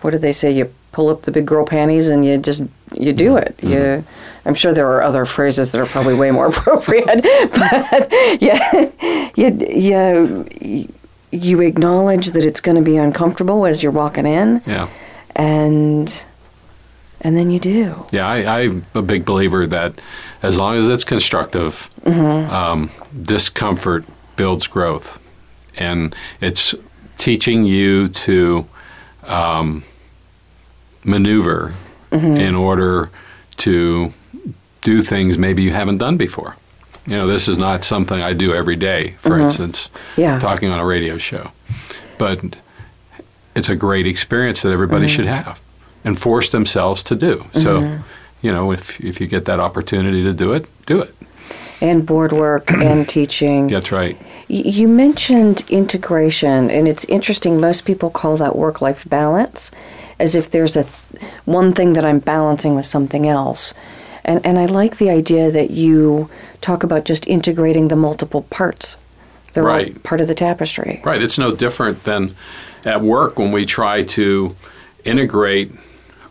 what 0.00 0.10
do 0.10 0.18
they 0.18 0.32
say? 0.32 0.50
You 0.50 0.72
pull 0.92 1.08
up 1.08 1.22
the 1.22 1.32
big 1.32 1.46
girl 1.46 1.64
panties 1.64 2.08
and 2.08 2.24
you 2.24 2.38
just 2.38 2.62
you 2.92 3.12
do 3.12 3.34
mm-hmm. 3.34 3.46
it. 3.46 3.62
You, 3.62 3.76
mm-hmm. 3.76 4.48
I'm 4.48 4.54
sure 4.54 4.72
there 4.72 4.90
are 4.92 5.02
other 5.02 5.24
phrases 5.24 5.72
that 5.72 5.80
are 5.80 5.86
probably 5.86 6.14
way 6.14 6.30
more 6.30 6.46
appropriate, 6.54 7.06
but 7.54 8.12
yeah, 8.40 8.90
you, 9.36 9.58
you 9.70 10.88
you 11.30 11.60
acknowledge 11.62 12.30
that 12.30 12.44
it's 12.44 12.60
going 12.60 12.76
to 12.76 12.82
be 12.82 12.96
uncomfortable 12.96 13.66
as 13.66 13.82
you're 13.82 13.90
walking 13.90 14.26
in, 14.26 14.62
Yeah. 14.66 14.88
and 15.34 16.24
and 17.20 17.36
then 17.36 17.50
you 17.50 17.58
do. 17.58 18.06
Yeah, 18.12 18.28
I, 18.28 18.60
I'm 18.60 18.86
a 18.94 19.02
big 19.02 19.24
believer 19.24 19.66
that 19.66 19.94
as 20.42 20.58
long 20.58 20.76
as 20.76 20.88
it's 20.90 21.04
constructive, 21.04 21.88
mm-hmm. 22.02 22.52
um, 22.52 22.90
discomfort 23.22 24.04
builds 24.36 24.66
growth. 24.66 25.18
And 25.76 26.14
it's 26.40 26.74
teaching 27.16 27.64
you 27.64 28.08
to 28.08 28.66
um, 29.26 29.84
maneuver 31.04 31.74
mm-hmm. 32.10 32.36
in 32.36 32.54
order 32.54 33.10
to 33.58 34.12
do 34.82 35.02
things 35.02 35.38
maybe 35.38 35.62
you 35.62 35.72
haven't 35.72 35.98
done 35.98 36.16
before. 36.16 36.56
You 37.06 37.18
know, 37.18 37.26
this 37.26 37.48
is 37.48 37.58
not 37.58 37.84
something 37.84 38.20
I 38.20 38.32
do 38.32 38.54
every 38.54 38.76
day, 38.76 39.14
for 39.18 39.30
mm-hmm. 39.30 39.42
instance, 39.42 39.90
Yeah. 40.16 40.38
talking 40.38 40.70
on 40.70 40.80
a 40.80 40.86
radio 40.86 41.18
show. 41.18 41.50
But 42.16 42.56
it's 43.54 43.68
a 43.68 43.76
great 43.76 44.06
experience 44.06 44.62
that 44.62 44.70
everybody 44.70 45.06
mm-hmm. 45.06 45.16
should 45.16 45.26
have 45.26 45.60
and 46.04 46.18
force 46.18 46.50
themselves 46.50 47.02
to 47.04 47.14
do. 47.14 47.44
So, 47.54 47.98
you 48.42 48.52
know, 48.52 48.72
if, 48.72 49.00
if 49.00 49.20
you 49.20 49.26
get 49.26 49.44
that 49.46 49.60
opportunity 49.60 50.22
to 50.22 50.32
do 50.32 50.52
it, 50.52 50.66
do 50.86 51.00
it. 51.00 51.14
And 51.80 52.06
board 52.06 52.32
work 52.32 52.70
and 52.70 53.08
teaching. 53.08 53.68
That's 53.68 53.92
right. 53.92 54.16
You 54.48 54.88
mentioned 54.88 55.64
integration, 55.68 56.70
and 56.70 56.86
it's 56.86 57.04
interesting. 57.06 57.60
Most 57.60 57.84
people 57.84 58.10
call 58.10 58.36
that 58.36 58.56
work 58.56 58.80
life 58.80 59.08
balance, 59.08 59.70
as 60.18 60.34
if 60.34 60.50
there's 60.50 60.76
a 60.76 60.84
th- 60.84 61.22
one 61.44 61.72
thing 61.72 61.94
that 61.94 62.04
I'm 62.04 62.18
balancing 62.18 62.74
with 62.74 62.86
something 62.86 63.26
else. 63.26 63.74
And, 64.24 64.44
and 64.44 64.58
I 64.58 64.66
like 64.66 64.98
the 64.98 65.10
idea 65.10 65.50
that 65.50 65.70
you 65.70 66.30
talk 66.60 66.82
about 66.82 67.04
just 67.04 67.26
integrating 67.26 67.88
the 67.88 67.96
multiple 67.96 68.42
parts. 68.42 68.96
They're 69.52 69.62
Right. 69.62 70.02
part 70.02 70.20
of 70.20 70.28
the 70.28 70.34
tapestry. 70.34 71.00
Right. 71.04 71.22
It's 71.22 71.38
no 71.38 71.50
different 71.52 72.04
than 72.04 72.34
at 72.84 73.02
work 73.02 73.38
when 73.38 73.52
we 73.52 73.64
try 73.64 74.02
to 74.02 74.56
integrate 75.04 75.72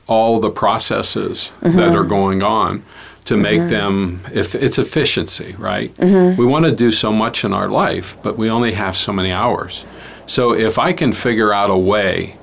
all 0.08 0.40
the 0.40 0.50
processes 0.50 1.52
that 1.62 1.72
mm-hmm. 1.72 1.96
are 1.96 2.04
going 2.04 2.44
on 2.44 2.84
to 3.26 3.38
make 3.38 3.60
mm-hmm. 3.60 3.70
them 3.70 4.26
if 4.34 4.54
it's 4.56 4.78
efficiency, 4.78 5.56
right? 5.58 5.96
Mm-hmm. 5.98 6.40
We 6.40 6.46
want 6.46 6.66
to 6.66 6.76
do 6.76 6.92
so 6.92 7.12
much 7.12 7.46
in 7.46 7.54
our 7.54 7.70
life, 7.70 8.18
but 8.22 8.38
we 8.38 8.50
only 8.50 8.74
have 8.74 8.98
so 8.98 9.14
many 9.14 9.32
hours. 9.32 9.86
So 10.28 10.54
if 10.54 10.78
I 10.78 10.94
can 10.94 11.14
figure 11.14 11.54
out 11.54 11.70
a 11.70 11.78
way 11.78 12.38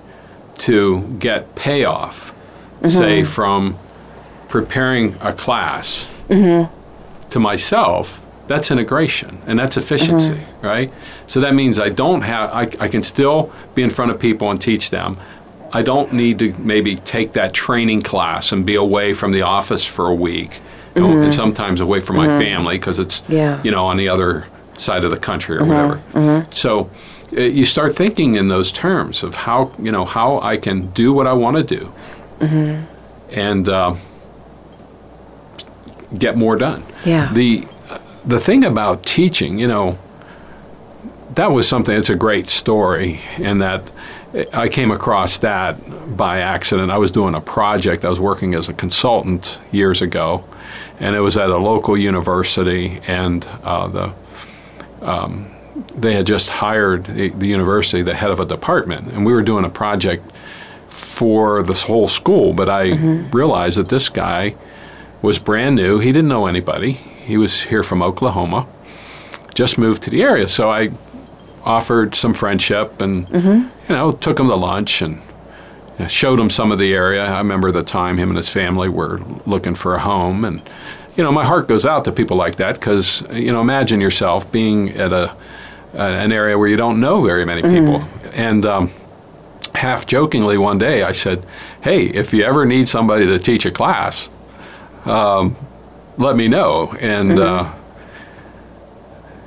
to 0.59 1.17
get 1.19 1.55
payoff, 1.55 2.33
mm-hmm. 2.33 2.89
say 2.89 3.25
from 3.25 3.79
preparing 4.49 5.17
a 5.21 5.33
class 5.33 6.09
to 7.31 7.39
myself, 7.39 8.27
that's 8.47 8.71
integration 8.71 9.41
and 9.47 9.59
that's 9.59 9.77
efficiency, 9.77 10.41
right? 10.61 10.93
So 11.27 11.41
that 11.41 11.55
means 11.55 11.79
I 11.79 11.89
don't 11.91 12.23
have, 12.23 12.51
I, 12.51 12.63
I 12.85 12.89
can 12.89 13.03
still 13.03 13.53
be 13.75 13.83
in 13.83 13.91
front 13.91 14.11
of 14.11 14.19
people 14.19 14.51
and 14.51 14.61
teach 14.61 14.91
them. 14.91 15.19
I 15.73 15.83
don't 15.83 16.13
need 16.13 16.39
to 16.41 16.53
maybe 16.59 16.97
take 16.97 17.33
that 17.35 17.53
training 17.53 18.03
class 18.03 18.53
and 18.53 18.67
be 18.67 18.75
away 18.75 19.15
from 19.15 19.33
the 19.33 19.43
office 19.43 19.85
for 19.85 20.07
a 20.07 20.15
week, 20.15 20.61
you 20.95 21.03
know, 21.03 21.11
and 21.11 21.21
mm-hmm. 21.21 21.31
sometimes 21.31 21.81
away 21.81 22.01
from 22.01 22.17
my 22.17 22.27
mm-hmm. 22.27 22.39
family 22.39 22.79
because 22.79 22.99
it's, 22.99 23.23
Yeah. 23.29 23.63
you 23.63 23.71
know, 23.71 23.87
on 23.87 23.97
the 23.97 24.09
other 24.09 24.47
side 24.79 25.05
of 25.05 25.11
the 25.11 25.17
country 25.17 25.57
or 25.57 25.61
mm-hmm. 25.61 25.71
whatever. 25.71 26.47
So 26.51 26.91
uh, 27.37 27.41
you 27.41 27.65
start 27.65 27.95
thinking 27.95 28.35
in 28.35 28.49
those 28.49 28.73
terms 28.73 29.23
of 29.23 29.35
how, 29.35 29.73
you 29.79 29.93
know, 29.93 30.05
how 30.05 30.41
I 30.41 30.57
can 30.57 30.91
do 30.91 31.13
what 31.13 31.27
I 31.27 31.33
want 31.33 31.57
to 31.57 31.63
do 31.63 31.93
and 33.31 33.69
uh, 33.69 33.95
get 36.19 36.37
more 36.37 36.57
done. 36.57 36.83
Yeah. 37.05 37.33
The 37.33 37.67
the 38.25 38.41
thing 38.41 38.65
about 38.65 39.05
teaching, 39.05 39.59
you 39.59 39.67
know, 39.67 39.99
that 41.35 41.53
was 41.53 41.69
something. 41.69 41.97
It's 41.97 42.11
a 42.11 42.17
great 42.17 42.51
story, 42.51 43.21
and 43.39 43.63
that 43.63 43.83
I 44.53 44.69
came 44.69 44.93
across 44.93 45.39
that 45.39 46.17
by 46.17 46.41
accident. 46.41 46.91
I 46.91 46.99
was 46.99 47.11
doing 47.11 47.35
a 47.35 47.41
project. 47.41 48.05
I 48.05 48.09
was 48.09 48.21
working 48.21 48.55
as 48.55 48.69
a 48.69 48.73
consultant 48.73 49.59
years 49.73 50.03
ago, 50.03 50.45
and 51.01 51.17
it 51.17 51.21
was 51.21 51.37
at 51.37 51.51
a 51.51 51.57
local 51.57 51.99
university, 51.99 53.01
and 53.07 53.45
uh, 53.65 53.89
the 53.89 54.13
um, 55.03 55.51
they 55.97 56.15
had 56.15 56.27
just 56.27 56.49
hired 56.49 57.07
the, 57.07 57.31
the 57.31 57.49
university 57.49 58.03
the 58.03 58.15
head 58.15 58.31
of 58.31 58.39
a 58.39 58.45
department, 58.45 59.09
and 59.09 59.27
we 59.27 59.33
were 59.33 59.43
doing 59.43 59.65
a 59.65 59.71
project 59.71 60.31
for 60.89 61.63
this 61.63 61.83
whole 61.83 62.07
school. 62.07 62.53
But 62.53 62.69
I 62.69 62.93
realized 63.33 63.79
that 63.79 63.89
this 63.89 64.09
guy 64.09 64.55
was 65.23 65.39
brand 65.39 65.77
new. 65.77 65.99
He 65.99 66.13
didn't 66.13 66.29
know 66.29 66.47
anybody. 66.47 66.93
He 66.93 67.37
was 67.37 67.63
here 67.63 67.83
from 67.83 68.01
Oklahoma, 68.01 68.67
just 69.55 69.77
moved 69.77 70.03
to 70.03 70.11
the 70.11 70.23
area. 70.23 70.49
So 70.49 70.71
I 70.71 70.91
offered 71.65 72.15
some 72.15 72.33
friendship 72.35 73.01
and 73.01 73.29
you 73.89 73.95
know 73.97 74.13
took 74.13 74.39
him 74.41 74.49
to 74.49 74.57
lunch 74.57 75.03
and 75.03 75.21
showed 76.09 76.41
him 76.41 76.49
some 76.49 76.73
of 76.73 76.79
the 76.79 76.95
area. 76.95 77.25
I 77.25 77.39
remember 77.39 77.71
the 77.73 77.83
time 77.83 78.17
him 78.17 78.31
and 78.31 78.37
his 78.37 78.49
family 78.49 78.89
were 78.89 79.21
looking 79.47 79.75
for 79.75 79.95
a 79.95 79.99
home, 80.01 80.45
and 80.45 80.63
you 81.17 81.23
know, 81.25 81.33
my 81.33 81.45
heart 81.45 81.69
goes 81.69 81.85
out 81.85 82.05
to 82.07 82.13
people 82.13 82.37
like 82.37 82.57
that 82.57 82.75
because 82.77 83.23
you 83.33 83.53
know, 83.53 83.61
imagine 83.61 84.01
yourself 84.01 84.51
being 84.51 84.91
at 84.91 85.13
a 85.13 85.35
an 85.93 86.33
area 86.33 86.57
where 86.57 86.69
you 86.69 86.77
don't 86.77 87.01
know 87.01 87.21
very 87.23 87.45
many 87.45 87.63
people, 87.63 88.05
and 88.33 88.65
um, 88.65 88.91
half 89.75 90.07
jokingly 90.07 90.57
one 90.57 90.79
day 90.79 91.03
I 91.03 91.13
said, 91.13 91.45
"Hey, 91.83 92.05
if 92.07 92.33
you 92.33 92.45
ever 92.45 92.65
need 92.65 92.89
somebody 92.89 93.27
to 93.27 93.39
teach 93.39 93.67
a 93.67 93.71
class, 93.71 94.29
um, 95.05 95.57
let 96.17 96.37
me 96.37 96.49
know." 96.49 96.95
And 97.01 97.39
uh, 97.39 97.73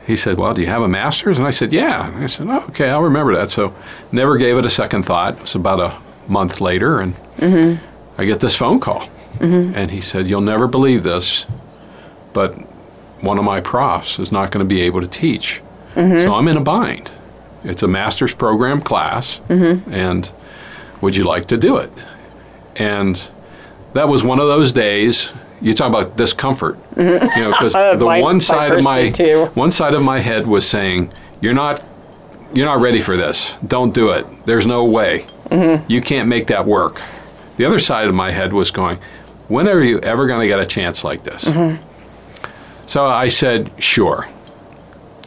he 0.06 0.16
said, 0.16 0.38
"Well, 0.38 0.54
do 0.54 0.62
you 0.62 0.68
have 0.68 0.82
a 0.82 0.88
master's?" 0.88 1.38
And 1.38 1.48
I 1.48 1.52
said, 1.52 1.72
"Yeah." 1.72 2.08
And 2.08 2.24
I 2.24 2.28
said, 2.28 2.48
oh, 2.50 2.66
"Okay, 2.70 2.90
I'll 2.90 3.04
remember 3.04 3.36
that." 3.36 3.50
So, 3.50 3.74
never 4.12 4.38
gave 4.38 4.58
it 4.58 4.66
a 4.66 4.70
second 4.70 5.04
thought. 5.04 5.36
It 5.36 5.42
was 5.42 5.56
about 5.56 5.80
a 5.80 5.94
month 6.32 6.62
later, 6.62 7.00
and 7.00 7.16
mm-hmm. 7.38 7.84
I 8.18 8.26
get 8.26 8.40
this 8.40 8.56
phone 8.56 8.80
call, 8.80 9.08
mm-hmm. 9.38 9.76
and 9.76 9.92
he 9.92 10.02
said, 10.02 10.28
"You'll 10.28 10.42
never 10.42 10.68
believe 10.68 11.04
this, 11.04 11.46
but 12.34 12.54
one 13.22 13.38
of 13.38 13.46
my 13.46 13.62
profs 13.62 14.20
is 14.20 14.32
not 14.32 14.52
going 14.52 14.66
to 14.66 14.76
be 14.76 14.82
able 14.82 15.02
to 15.02 15.08
teach, 15.08 15.62
mm-hmm. 15.96 16.20
so 16.20 16.36
I'm 16.36 16.48
in 16.48 16.58
a 16.58 16.62
bind. 16.62 17.12
It's 17.64 17.84
a 17.84 17.88
master's 17.88 18.34
program 18.34 18.82
class, 18.82 19.40
and 19.50 20.30
would 21.00 21.16
you 21.16 21.24
like 21.24 21.46
to 21.46 21.58
do 21.58 21.78
it?" 21.78 21.92
And 22.76 23.22
that 23.94 24.08
was 24.10 24.24
one 24.24 24.40
of 24.40 24.48
those 24.48 24.72
days. 24.74 25.32
You 25.64 25.74
talk 25.74 25.88
about 25.90 26.18
discomfort, 26.18 26.78
you 26.98 27.04
know, 27.04 27.52
because 27.52 27.74
the 28.00 28.06
My- 28.06 28.22
one 28.22 28.36
my 28.36 28.40
side 28.40 28.72
of 28.74 28.84
my 28.84 29.10
too. 29.10 29.46
one 29.56 29.72
side 29.72 29.94
of 29.94 30.04
my 30.04 30.20
head 30.20 30.46
was 30.46 30.68
saying, 30.68 31.12
"You're 31.42 31.54
not, 31.54 31.82
you're 32.54 32.66
not 32.66 32.82
ready 32.82 33.00
for 33.00 33.16
this. 33.18 33.56
Don't 33.66 33.94
do 33.94 34.10
it. 34.12 34.28
There's 34.46 34.66
no 34.68 34.84
way. 34.84 35.26
Mm-hmm. 35.50 35.90
You 35.90 36.02
can't 36.02 36.28
make 36.28 36.48
that 36.48 36.66
work." 36.68 37.02
The 37.58 37.66
other 37.66 37.80
side 37.80 38.08
of 38.08 38.14
my 38.14 38.30
head 38.32 38.52
was 38.52 38.72
going, 38.72 39.00
"When 39.48 39.68
are 39.70 39.82
you 39.82 40.00
ever 40.02 40.28
going 40.28 40.42
to 40.42 40.48
get 40.48 40.60
a 40.60 40.66
chance 40.66 41.04
like 41.04 41.24
this?" 41.24 41.46
Mm-hmm. 41.46 41.82
So 42.86 43.06
I 43.06 43.30
said, 43.30 43.72
"Sure," 43.82 44.28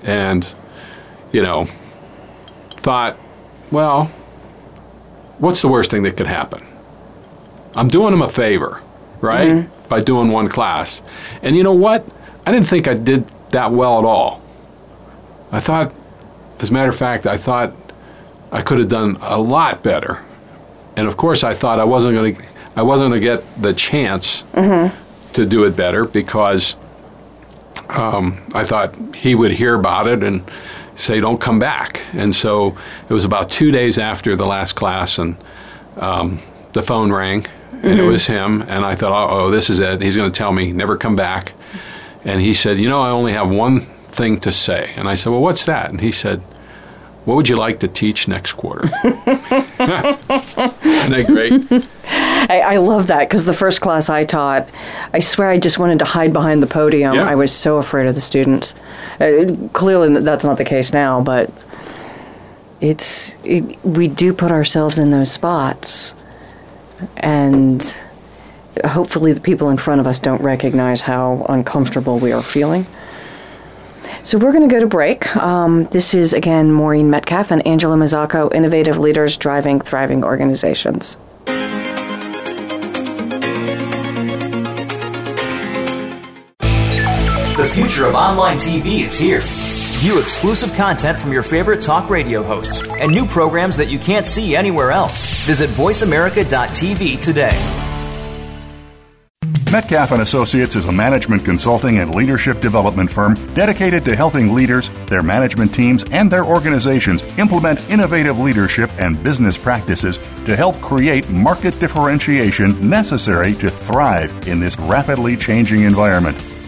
and 0.05 0.47
you 1.33 1.43
know, 1.43 1.67
thought, 2.77 3.17
well, 3.71 4.07
what's 5.39 5.63
the 5.63 5.69
worst 5.69 5.91
thing 5.91 6.03
that 6.05 6.17
could 6.17 6.27
happen? 6.27 6.65
I'm 7.75 7.89
doing 7.89 8.11
them 8.13 8.23
a 8.23 8.29
favor, 8.29 8.81
right? 9.21 9.49
Mm-hmm. 9.49 9.73
By 9.89 10.01
doing 10.01 10.31
one 10.31 10.49
class. 10.49 11.01
And 11.43 11.57
you 11.57 11.63
know 11.63 11.73
what? 11.75 12.07
I 12.45 12.53
didn't 12.53 12.67
think 12.67 12.89
I 12.89 12.95
did 12.95 13.27
that 13.51 13.73
well 13.73 13.99
at 13.99 14.05
all. 14.05 14.43
I 15.53 15.61
thought, 15.61 15.93
as 16.59 16.71
a 16.71 16.73
matter 16.73 16.89
of 16.89 16.97
fact, 16.97 17.27
I 17.27 17.37
thought 17.37 17.73
I 18.51 18.63
could 18.63 18.79
have 18.79 18.89
done 18.89 19.17
a 19.21 19.41
lot 19.41 19.83
better. 19.83 20.23
And 20.97 21.07
of 21.07 21.17
course, 21.17 21.45
I 21.45 21.55
thought 21.55 21.79
I 21.79 21.85
wasn't 21.85 22.15
going 22.15 22.35
to, 22.37 22.43
I 22.75 22.83
wasn't 22.83 23.11
going 23.11 23.21
to 23.21 23.25
get 23.27 23.63
the 23.63 23.73
chance 23.75 24.43
to 25.35 25.47
do 25.47 25.65
it 25.65 25.77
better 25.77 26.05
because 26.05 26.75
um, 27.91 28.43
I 28.55 28.65
thought 28.65 28.97
he 29.15 29.35
would 29.35 29.53
hear 29.53 29.75
about 29.75 30.07
it 30.09 30.23
and 30.23 30.43
say, 30.97 31.21
"Don't 31.21 31.41
come 31.41 31.59
back." 31.59 32.03
And 32.13 32.35
so 32.35 32.77
it 33.09 33.13
was 33.13 33.25
about 33.25 33.51
two 33.51 33.71
days 33.71 33.99
after 33.99 34.35
the 34.37 34.47
last 34.47 34.73
class, 34.75 35.19
and 35.19 35.37
um, 35.97 36.41
the 36.73 36.83
phone 36.83 37.13
rang, 37.13 37.47
and 37.83 37.99
it 37.99 38.03
was 38.03 38.27
him. 38.27 38.63
And 38.63 38.85
I 38.85 38.95
thought, 38.95 39.31
"Oh, 39.31 39.51
this 39.51 39.71
is 39.71 39.81
it. 39.81 40.01
He's 40.01 40.17
going 40.17 40.31
to 40.31 40.37
tell 40.37 40.53
me 40.53 40.73
never 40.73 40.97
come 40.97 41.17
back." 41.17 41.53
And 42.25 42.41
he 42.41 42.55
said, 42.55 42.79
"You 42.79 42.89
know, 42.89 43.01
I 43.01 43.11
only 43.11 43.33
have 43.33 43.51
one 43.51 43.81
thing 44.09 44.41
to 44.41 44.53
say." 44.53 44.93
And 44.97 45.09
I 45.09 45.15
said, 45.15 45.31
"Well, 45.31 45.43
what's 45.43 45.65
that?" 45.67 45.91
And 45.91 46.01
he 46.01 46.13
said, 46.13 46.41
"What 47.25 47.37
would 47.37 47.49
you 47.49 47.57
like 47.57 47.81
to 47.81 47.89
teach 47.89 48.29
next 48.29 48.55
quarter?" 48.55 48.85
Isn't 49.05 49.23
that 51.13 51.25
great? 51.27 51.87
I, 52.49 52.61
I 52.61 52.77
love 52.79 53.09
that 53.09 53.29
because 53.29 53.45
the 53.45 53.53
first 53.53 53.81
class 53.81 54.09
I 54.09 54.25
taught, 54.25 54.69
I 55.13 55.21
swear 55.21 55.49
I 55.49 55.59
just 55.59 55.79
wanted 55.79 55.99
to 56.01 56.05
hide 56.05 56.33
behind 56.33 56.63
the 56.63 56.67
podium. 56.67 57.15
Yeah. 57.15 57.29
I 57.29 57.35
was 57.35 57.53
so 57.53 57.79
afraid 57.79 58.07
of 58.07 58.15
the 58.15 58.21
students. 58.21 58.75
Uh, 59.21 59.55
clearly, 59.73 60.21
that's 60.21 60.45
not 60.45 60.57
the 60.57 60.65
case 60.65 60.93
now, 60.93 61.21
but 61.21 61.51
it's 62.81 63.37
it, 63.45 63.77
we 63.85 64.09
do 64.09 64.33
put 64.33 64.51
ourselves 64.51 64.99
in 64.99 65.11
those 65.11 65.31
spots, 65.31 66.15
and 67.17 67.83
hopefully, 68.85 69.33
the 69.33 69.41
people 69.41 69.71
in 69.71 69.77
front 69.77 70.01
of 70.01 70.07
us 70.07 70.21
don't 70.21 70.41
recognize 70.43 71.03
how 71.03 71.47
uncomfortable 71.49 72.19
we 72.19 72.33
are 72.33 72.43
feeling. 72.43 72.87
So 74.23 74.39
we're 74.39 74.53
going 74.53 74.69
to 74.69 74.75
go 74.75 74.81
to 74.81 74.87
break. 74.87 75.37
Um, 75.37 75.85
this 75.87 76.13
is 76.15 76.33
again 76.33 76.73
Maureen 76.73 77.11
Metcalf 77.11 77.51
and 77.53 77.65
Angelo 77.67 77.97
Mazzacco, 77.97 78.53
innovative 78.53 78.99
leaders 78.99 79.37
driving 79.37 79.81
thriving 79.81 80.25
organizations. 80.25 81.17
The 87.57 87.71
future 87.73 88.07
of 88.07 88.15
online 88.15 88.57
TV 88.57 89.07
is 89.07 89.17
here. 89.17 89.41
View 90.01 90.21
exclusive 90.21 90.75
content 90.75 91.19
from 91.19 91.33
your 91.33 91.43
favorite 91.43 91.81
talk 91.81 92.11
radio 92.11 92.43
hosts 92.43 92.83
and 92.87 93.11
new 93.11 93.25
programs 93.25 93.79
that 93.79 93.89
you 93.89 93.99
can't 93.99 94.27
see 94.27 94.55
anywhere 94.55 94.91
else. 94.91 95.43
Visit 95.47 95.71
VoiceAmerica.tv 95.71 97.19
today. 97.19 97.83
Metcalf 99.73 100.13
and 100.13 100.21
Associates 100.21 100.77
is 100.77 100.85
a 100.85 100.93
management 100.93 101.47
consulting 101.47 101.99
and 101.99 102.15
leadership 102.15 102.61
development 102.61 103.11
firm 103.11 103.35
dedicated 103.55 104.05
to 104.05 104.15
helping 104.15 104.55
leaders, 104.55 104.91
their 105.07 105.23
management 105.23 105.75
teams, 105.75 106.05
and 106.11 106.31
their 106.31 106.45
organizations 106.45 107.23
implement 107.39 107.81
innovative 107.91 108.39
leadership 108.39 108.91
and 108.99 109.23
business 109.25 109.57
practices 109.57 110.19
to 110.45 110.55
help 110.55 110.77
create 110.83 111.29
market 111.31 111.79
differentiation 111.81 112.89
necessary 112.89 113.55
to 113.55 113.71
thrive 113.71 114.47
in 114.47 114.61
this 114.61 114.79
rapidly 114.79 115.39
changing 115.39 115.83
environment. 115.83 116.37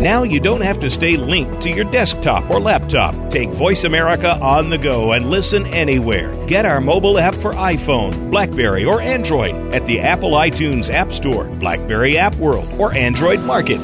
Now 0.00 0.22
you 0.22 0.40
don't 0.40 0.62
have 0.62 0.80
to 0.80 0.88
stay 0.88 1.16
linked 1.18 1.60
to 1.60 1.70
your 1.70 1.84
desktop 1.84 2.48
or 2.48 2.58
laptop. 2.58 3.30
Take 3.30 3.50
Voice 3.50 3.84
America 3.84 4.34
on 4.40 4.70
the 4.70 4.78
go 4.78 5.12
and 5.12 5.28
listen 5.28 5.66
anywhere. 5.66 6.34
Get 6.46 6.64
our 6.64 6.80
mobile 6.80 7.18
app 7.18 7.34
for 7.34 7.52
iPhone, 7.52 8.30
Blackberry, 8.30 8.86
or 8.86 9.02
Android 9.02 9.54
at 9.74 9.84
the 9.84 10.00
Apple 10.00 10.30
iTunes 10.30 10.88
App 10.88 11.12
Store, 11.12 11.44
Blackberry 11.44 12.16
App 12.16 12.34
World, 12.36 12.66
or 12.80 12.94
Android 12.94 13.40
Market. 13.40 13.78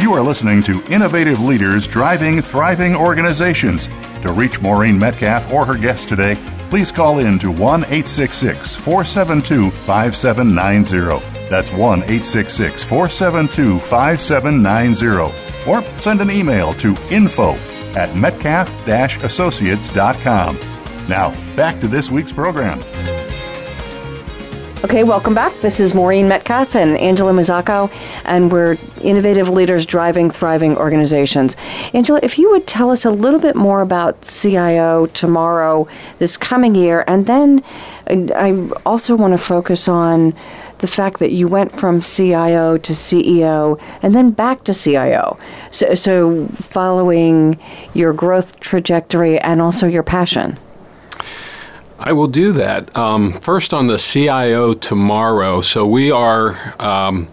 You 0.00 0.14
are 0.14 0.22
listening 0.22 0.62
to 0.62 0.82
Innovative 0.90 1.38
Leaders 1.38 1.86
Driving 1.86 2.40
Thriving 2.40 2.96
Organizations. 2.96 3.90
To 4.22 4.32
reach 4.32 4.60
Maureen 4.62 4.98
Metcalf 4.98 5.52
or 5.52 5.66
her 5.66 5.76
guest 5.76 6.08
today, 6.08 6.38
please 6.70 6.92
call 6.92 7.18
in 7.18 7.38
to 7.40 7.50
1 7.50 7.84
866 7.84 8.76
472 8.76 9.70
5790. 9.70 11.48
That's 11.50 11.72
1 11.72 11.78
866 12.04 12.82
472 12.84 13.80
5790. 13.80 15.68
Or 15.68 15.82
send 15.98 16.20
an 16.20 16.30
email 16.30 16.72
to 16.74 16.96
info 17.10 17.54
at 17.96 18.14
metcalf 18.16 18.70
associates.com. 18.88 20.56
Now, 21.08 21.56
back 21.56 21.80
to 21.80 21.88
this 21.88 22.10
week's 22.10 22.32
program. 22.32 22.80
Okay, 24.82 25.04
welcome 25.04 25.34
back. 25.34 25.54
This 25.60 25.78
is 25.78 25.92
Maureen 25.92 26.26
Metcalf 26.26 26.74
and 26.74 26.96
Angelo 26.96 27.34
Mazzacco, 27.34 27.92
and 28.24 28.50
we're 28.50 28.78
innovative 29.02 29.50
leaders 29.50 29.84
driving 29.84 30.30
thriving 30.30 30.74
organizations. 30.78 31.54
Angelo, 31.92 32.18
if 32.22 32.38
you 32.38 32.48
would 32.48 32.66
tell 32.66 32.90
us 32.90 33.04
a 33.04 33.10
little 33.10 33.40
bit 33.40 33.54
more 33.54 33.82
about 33.82 34.22
CIO 34.22 35.04
tomorrow, 35.08 35.86
this 36.18 36.38
coming 36.38 36.74
year, 36.74 37.04
and 37.06 37.26
then 37.26 37.62
I 38.08 38.70
also 38.86 39.16
want 39.16 39.34
to 39.34 39.38
focus 39.38 39.86
on 39.86 40.34
the 40.78 40.86
fact 40.86 41.18
that 41.18 41.30
you 41.30 41.46
went 41.46 41.78
from 41.78 42.00
CIO 42.00 42.78
to 42.78 42.92
CEO 42.94 43.78
and 44.00 44.14
then 44.14 44.30
back 44.30 44.64
to 44.64 44.72
CIO. 44.72 45.38
So, 45.70 45.94
so 45.94 46.46
following 46.46 47.60
your 47.92 48.14
growth 48.14 48.58
trajectory 48.60 49.38
and 49.40 49.60
also 49.60 49.86
your 49.86 50.02
passion. 50.02 50.56
I 52.02 52.12
will 52.12 52.28
do 52.28 52.52
that. 52.52 52.96
Um, 52.96 53.32
first 53.32 53.74
on 53.74 53.86
the 53.86 53.98
CIO 53.98 54.72
tomorrow. 54.72 55.60
So 55.60 55.86
we 55.86 56.10
are 56.10 56.56
um, 56.80 57.28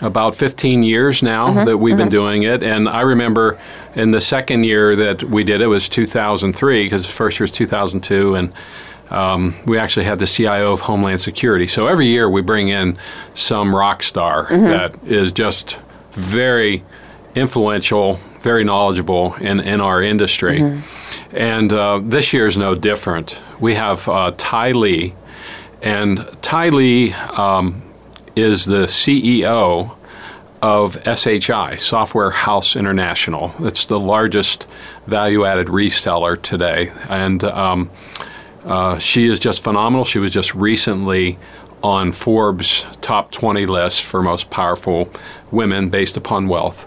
about 0.00 0.34
15 0.34 0.82
years 0.82 1.22
now 1.22 1.48
Mm-hmm, 1.48 1.66
that 1.66 1.76
we've 1.76 1.96
been 1.98 2.08
doing 2.08 2.42
it. 2.44 2.62
And 2.62 2.88
I 2.88 3.02
remember 3.02 3.58
in 3.94 4.10
the 4.10 4.20
second 4.20 4.64
year 4.64 4.96
that 4.96 5.22
we 5.24 5.44
did 5.44 5.60
it 5.60 5.66
was 5.66 5.88
2003 5.88 6.84
because 6.84 7.06
the 7.06 7.12
first 7.12 7.38
year 7.38 7.44
was 7.44 7.50
2002. 7.50 8.34
And 8.36 8.52
um, 9.10 9.54
we 9.66 9.76
actually 9.78 10.06
had 10.06 10.18
the 10.18 10.26
CIO 10.26 10.72
of 10.72 10.80
Homeland 10.80 11.20
Security. 11.20 11.66
So 11.66 11.86
every 11.86 12.06
year 12.06 12.30
we 12.30 12.40
bring 12.40 12.68
in 12.68 12.96
some 13.34 13.74
rock 13.76 14.02
star 14.02 14.46
Mm-hmm. 14.46 14.64
that 14.64 14.94
is 15.04 15.32
just 15.32 15.78
very 16.12 16.82
influential, 17.34 18.18
very 18.40 18.64
knowledgeable 18.64 19.34
in, 19.34 19.60
in 19.60 19.80
our 19.82 20.02
industry. 20.02 20.60
Mm-hmm. 20.60 20.99
And 21.32 21.72
uh, 21.72 22.00
this 22.02 22.32
year 22.32 22.46
is 22.46 22.56
no 22.56 22.74
different. 22.74 23.40
We 23.60 23.74
have 23.74 24.08
uh, 24.08 24.32
Thai 24.36 24.72
Lee, 24.72 25.14
and 25.82 26.26
Thai 26.42 26.70
Lee 26.70 27.12
um, 27.12 27.82
is 28.36 28.66
the 28.66 28.84
CEO 28.84 29.96
of 30.62 30.96
SHI, 31.04 31.76
Software 31.76 32.30
House 32.30 32.76
International. 32.76 33.54
It's 33.60 33.86
the 33.86 33.98
largest 33.98 34.66
value 35.06 35.44
added 35.44 35.68
reseller 35.68 36.40
today. 36.40 36.92
And 37.08 37.42
um, 37.44 37.90
uh, 38.64 38.98
she 38.98 39.26
is 39.26 39.38
just 39.38 39.62
phenomenal. 39.62 40.04
She 40.04 40.18
was 40.18 40.32
just 40.32 40.54
recently 40.54 41.38
on 41.82 42.12
Forbes' 42.12 42.84
top 43.00 43.30
20 43.32 43.64
list 43.64 44.02
for 44.02 44.22
most 44.22 44.50
powerful 44.50 45.08
women 45.50 45.88
based 45.88 46.16
upon 46.18 46.46
wealth 46.46 46.86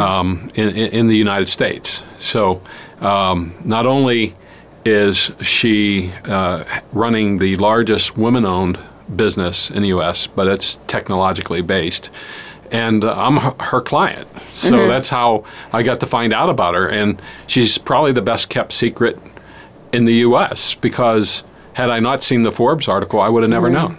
um, 0.00 0.50
in, 0.54 0.70
in, 0.70 0.92
in 0.92 1.06
the 1.08 1.16
United 1.16 1.46
States. 1.46 2.02
So 2.18 2.62
um, 3.00 3.54
not 3.64 3.86
only 3.86 4.34
is 4.84 5.30
she 5.40 6.10
uh, 6.24 6.64
running 6.92 7.38
the 7.38 7.56
largest 7.56 8.16
women 8.16 8.44
owned 8.44 8.78
business 9.14 9.70
in 9.70 9.82
the 9.82 9.88
U.S., 9.88 10.26
but 10.26 10.46
it's 10.46 10.76
technologically 10.86 11.62
based. 11.62 12.10
And 12.70 13.04
uh, 13.04 13.14
I'm 13.14 13.36
her, 13.38 13.54
her 13.58 13.80
client. 13.80 14.28
So 14.54 14.86
that's 14.88 15.08
how 15.08 15.44
I 15.72 15.82
got 15.82 16.00
to 16.00 16.06
find 16.06 16.32
out 16.32 16.50
about 16.50 16.74
her. 16.74 16.88
And 16.88 17.20
she's 17.46 17.78
probably 17.78 18.12
the 18.12 18.22
best 18.22 18.48
kept 18.48 18.72
secret 18.72 19.18
in 19.92 20.04
the 20.04 20.14
U.S. 20.16 20.74
because 20.74 21.42
had 21.72 21.90
I 21.90 21.98
not 21.98 22.22
seen 22.22 22.42
the 22.42 22.52
Forbes 22.52 22.88
article, 22.88 23.20
I 23.20 23.28
would 23.28 23.42
have 23.42 23.50
never 23.50 23.68
known. 23.70 23.98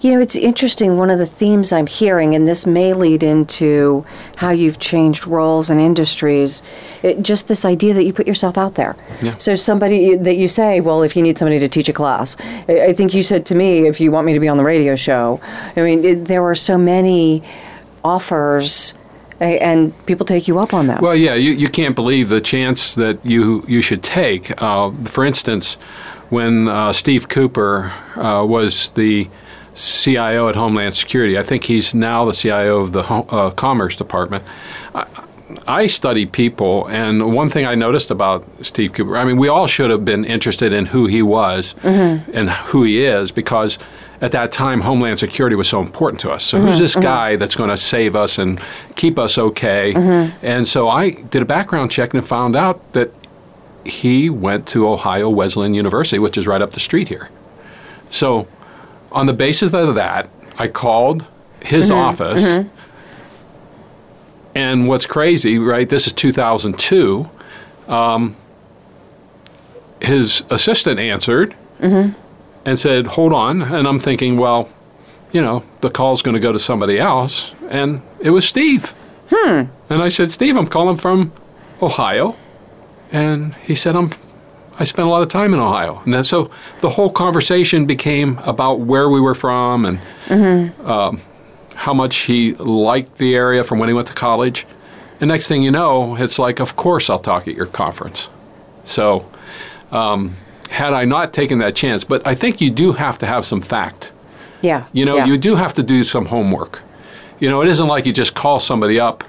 You 0.00 0.12
know, 0.12 0.20
it's 0.20 0.36
interesting. 0.36 0.96
One 0.96 1.10
of 1.10 1.18
the 1.18 1.26
themes 1.26 1.72
I'm 1.72 1.86
hearing, 1.86 2.34
and 2.34 2.46
this 2.46 2.66
may 2.66 2.92
lead 2.92 3.22
into 3.22 4.04
how 4.36 4.50
you've 4.50 4.78
changed 4.78 5.26
roles 5.26 5.70
and 5.70 5.80
industries, 5.80 6.62
it, 7.02 7.22
just 7.22 7.48
this 7.48 7.64
idea 7.64 7.94
that 7.94 8.04
you 8.04 8.12
put 8.12 8.26
yourself 8.26 8.56
out 8.56 8.74
there. 8.74 8.96
Yeah. 9.22 9.36
So, 9.38 9.54
somebody 9.54 10.16
that 10.16 10.36
you 10.36 10.48
say, 10.48 10.80
well, 10.80 11.02
if 11.02 11.16
you 11.16 11.22
need 11.22 11.38
somebody 11.38 11.58
to 11.58 11.68
teach 11.68 11.88
a 11.88 11.92
class, 11.92 12.36
I, 12.68 12.86
I 12.86 12.92
think 12.92 13.14
you 13.14 13.22
said 13.22 13.46
to 13.46 13.54
me, 13.54 13.86
if 13.86 14.00
you 14.00 14.10
want 14.10 14.26
me 14.26 14.34
to 14.34 14.40
be 14.40 14.48
on 14.48 14.56
the 14.56 14.64
radio 14.64 14.96
show, 14.96 15.40
I 15.76 15.82
mean, 15.82 16.04
it, 16.04 16.24
there 16.26 16.44
are 16.44 16.54
so 16.54 16.78
many 16.78 17.42
offers. 18.04 18.94
And 19.38 19.92
people 20.06 20.24
take 20.24 20.48
you 20.48 20.58
up 20.58 20.72
on 20.72 20.86
them. 20.86 21.02
Well, 21.02 21.14
yeah, 21.14 21.34
you, 21.34 21.50
you 21.50 21.68
can't 21.68 21.94
believe 21.94 22.30
the 22.30 22.40
chance 22.40 22.94
that 22.94 23.22
you 23.22 23.66
you 23.68 23.82
should 23.82 24.02
take. 24.02 24.50
Uh, 24.62 24.92
for 25.04 25.26
instance, 25.26 25.76
when 26.30 26.68
uh, 26.68 26.94
Steve 26.94 27.28
Cooper 27.28 27.92
uh, 28.16 28.46
was 28.48 28.88
the 28.90 29.28
CIO 29.76 30.48
at 30.48 30.56
Homeland 30.56 30.94
Security, 30.94 31.38
I 31.38 31.42
think 31.42 31.64
he's 31.64 31.94
now 31.94 32.24
the 32.24 32.32
CIO 32.32 32.80
of 32.80 32.92
the 32.92 33.02
uh, 33.02 33.50
Commerce 33.50 33.94
Department. 33.94 34.42
I, 34.94 35.06
I 35.68 35.86
study 35.86 36.26
people, 36.26 36.86
and 36.88 37.34
one 37.34 37.50
thing 37.50 37.66
I 37.66 37.74
noticed 37.74 38.10
about 38.10 38.44
Steve 38.62 38.92
Cooper, 38.92 39.16
I 39.16 39.24
mean, 39.24 39.36
we 39.36 39.48
all 39.48 39.66
should 39.66 39.90
have 39.90 40.04
been 40.04 40.24
interested 40.24 40.72
in 40.72 40.86
who 40.86 41.06
he 41.06 41.22
was 41.22 41.74
mm-hmm. 41.82 42.30
and 42.36 42.50
who 42.50 42.82
he 42.82 43.04
is 43.04 43.30
because 43.30 43.78
at 44.20 44.32
that 44.32 44.50
time, 44.50 44.80
Homeland 44.80 45.18
Security 45.18 45.56
was 45.56 45.68
so 45.68 45.80
important 45.80 46.20
to 46.22 46.30
us. 46.30 46.42
So, 46.42 46.58
who's 46.58 46.76
mm-hmm, 46.76 46.82
this 46.82 46.92
mm-hmm. 46.92 47.02
guy 47.02 47.36
that's 47.36 47.54
going 47.54 47.70
to 47.70 47.76
save 47.76 48.16
us 48.16 48.38
and 48.38 48.60
keep 48.94 49.18
us 49.18 49.36
okay? 49.36 49.92
And 50.42 50.66
so, 50.66 50.88
I 50.88 51.10
did 51.10 51.42
a 51.42 51.44
background 51.44 51.90
check 51.90 52.14
and 52.14 52.26
found 52.26 52.56
out 52.56 52.92
that 52.92 53.12
he 53.84 54.30
went 54.30 54.66
to 54.68 54.88
Ohio 54.88 55.28
Wesleyan 55.28 55.74
University, 55.74 56.18
which 56.18 56.38
is 56.38 56.46
right 56.46 56.62
up 56.62 56.72
the 56.72 56.80
street 56.80 57.08
here. 57.08 57.28
So, 58.10 58.48
on 59.16 59.26
the 59.26 59.32
basis 59.32 59.72
of 59.72 59.94
that, 59.94 60.28
I 60.58 60.68
called 60.68 61.26
his 61.62 61.90
mm-hmm. 61.90 61.98
office. 61.98 62.44
Mm-hmm. 62.44 62.68
And 64.54 64.88
what's 64.88 65.06
crazy, 65.06 65.58
right? 65.58 65.88
This 65.88 66.06
is 66.06 66.12
2002. 66.12 67.28
Um, 67.88 68.36
his 70.00 70.44
assistant 70.50 71.00
answered 71.00 71.56
mm-hmm. 71.80 72.18
and 72.64 72.78
said, 72.78 73.06
Hold 73.08 73.32
on. 73.32 73.62
And 73.62 73.88
I'm 73.88 73.98
thinking, 73.98 74.36
well, 74.36 74.68
you 75.32 75.40
know, 75.40 75.64
the 75.80 75.90
call's 75.90 76.22
going 76.22 76.34
to 76.34 76.40
go 76.40 76.52
to 76.52 76.58
somebody 76.58 76.98
else. 76.98 77.52
And 77.68 78.02
it 78.20 78.30
was 78.30 78.46
Steve. 78.46 78.94
Hmm. 79.30 79.64
And 79.90 80.02
I 80.02 80.08
said, 80.08 80.30
Steve, 80.30 80.56
I'm 80.56 80.66
calling 80.66 80.96
from 80.96 81.32
Ohio. 81.80 82.36
And 83.10 83.54
he 83.56 83.74
said, 83.74 83.96
I'm, 83.96 84.10
I 84.78 84.84
spent 84.84 85.08
a 85.08 85.10
lot 85.10 85.22
of 85.22 85.28
time 85.28 85.54
in 85.54 85.60
Ohio. 85.60 86.02
And 86.04 86.12
then, 86.14 86.24
so 86.24 86.50
the 86.80 86.90
whole 86.90 87.10
conversation 87.10 87.86
became 87.86 88.38
about 88.38 88.80
where 88.80 89.08
we 89.08 89.20
were 89.20 89.34
from 89.34 89.84
and 89.86 90.72
um, 90.84 91.20
how 91.74 91.94
much 91.94 92.16
he 92.18 92.54
liked 92.54 93.18
the 93.18 93.34
area 93.34 93.64
from 93.64 93.78
when 93.78 93.88
he 93.88 93.94
went 93.94 94.06
to 94.08 94.14
college. 94.14 94.66
And 95.20 95.28
next 95.28 95.48
thing 95.48 95.62
you 95.62 95.70
know, 95.70 96.16
it's 96.16 96.38
like, 96.38 96.60
of 96.60 96.76
course 96.76 97.08
I'll 97.08 97.18
talk 97.18 97.48
at 97.48 97.54
your 97.54 97.66
conference. 97.66 98.28
So, 98.84 99.30
um, 99.90 100.34
had 100.68 100.92
I 100.92 101.04
not 101.04 101.32
taken 101.32 101.58
that 101.60 101.74
chance, 101.74 102.04
but 102.04 102.26
I 102.26 102.34
think 102.34 102.60
you 102.60 102.70
do 102.70 102.92
have 102.92 103.18
to 103.18 103.26
have 103.26 103.44
some 103.46 103.60
fact. 103.62 104.10
yeah. 104.62 104.84
You 104.92 105.04
know, 105.04 105.16
yeah. 105.16 105.26
you 105.26 105.38
do 105.38 105.54
have 105.56 105.72
to 105.74 105.82
do 105.82 106.04
some 106.04 106.26
homework. 106.26 106.82
You 107.38 107.48
know, 107.50 107.62
it 107.62 107.68
isn't 107.68 107.86
like 107.86 108.04
you 108.04 108.12
just 108.12 108.34
call 108.34 108.58
somebody 108.58 108.98
up 109.00 109.22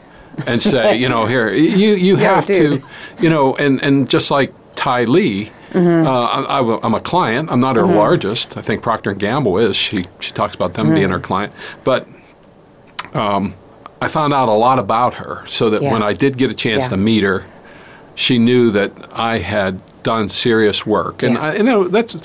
and 0.45 0.61
say, 0.61 0.97
you 1.01 1.09
know, 1.09 1.25
here, 1.25 1.53
you, 1.53 1.93
you 1.93 2.17
Yeah, 2.17 2.35
have 2.35 2.47
dude. 2.47 2.81
to, 2.81 2.87
you 3.23 3.29
know, 3.29 3.55
and, 3.55 3.81
and 3.83 4.09
just 4.09 4.29
like 4.31 4.53
Thai 4.87 5.03
Lee, 5.03 5.51
Mm-hmm. 5.73 6.07
uh, 6.07 6.09
I, 6.11 6.85
am 6.85 6.93
a 6.95 7.01
client. 7.01 7.49
I'm 7.51 7.59
not 7.59 7.75
her 7.75 7.85
largest. 7.85 8.55
I 8.55 8.61
think 8.61 8.81
Procter 8.81 9.09
and 9.11 9.19
Gamble 9.19 9.57
is. 9.57 9.75
She 9.75 10.05
she 10.21 10.31
talks 10.31 10.55
about 10.55 10.75
them 10.75 10.93
being 10.93 11.09
her 11.09 11.19
client, 11.19 11.51
but 11.83 12.07
um, 13.13 13.53
I 14.01 14.07
found 14.07 14.33
out 14.33 14.47
a 14.47 14.53
lot 14.53 14.79
about 14.79 15.15
her, 15.15 15.43
so 15.45 15.69
that 15.71 15.81
Yeah. 15.81 15.91
when 15.91 16.03
I 16.03 16.13
did 16.13 16.37
get 16.37 16.49
a 16.49 16.53
chance 16.53 16.83
Yeah. 16.85 16.89
to 16.95 16.97
meet 16.97 17.23
her, 17.23 17.43
she 18.15 18.39
knew 18.39 18.71
that 18.71 18.91
I 19.13 19.39
had 19.39 19.81
done 20.03 20.29
serious 20.29 20.85
work, 20.85 21.21
and 21.21 21.33
Yeah. 21.35 21.41
I, 21.47 21.55
you 21.57 21.63
know 21.63 21.89
that's 21.89 22.15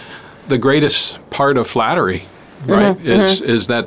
the 0.47 0.59
greatest 0.59 1.19
part 1.31 1.59
of 1.59 1.67
flattery, 1.67 2.21
right? 2.67 2.97
Mm-hmm, 2.97 3.21
Is 3.21 3.41
is 3.41 3.67
that 3.67 3.87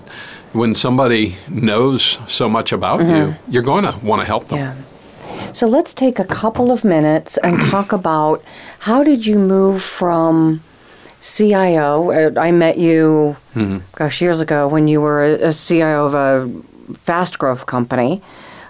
when 0.51 0.75
somebody 0.75 1.37
knows 1.47 2.19
so 2.27 2.49
much 2.49 2.73
about 2.73 2.99
you, 3.07 3.35
you're 3.49 3.63
going 3.73 3.85
to 3.85 3.95
want 4.03 4.19
to 4.21 4.25
help 4.27 4.49
them. 4.49 4.59
Mm-hmm. 5.55 5.65
So 5.65 5.67
let's 5.67 5.93
take 5.93 6.19
a 6.19 6.25
couple 6.25 6.71
of 6.71 6.83
minutes 6.83 7.37
and 7.37 7.61
talk 7.71 7.91
about 7.91 8.43
how 8.79 9.03
did 9.03 9.25
you 9.25 9.39
move 9.39 9.81
from 9.81 10.61
CIO? 11.21 12.11
uh, 12.11 12.39
I 12.39 12.51
met 12.51 12.77
you, 12.77 13.35
gosh, 13.93 14.21
years 14.21 14.39
ago 14.39 14.67
when 14.67 14.87
you 14.87 15.01
were 15.01 15.23
a, 15.23 15.49
a 15.49 15.53
CIO 15.53 16.05
of 16.05 16.13
a 16.13 16.97
fast 16.97 17.39
growth 17.39 17.65
company. 17.65 18.21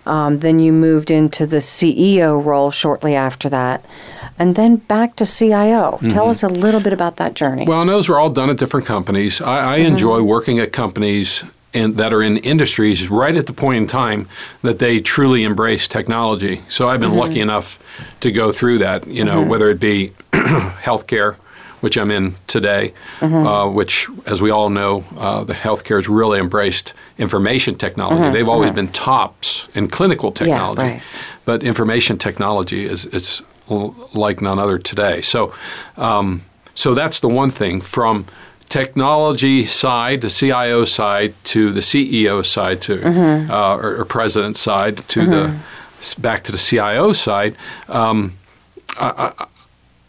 Um, 0.07 0.37
then 0.37 0.59
you 0.59 0.71
moved 0.71 1.09
into 1.09 1.47
the 1.47 1.57
CEO 1.57 2.43
role 2.43 2.69
shortly 2.69 3.15
after 3.15 3.49
that, 3.49 3.83
and 4.37 4.55
then 4.55 4.75
back 4.75 5.15
to 5.15 5.25
CIO. 5.25 5.97
Tell 6.11 6.29
us 6.29 6.43
a 6.43 6.47
little 6.47 6.79
bit 6.79 6.93
about 6.93 7.15
that 7.15 7.33
journey. 7.33 7.65
Well, 7.65 7.81
and 7.81 7.89
those 7.89 8.07
were 8.07 8.19
all 8.19 8.29
done 8.29 8.51
at 8.51 8.57
different 8.57 8.85
companies. 8.85 9.41
I, 9.41 9.57
I 9.57 9.77
enjoy 9.77 10.21
working 10.21 10.59
at 10.59 10.71
companies 10.71 11.43
in, 11.75 11.95
that 11.95 12.13
are 12.13 12.21
in 12.21 12.37
industries 12.37 13.09
right 13.09 13.35
at 13.35 13.45
the 13.45 13.53
point 13.53 13.77
in 13.77 13.87
time 13.87 14.27
that 14.61 14.79
they 14.79 14.99
truly 14.99 15.43
embrace 15.43 15.87
technology. 15.87 16.61
So 16.69 16.89
I've 16.89 17.01
been 17.01 17.15
lucky 17.15 17.41
enough 17.41 17.77
to 18.21 18.31
go 18.31 18.51
through 18.51 18.79
that, 18.79 19.05
you 19.07 19.23
know, 19.23 19.41
whether 19.41 19.69
it 19.69 19.79
be 19.79 20.13
healthcare, 20.31 21.35
which 21.81 21.97
I'm 21.97 22.09
in 22.11 22.35
today, 22.47 22.93
uh, 23.21 23.69
which, 23.69 24.07
as 24.25 24.41
we 24.41 24.49
all 24.49 24.69
know, 24.69 25.03
uh, 25.17 25.43
the 25.43 25.53
healthcare 25.53 25.97
has 25.97 26.07
really 26.07 26.39
embraced 26.39 26.93
information 27.17 27.75
technology. 27.75 28.31
They've 28.31 28.49
always 28.49 28.71
been 28.71 28.87
tops 28.87 29.67
in 29.75 29.87
clinical 29.89 30.31
technology, 30.31 30.81
right. 30.81 31.01
but 31.43 31.61
information 31.63 32.17
technology 32.17 32.85
is, 32.85 33.05
l- 33.69 33.95
like 34.13 34.41
none 34.41 34.59
other 34.59 34.79
today. 34.79 35.21
So, 35.21 35.53
um, 35.97 36.41
so 36.73 36.93
that's 36.93 37.19
the 37.19 37.29
one 37.29 37.51
thing 37.51 37.81
from 37.81 38.25
technology 38.69 39.65
side 39.65 40.21
the 40.21 40.29
CIO 40.29 40.85
side 40.85 41.33
to 41.45 41.71
the 41.71 41.81
CEO 41.81 42.45
side 42.45 42.81
to 42.81 43.01
uh, 43.49 43.75
or, 43.77 44.01
or 44.01 44.05
president 44.05 44.57
side 44.57 45.07
to 45.09 45.25
the 45.25 45.59
back 46.17 46.43
to 46.43 46.51
the 46.51 46.57
CIO 46.57 47.13
side. 47.13 47.55
Um, 47.87 48.37
I, 48.97 49.33
I, 49.37 49.47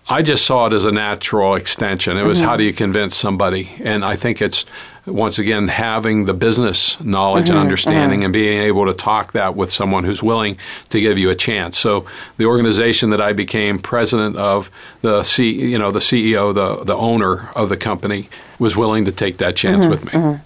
I 0.09 0.23
just 0.23 0.45
saw 0.47 0.67
it 0.67 0.73
as 0.73 0.85
a 0.85 0.93
natural 0.93 1.55
extension. 1.57 2.17
It 2.17 2.23
was 2.25 2.39
Mm-hmm. 2.39 2.49
how 2.49 2.57
do 2.57 2.65
you 2.65 2.73
convince 2.73 3.17
somebody? 3.17 3.73
And 3.83 4.05
I 4.05 4.15
think 4.17 4.41
it's 4.41 4.65
once 5.07 5.39
again 5.39 5.69
having 5.69 6.25
the 6.25 6.35
business 6.35 7.01
knowledge 7.01 7.49
and 7.49 7.59
understanding 7.59 8.25
and 8.25 8.33
being 8.33 8.59
able 8.61 8.87
to 8.87 8.93
talk 8.93 9.33
that 9.33 9.55
with 9.57 9.71
someone 9.71 10.05
who's 10.05 10.23
willing 10.23 10.59
to 10.89 11.01
give 11.01 11.17
you 11.17 11.31
a 11.31 11.35
chance. 11.35 11.79
So 11.79 12.07
the 12.39 12.47
organization 12.47 13.11
that 13.11 13.21
I 13.21 13.33
became 13.33 13.79
president 13.79 14.37
of, 14.37 14.71
the 15.03 15.23
C, 15.23 15.51
you 15.51 15.79
know, 15.79 15.91
the 15.91 16.01
CEO, 16.01 16.53
the 16.55 16.85
the 16.85 16.97
owner 16.97 17.51
of 17.55 17.69
the 17.69 17.77
company 17.77 18.29
was 18.59 18.77
willing 18.77 19.05
to 19.05 19.13
take 19.13 19.37
that 19.39 19.55
chance 19.57 19.87
with 19.87 20.05
me. 20.05 20.39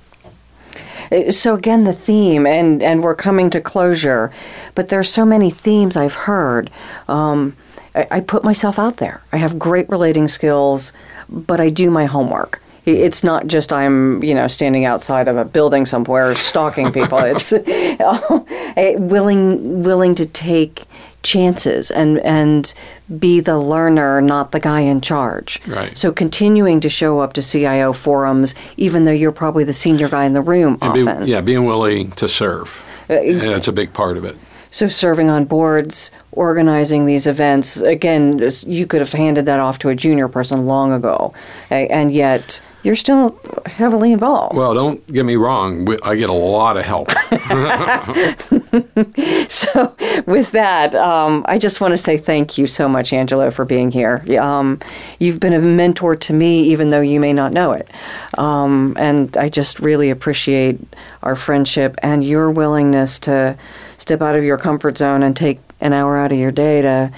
Uh, 1.13 1.31
So 1.31 1.55
again, 1.55 1.85
the 1.85 1.93
theme, 1.93 2.47
and 2.47 2.83
and 2.83 3.03
we're 3.03 3.17
coming 3.17 3.51
to 3.51 3.61
closure, 3.61 4.31
but 4.75 4.89
there's 4.89 5.11
so 5.13 5.25
many 5.25 5.51
themes 5.51 5.97
I've 5.97 6.15
heard. 6.15 6.71
Um, 7.09 7.57
I, 7.95 8.07
I 8.11 8.21
put 8.21 8.45
myself 8.45 8.79
out 8.79 8.99
there. 8.99 9.21
I 9.33 9.39
have 9.39 9.59
great 9.59 9.89
relating 9.89 10.29
skills, 10.29 10.93
but 11.29 11.61
I 11.61 11.69
do 11.69 11.91
my 11.91 12.07
homework. 12.07 12.61
It's 12.99 13.23
not 13.25 13.47
just 13.47 13.73
I'm, 13.73 14.23
you 14.23 14.35
know, 14.35 14.49
standing 14.49 14.85
outside 14.85 15.29
of 15.29 15.37
a 15.37 15.45
building 15.45 15.87
somewhere 15.87 16.35
stalking 16.35 16.93
people. 16.93 17.19
it's 17.19 17.53
uh, 17.53 18.45
willing 18.99 19.83
willing 19.83 20.15
to 20.17 20.27
take 20.27 20.85
chances 21.23 21.91
and 21.91 22.19
and 22.21 22.73
be 23.19 23.41
the 23.41 23.59
learner, 23.59 24.21
not 24.21 24.53
the 24.53 24.61
guy 24.61 24.81
in 24.81 25.01
charge. 25.01 25.61
Right. 25.67 25.97
So 25.97 26.13
continuing 26.13 26.81
to 26.81 26.89
show 26.89 27.21
up 27.21 27.35
to 27.35 27.43
CIO 27.43 27.93
forums, 27.93 28.55
even 28.77 29.05
though 29.05 29.13
you're 29.13 29.33
probably 29.33 29.65
the 29.65 29.73
senior 29.73 30.09
guy 30.09 30.25
in 30.25 30.33
the 30.33 30.41
room 30.43 30.79
And 30.81 30.95
be, 30.95 31.03
often. 31.03 31.27
yeah, 31.27 31.41
being 31.41 31.65
willing 31.67 32.11
to 32.13 32.27
serve. 32.29 32.83
and 33.09 33.41
that's 33.41 33.69
a 33.69 33.73
big 33.73 33.93
part 33.93 34.17
of 34.17 34.25
it. 34.25 34.37
So 34.73 34.87
serving 34.87 35.29
on 35.29 35.47
boards, 35.47 36.13
organizing 36.31 37.05
these 37.05 37.27
events, 37.27 37.79
again, 37.81 38.41
you 38.67 38.87
could 38.87 39.01
have 39.01 39.13
handed 39.13 39.45
that 39.47 39.59
off 39.59 39.81
to 39.81 39.89
a 39.89 39.97
junior 39.97 40.29
person 40.29 40.65
long 40.67 40.93
ago, 40.93 41.35
and 41.71 42.13
yet 42.13 42.61
you're 42.83 42.97
still 42.97 43.39
heavily 43.67 44.13
involved. 44.13 44.57
Well, 44.57 44.75
don't 44.75 45.07
get 45.13 45.25
me 45.25 45.37
wrong. 45.37 45.87
I 46.03 46.15
get 46.15 46.31
a 46.31 46.33
lot 46.33 46.77
of 46.77 46.85
help. 46.85 47.11
So, 49.49 49.95
with 50.27 50.53
that, 50.53 50.95
um, 50.95 51.45
I 51.49 51.59
just 51.59 51.81
want 51.81 51.93
to 51.93 51.99
say 51.99 52.17
thank 52.17 52.57
you 52.57 52.67
so 52.67 52.89
much, 52.89 53.13
Angelo, 53.13 53.51
for 53.51 53.65
being 53.65 53.91
here. 53.91 54.25
Um, 54.41 54.79
you've 55.19 55.41
been 55.41 55.53
a 55.53 55.59
mentor 55.59 56.15
to 56.17 56.33
me, 56.33 56.63
even 56.63 56.91
though 56.91 57.01
you 57.01 57.19
may 57.19 57.33
not 57.33 57.53
know 57.53 57.73
it. 57.73 57.91
Um, 58.39 58.97
and 58.99 59.37
I 59.37 59.49
just 59.49 59.81
really 59.81 60.11
appreciate 60.11 60.79
our 61.23 61.35
friendship 61.35 61.97
and 62.03 62.25
your 62.25 62.51
willingness 62.51 63.19
to 63.21 63.59
step 63.99 64.23
out 64.23 64.37
of 64.37 64.45
your 64.45 64.57
comfort 64.57 64.99
zone 64.99 65.23
and 65.23 65.37
take 65.37 65.59
an 65.81 65.93
hour 65.93 66.17
out 66.17 66.33
of 66.33 66.39
your 66.39 66.53
day 66.53 66.83
to 66.83 67.13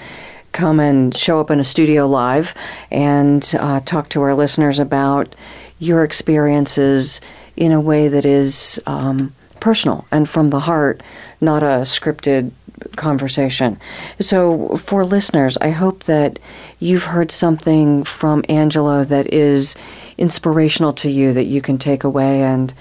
come 0.53 0.79
and 0.79 1.15
show 1.15 1.39
up 1.39 1.51
in 1.51 1.59
a 1.59 1.63
studio 1.63 2.07
live 2.07 2.53
and 2.91 3.53
uh, 3.59 3.79
talk 3.81 4.09
to 4.09 4.21
our 4.21 4.33
listeners 4.33 4.79
about 4.79 5.35
your 5.79 6.03
experiences 6.03 7.19
in 7.57 7.71
a 7.71 7.81
way 7.81 8.07
that 8.07 8.25
is 8.25 8.79
um, 8.85 9.33
personal 9.59 10.05
and 10.11 10.29
from 10.29 10.49
the 10.49 10.59
heart, 10.59 11.01
not 11.41 11.63
a 11.63 11.83
scripted 11.83 12.51
conversation. 12.95 13.79
So, 14.19 14.77
for 14.77 15.05
listeners, 15.05 15.57
I 15.57 15.69
hope 15.69 16.03
that 16.03 16.39
you've 16.79 17.03
heard 17.03 17.31
something 17.31 18.03
from 18.03 18.43
Angelo 18.49 19.03
that 19.05 19.33
is 19.33 19.75
inspirational 20.17 20.93
to 20.93 21.09
you 21.09 21.33
that 21.33 21.45
you 21.45 21.61
can 21.61 21.77
take 21.77 22.03
away 22.03 22.41
and 22.43 22.73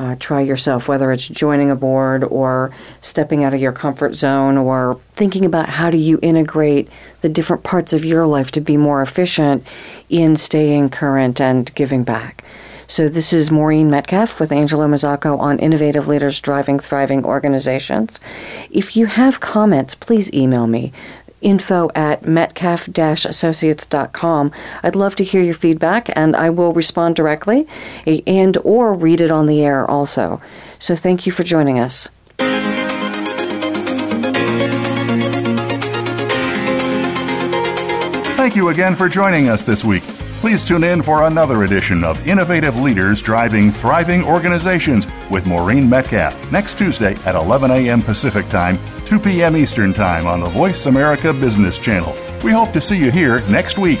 uh, 0.00 0.16
try 0.18 0.40
yourself, 0.40 0.88
whether 0.88 1.12
it's 1.12 1.28
joining 1.28 1.70
a 1.70 1.76
board 1.76 2.24
or 2.24 2.72
stepping 3.02 3.44
out 3.44 3.52
of 3.52 3.60
your 3.60 3.70
comfort 3.70 4.14
zone 4.14 4.56
or 4.56 4.98
thinking 5.12 5.44
about 5.44 5.68
how 5.68 5.90
do 5.90 5.98
you 5.98 6.18
integrate 6.22 6.88
the 7.20 7.28
different 7.28 7.62
parts 7.64 7.92
of 7.92 8.02
your 8.02 8.26
life 8.26 8.50
to 8.50 8.62
be 8.62 8.78
more 8.78 9.02
efficient 9.02 9.62
in 10.08 10.34
staying 10.36 10.88
current 10.88 11.38
and 11.38 11.74
giving 11.74 12.02
back. 12.02 12.42
So 12.86 13.10
this 13.10 13.34
is 13.34 13.50
Maureen 13.50 13.90
Metcalf 13.90 14.40
with 14.40 14.50
Angelo 14.50 14.88
Mazzacco 14.88 15.38
on 15.38 15.58
Innovative 15.58 16.08
Leaders 16.08 16.40
Driving 16.40 16.80
Thriving 16.80 17.22
Organizations. 17.24 18.18
If 18.70 18.96
you 18.96 19.04
have 19.04 19.38
comments, 19.38 19.94
please 19.94 20.32
email 20.32 20.66
me 20.66 20.92
info 21.40 21.90
at 21.94 22.26
metcalf-associates.com. 22.26 24.52
I'd 24.82 24.96
love 24.96 25.14
to 25.16 25.24
hear 25.24 25.42
your 25.42 25.54
feedback 25.54 26.10
and 26.16 26.34
I 26.36 26.50
will 26.50 26.72
respond 26.72 27.16
directly 27.16 27.66
eh, 28.06 28.20
and 28.26 28.56
or 28.58 28.94
read 28.94 29.20
it 29.20 29.30
on 29.30 29.46
the 29.46 29.64
air 29.64 29.90
also. 29.90 30.40
So 30.78 30.96
thank 30.96 31.26
you 31.26 31.32
for 31.32 31.44
joining 31.44 31.78
us. 31.78 32.08
Thank 38.36 38.56
you 38.56 38.70
again 38.70 38.96
for 38.96 39.08
joining 39.08 39.50
us 39.50 39.62
this 39.62 39.84
week. 39.84 40.02
Please 40.40 40.64
tune 40.64 40.84
in 40.84 41.02
for 41.02 41.24
another 41.24 41.64
edition 41.64 42.02
of 42.02 42.26
Innovative 42.26 42.74
Leaders 42.74 43.20
Driving 43.20 43.70
Thriving 43.70 44.24
Organizations 44.24 45.06
with 45.30 45.44
Maureen 45.44 45.86
Metcalf 45.86 46.50
next 46.50 46.78
Tuesday 46.78 47.14
at 47.26 47.34
11 47.34 47.70
a.m. 47.70 48.00
Pacific 48.00 48.48
Time, 48.48 48.78
2 49.04 49.18
p.m. 49.18 49.54
Eastern 49.54 49.92
Time 49.92 50.26
on 50.26 50.40
the 50.40 50.48
Voice 50.48 50.86
America 50.86 51.34
Business 51.34 51.76
Channel. 51.76 52.16
We 52.42 52.52
hope 52.52 52.72
to 52.72 52.80
see 52.80 52.98
you 52.98 53.10
here 53.10 53.42
next 53.50 53.76
week. 53.76 54.00